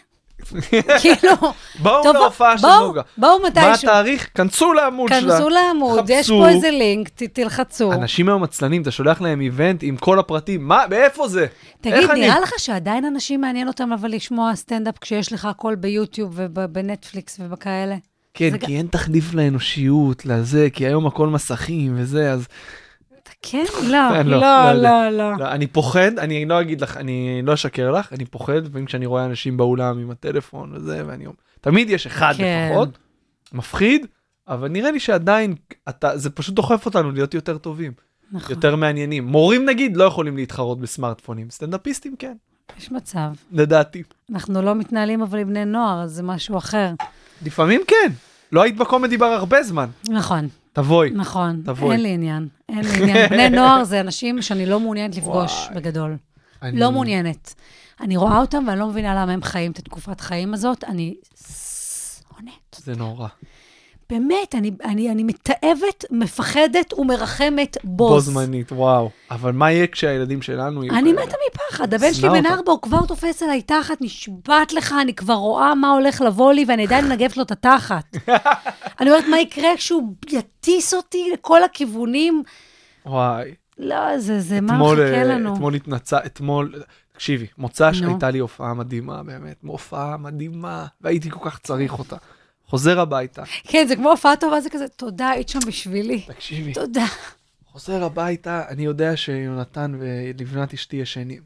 כאילו, 1.01 1.31
בואו 1.79 2.03
טוב, 2.03 2.15
להופעה 2.15 2.57
של 2.57 2.67
נוגה. 2.67 3.01
בואו 3.17 3.39
מה 3.39 3.47
מתישהו. 3.47 3.71
התאריך? 3.89 4.29
כנסו 4.35 4.73
לעמוד 4.73 5.09
שלה. 5.09 5.21
כנסו 5.37 5.49
לעמוד, 5.49 6.09
יש. 6.09 6.29
פה 6.29 6.49
איזה 6.49 6.69
לינק, 6.71 7.09
ת- 7.09 7.23
תלחצו. 7.23 7.93
אנשים 7.93 8.29
היום 8.29 8.43
עצלנים, 8.43 8.81
אתה 8.81 8.91
שולח 8.91 9.21
להם 9.21 9.41
איבנט 9.41 9.83
עם 9.83 9.97
כל 9.97 10.19
הפרטים, 10.19 10.67
מה, 10.67 10.83
מאיפה 10.89 11.27
זה? 11.27 11.45
תגיד, 11.81 12.09
אני? 12.09 12.21
נראה 12.21 12.39
לך 12.39 12.51
שעדיין 12.57 13.05
אנשים 13.05 13.41
מעניין 13.41 13.67
אותם 13.67 13.93
אבל 13.93 14.11
לשמוע 14.11 14.55
סטנדאפ 14.55 14.97
כשיש 14.97 15.33
לך 15.33 15.45
הכל 15.45 15.75
ביוטיוב 15.75 16.33
ובנטפליקס 16.37 17.37
ובכאלה? 17.39 17.95
כן, 18.33 18.57
כי 18.57 18.77
אין 18.77 18.87
תחליף 18.87 19.33
לאנושיות, 19.33 20.25
לזה, 20.25 20.67
כי 20.73 20.85
היום 20.85 21.07
הכל 21.07 21.27
מסכים 21.27 21.93
וזה, 21.97 22.31
אז... 22.31 22.47
כן? 23.41 23.65
לא, 23.83 24.21
לא, 24.21 24.21
לא, 24.23 24.39
לא 24.39 24.73
לא, 24.73 25.09
לא. 25.09 25.37
לא, 25.37 25.51
אני 25.51 25.67
פוחד, 25.67 26.19
אני 26.19 26.45
לא 26.45 26.61
אגיד 26.61 26.81
לך, 26.81 26.97
אני 26.97 27.41
לא 27.43 27.53
אשקר 27.53 27.91
לך, 27.91 28.13
אני 28.13 28.25
פוחד 28.25 28.65
לפעמים 28.65 28.85
כשאני 28.85 29.05
רואה 29.05 29.25
אנשים 29.25 29.57
באולם 29.57 29.99
עם 29.99 30.11
הטלפון 30.11 30.71
וזה, 30.73 31.03
ואני 31.07 31.25
אומר, 31.25 31.37
תמיד 31.61 31.89
יש 31.89 32.07
אחד 32.07 32.33
כן. 32.37 32.69
לפחות, 32.69 32.97
מפחיד, 33.53 34.05
אבל 34.47 34.67
נראה 34.67 34.91
לי 34.91 34.99
שעדיין, 34.99 35.55
זה 36.13 36.29
פשוט 36.29 36.55
דוחף 36.55 36.85
אותנו 36.85 37.11
להיות 37.11 37.33
יותר 37.33 37.57
טובים, 37.57 37.91
נכון, 38.31 38.55
יותר 38.55 38.75
מעניינים. 38.75 39.27
מורים 39.27 39.65
נגיד 39.65 39.97
לא 39.97 40.03
יכולים 40.03 40.37
להתחרות 40.37 40.79
בסמארטפונים, 40.79 41.49
סטנדאפיסטים 41.49 42.15
כן, 42.19 42.33
יש 42.77 42.91
מצב. 42.91 43.29
לדעתי. 43.51 44.03
אנחנו 44.31 44.61
לא 44.61 44.75
מתנהלים 44.75 45.21
אבל 45.21 45.39
עם 45.39 45.47
בני 45.47 45.65
נוער, 45.65 46.03
אז 46.03 46.11
זה 46.11 46.23
משהו 46.23 46.57
אחר. 46.57 46.91
לפעמים 47.45 47.81
כן, 47.87 48.11
לא 48.51 48.61
היית 48.61 48.77
בקומדי 48.77 49.17
בר 49.17 49.25
הרבה 49.25 49.63
זמן, 49.63 49.89
נכון, 50.09 50.47
תבואי. 50.77 51.09
נכון. 51.09 51.61
תבואי. 51.65 51.91
אין 51.91 52.01
לי 52.01 52.09
עניין, 52.13 52.47
אין 52.69 52.79
לי 52.85 53.01
עניין. 53.01 53.29
בני 53.29 53.49
נוער 53.59 53.83
זה 53.83 53.99
אנשים 54.01 54.41
שאני 54.41 54.65
לא 54.65 54.79
מעוניינת 54.79 55.15
לפגוש 55.17 55.51
וואי. 55.53 55.75
בגדול. 55.75 56.17
אני- 56.61 56.79
לא 56.79 56.91
מעוניינת. 56.91 57.53
אני 58.01 58.17
רואה 58.17 58.37
אותם 58.41 58.63
ואני 58.67 58.79
לא 58.79 58.87
מבינה 58.87 59.15
למה 59.21 59.31
הם 59.31 59.43
חיים 59.43 59.71
את 59.71 59.79
התקופת 59.79 60.21
חיים 60.21 60.53
הזאת. 60.53 60.83
אני 60.83 61.15
שונאת. 62.29 62.75
זה 62.77 62.95
נורא. 62.95 63.27
באמת, 64.09 64.55
אני, 64.55 64.71
אני, 64.83 65.11
אני 65.11 65.23
מתעבת, 65.23 66.05
מפחדת 66.11 66.93
ומרחמת 66.93 67.77
בוס. 67.83 68.09
בו 68.09 68.19
זמנית, 68.19 68.71
וואו. 68.71 69.09
אבל 69.31 69.51
מה 69.51 69.71
יהיה 69.71 69.87
כשהילדים 69.87 70.41
שלנו 70.41 70.83
יהיו 70.83 70.95
אני? 70.95 71.13
מתה 71.13 71.35
מפחד, 71.51 71.93
הבן 71.93 72.13
שלי 72.13 72.29
בן. 72.29 72.45
ארבע, 72.45 72.71
הוא 72.71 72.81
כבר 72.81 73.05
תופס 73.05 73.43
עליי 73.43 73.61
תחת, 73.61 73.97
נשבעת 74.01 74.73
לך, 74.73 74.95
אני 75.01 75.13
כבר 75.13 75.33
רואה 75.33 75.75
מה 75.75 75.91
הולך 75.91 76.21
לבוא 76.21 76.53
לי, 76.53 76.65
ואני 76.67 76.85
עדיין 76.85 77.05
מנגבת 77.05 77.37
לו 77.37 77.43
את 77.43 77.51
התחת. 77.51 78.17
אני 78.99 79.09
אומרת, 79.09 79.25
מה 79.29 79.39
יקרה 79.39 79.69
כשהוא 79.77 80.13
יטיס 80.29 80.93
אותי 80.93 81.29
לכל 81.33 81.63
הכיוונים? 81.63 82.43
וואי. 83.05 83.53
לא, 83.77 84.17
זה, 84.17 84.39
זה 84.39 84.61
מה 84.61 84.77
מחכה 84.77 85.01
אה, 85.01 85.23
לנו. 85.23 85.53
אתמול 85.53 85.73
התנצה, 85.73 86.17
אתמול, 86.25 86.73
תקשיבי, 87.11 87.47
מוצ"ש. 87.57 88.01
הייתה 88.01 88.29
לי 88.29 88.39
הופעה 88.39 88.73
מדהימה, 88.73 89.23
באמת, 89.23 89.57
הופעה 89.63 90.17
מדהימה, 90.17 90.85
והייתי 91.01 91.29
כל 91.29 91.49
כך 91.49 91.59
צריך 91.59 91.99
אותה. 91.99 92.15
חוזר 92.67 92.99
הביתה, 92.99 93.43
כן, 93.63 93.85
זה 93.87 93.95
כמו 93.95 94.09
הופעה 94.09 94.35
טובה, 94.35 94.61
זה 94.61 94.69
כזה, 94.69 94.87
תודה, 94.87 95.29
היית 95.29 95.49
שם 95.49 95.59
בשבילי. 95.67 96.21
תקשיבי, 96.21 96.73
תודה. 96.73 97.05
חוזר 97.65 98.03
הביתה, 98.03 98.63
אני 98.69 98.85
יודע 98.85 99.17
שיונתן 99.17 99.97
ולבנת 99.99 100.73
אשתי 100.73 100.95
ישנים. 100.95 101.41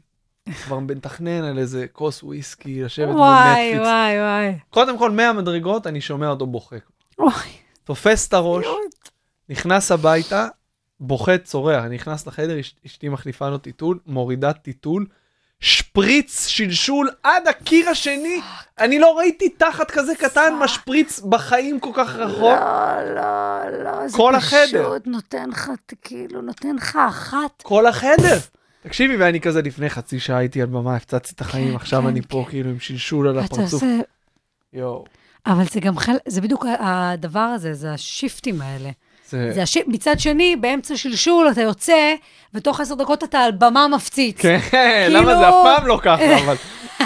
כבר 0.64 0.78
מתכנן 0.78 1.44
על 1.44 1.58
איזה 1.58 1.86
כוס 1.92 2.22
וויסקי, 2.22 2.82
לשבת 2.82 3.06
מול 3.08 3.16
וואי, 3.16 3.50
נטפליקס. 3.68 3.86
וואי, 3.86 4.18
וואי. 4.20 4.58
קודם 4.70 4.98
כל, 4.98 5.10
מהמדרגות, 5.10 5.86
אני 5.86 6.00
שומע 6.00 6.28
אותו 6.28 6.46
בוכה. 6.46 6.76
וואי. 7.18 7.32
תופס 7.84 8.28
את 8.28 8.32
הראש, 8.32 8.66
נכנס 9.48 9.92
הביתה, 9.92 10.46
בוכה, 11.00 11.38
צורח, 11.38 11.84
נכנס 11.84 12.26
לחדר, 12.26 12.60
אש- 12.60 12.74
אשתי 12.86 13.08
מחליפה 13.08 13.48
לו 13.48 13.58
טיטול, 13.58 13.98
מורידה 14.06 14.52
טיטול, 14.52 15.06
שפריץ 15.62 16.46
שלשול 16.46 17.10
עד 17.22 17.48
הקיר 17.48 17.88
השני. 17.88 18.40
אני 18.78 18.98
לא 18.98 19.18
ראיתי 19.18 19.48
תחת 19.48 19.90
כזה 19.90 20.14
קטן 20.14 20.54
משפריץ 20.60 21.20
בחיים 21.20 21.80
כל 21.80 21.90
כך 21.94 22.14
רחוק. 22.14 22.40
לא, 22.40 23.14
לא, 23.14 23.84
לא, 23.84 24.08
זה 24.08 24.16
כל 24.16 24.32
פשוט 24.36 24.52
החדר. 24.52 24.96
נותן 25.06 25.50
לך, 25.50 25.70
כאילו, 26.02 26.42
נותן 26.42 26.76
לך 26.76 26.98
אחת. 27.08 27.62
כל 27.62 27.86
החדר. 27.86 28.38
תקשיבי, 28.82 29.16
ואני 29.16 29.40
כזה 29.40 29.62
לפני 29.62 29.90
חצי 29.90 30.20
שעה 30.20 30.38
הייתי 30.38 30.62
על 30.62 30.66
במה, 30.66 30.96
הפצצתי 30.96 31.32
את 31.34 31.40
החיים, 31.40 31.76
עכשיו 31.76 32.02
כן, 32.02 32.08
אני 32.08 32.22
פה 32.22 32.44
כאילו 32.48 32.70
עם 32.70 32.80
שלשול 32.80 33.28
על 33.28 33.38
הפרצוף. 33.38 33.72
עושה... 33.72 33.98
יואו. 34.72 35.04
אבל 35.46 35.64
זה 35.64 35.80
גם 35.80 35.98
חלק, 35.98 36.20
זה 36.26 36.40
בדיוק 36.40 36.66
הדבר 36.78 37.40
הזה, 37.40 37.74
זה 37.74 37.92
השיפטים 37.92 38.62
האלה. 38.62 38.90
זה... 39.32 39.52
זה 39.52 39.62
השיפ... 39.62 39.88
מצד 39.88 40.20
שני, 40.20 40.56
באמצע 40.56 40.96
שלשול 40.96 41.48
אתה 41.50 41.60
יוצא, 41.60 42.14
ותוך 42.54 42.80
עשר 42.80 42.94
דקות 42.94 43.24
אתה 43.24 43.38
על 43.40 43.52
במה 43.52 43.88
מפציץ. 43.88 44.36
כן, 44.40 44.58
כאילו- 44.70 45.20
למה 45.20 45.36
זה 45.36 45.48
אף 45.48 45.54
פעם 45.64 45.86
לא 45.86 45.98
ככה, 46.02 46.38
אבל... 46.44 46.56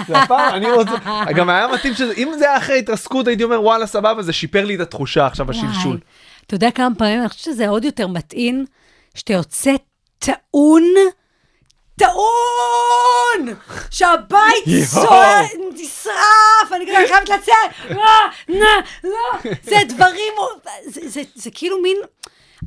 זה 0.07 0.23
אף 0.23 0.27
פעם, 0.27 0.53
אני 0.57 0.71
רוצה... 0.71 0.91
גם 1.35 1.49
היה 1.49 1.67
מתאים 1.67 1.93
שזה... 1.93 2.13
אם 2.17 2.31
זה 2.39 2.45
היה 2.49 2.57
אחרי 2.57 2.79
התרסקות, 2.79 3.27
הייתי 3.27 3.43
אומר, 3.43 3.61
וואלה, 3.61 3.85
סבבה, 3.85 4.21
זה 4.21 4.33
שיפר 4.33 4.65
לי 4.65 4.75
את 4.75 4.79
התחושה 4.79 5.25
עכשיו, 5.25 5.51
השלשול. 5.51 5.99
אתה 6.47 6.55
יודע 6.55 6.71
כמה 6.71 6.95
פעמים, 6.97 7.19
אני 7.19 7.29
חושבת 7.29 7.43
שזה 7.43 7.69
עוד 7.69 7.85
יותר 7.85 8.07
מטעין, 8.07 8.65
שאתה 9.15 9.33
יוצא 9.33 9.71
טעון, 10.19 10.83
טעון! 11.99 13.55
שהבית. 13.91 14.83
סוער, 14.85 15.41
נשרף, 15.73 16.73
אני 16.75 16.85
כזה 16.87 17.07
חייבת 17.07 17.29
לצאת, 17.29 17.89
לא, 17.89 18.01
לא, 18.49 18.69
לא, 19.03 19.51
זה 19.63 19.75
דברים, 19.87 20.33
זה 21.35 21.51
כאילו 21.53 21.81
מין... 21.81 21.97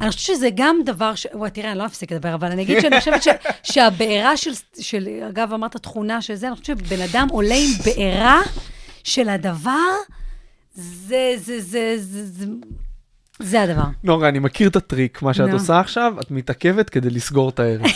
אני 0.01 0.11
חושבת 0.11 0.37
שזה 0.37 0.49
גם 0.55 0.77
דבר 0.85 1.15
ש... 1.15 1.27
וואי, 1.35 1.51
תראה, 1.51 1.71
אני 1.71 1.79
לא 1.79 1.87
אפסיק 1.87 2.12
לדבר, 2.12 2.35
אבל 2.35 2.51
אני 2.51 2.62
אגיד 2.62 2.81
שאני 2.81 2.99
חושבת 2.99 3.23
ש... 3.23 3.29
שהבעירה 3.73 4.37
של, 4.37 4.51
של... 4.81 5.09
אגב, 5.29 5.53
אמרת 5.53 5.77
תכונה 5.77 6.23
של 6.23 6.35
זה, 6.35 6.49
אני 6.49 6.57
חושבת 6.57 6.87
שבן 6.87 7.03
אדם 7.03 7.29
עולה 7.31 7.55
עם 7.55 7.71
בעירה 7.85 8.41
של 9.05 9.29
הדבר, 9.29 9.91
זה, 10.75 11.35
זה, 11.37 11.61
זה, 11.61 11.95
זה, 11.99 12.27
זה, 12.27 12.47
זה 13.39 13.62
הדבר. 13.62 13.83
נוגה, 14.05 14.29
אני 14.29 14.39
מכיר 14.39 14.69
את 14.69 14.77
הטריק, 14.77 15.23
מה 15.23 15.35
שאת. 15.35 15.53
עושה 15.53 15.81
עכשיו, 15.81 16.15
את 16.21 16.31
מתעכבת 16.31 16.91
כדי 16.91 17.11
לסגור 17.11 17.49
את 17.49 17.61
הערב. 17.61 17.87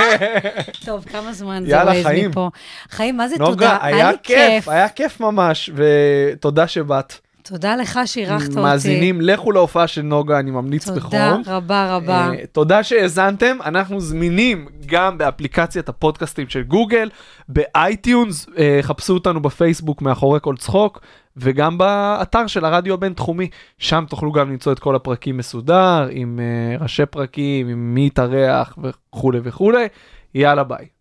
טוב, 0.86 1.04
כמה 1.04 1.32
זמן 1.32 1.64
זה 1.66 1.82
ווייז. 1.82 2.28
מפה. 2.28 2.50
חיים, 2.90 3.16
מה 3.16 3.28
זה 3.28 3.36
תודה? 3.38 3.78
היה 3.80 4.10
לי 4.10 4.16
כיף, 4.22 4.68
היה 4.68 4.88
כיף 4.88 5.20
ממש, 5.20 5.70
ותודה 5.74 6.68
שבאת. 6.68 7.23
תודה 7.48 7.76
לך 7.76 8.00
שאירחת 8.06 8.48
אותי. 8.48 8.60
מאזינים, 8.60 9.20
לכו 9.20 9.52
להופעה 9.52 9.86
של 9.86 10.02
נוגה, 10.02 10.38
אני 10.38 10.50
ממליץ 10.50 10.88
תודה 10.88 11.00
בחום. 11.00 11.42
רבה 11.46 11.96
רבה. 11.96 12.30
אה, 12.30 12.46
תודה 12.52 12.82
שהאזנתם, 12.82 13.56
אנחנו 13.64 14.00
זמינים 14.00 14.66
גם 14.86 15.18
באפליקציית 15.18 15.88
הפודקאסטים 15.88 16.48
של 16.48 16.62
גוגל, 16.62 17.10
ב 17.48 17.60
iTunes, 17.60 18.46
אה, 18.58 18.78
חפשו 18.82 19.14
אותנו 19.14 19.42
בפייסבוק 19.42 20.02
מאחורי 20.02 20.38
כל 20.42 20.56
צחוק, 20.56 21.00
וגם 21.36 21.78
באתר 21.78 22.46
של 22.46 22.64
הרדיו 22.64 22.94
הבינתחומי, 22.94 23.48
שם 23.78 24.04
תוכלו 24.08 24.32
גם 24.32 24.50
למצוא 24.50 24.72
את 24.72 24.78
כל 24.78 24.94
הפרקים 24.96 25.36
מסודר, 25.36 26.08
עם 26.10 26.40
אה, 26.40 26.76
ראשי 26.82 27.06
פרקים, 27.06 27.68
עם 27.68 27.94
מי 27.94 28.06
יתארח 28.06 28.78
וכולי 28.82 29.40
וכולי. 29.42 29.86
יאללה 30.34 30.64
ביי. 30.64 30.93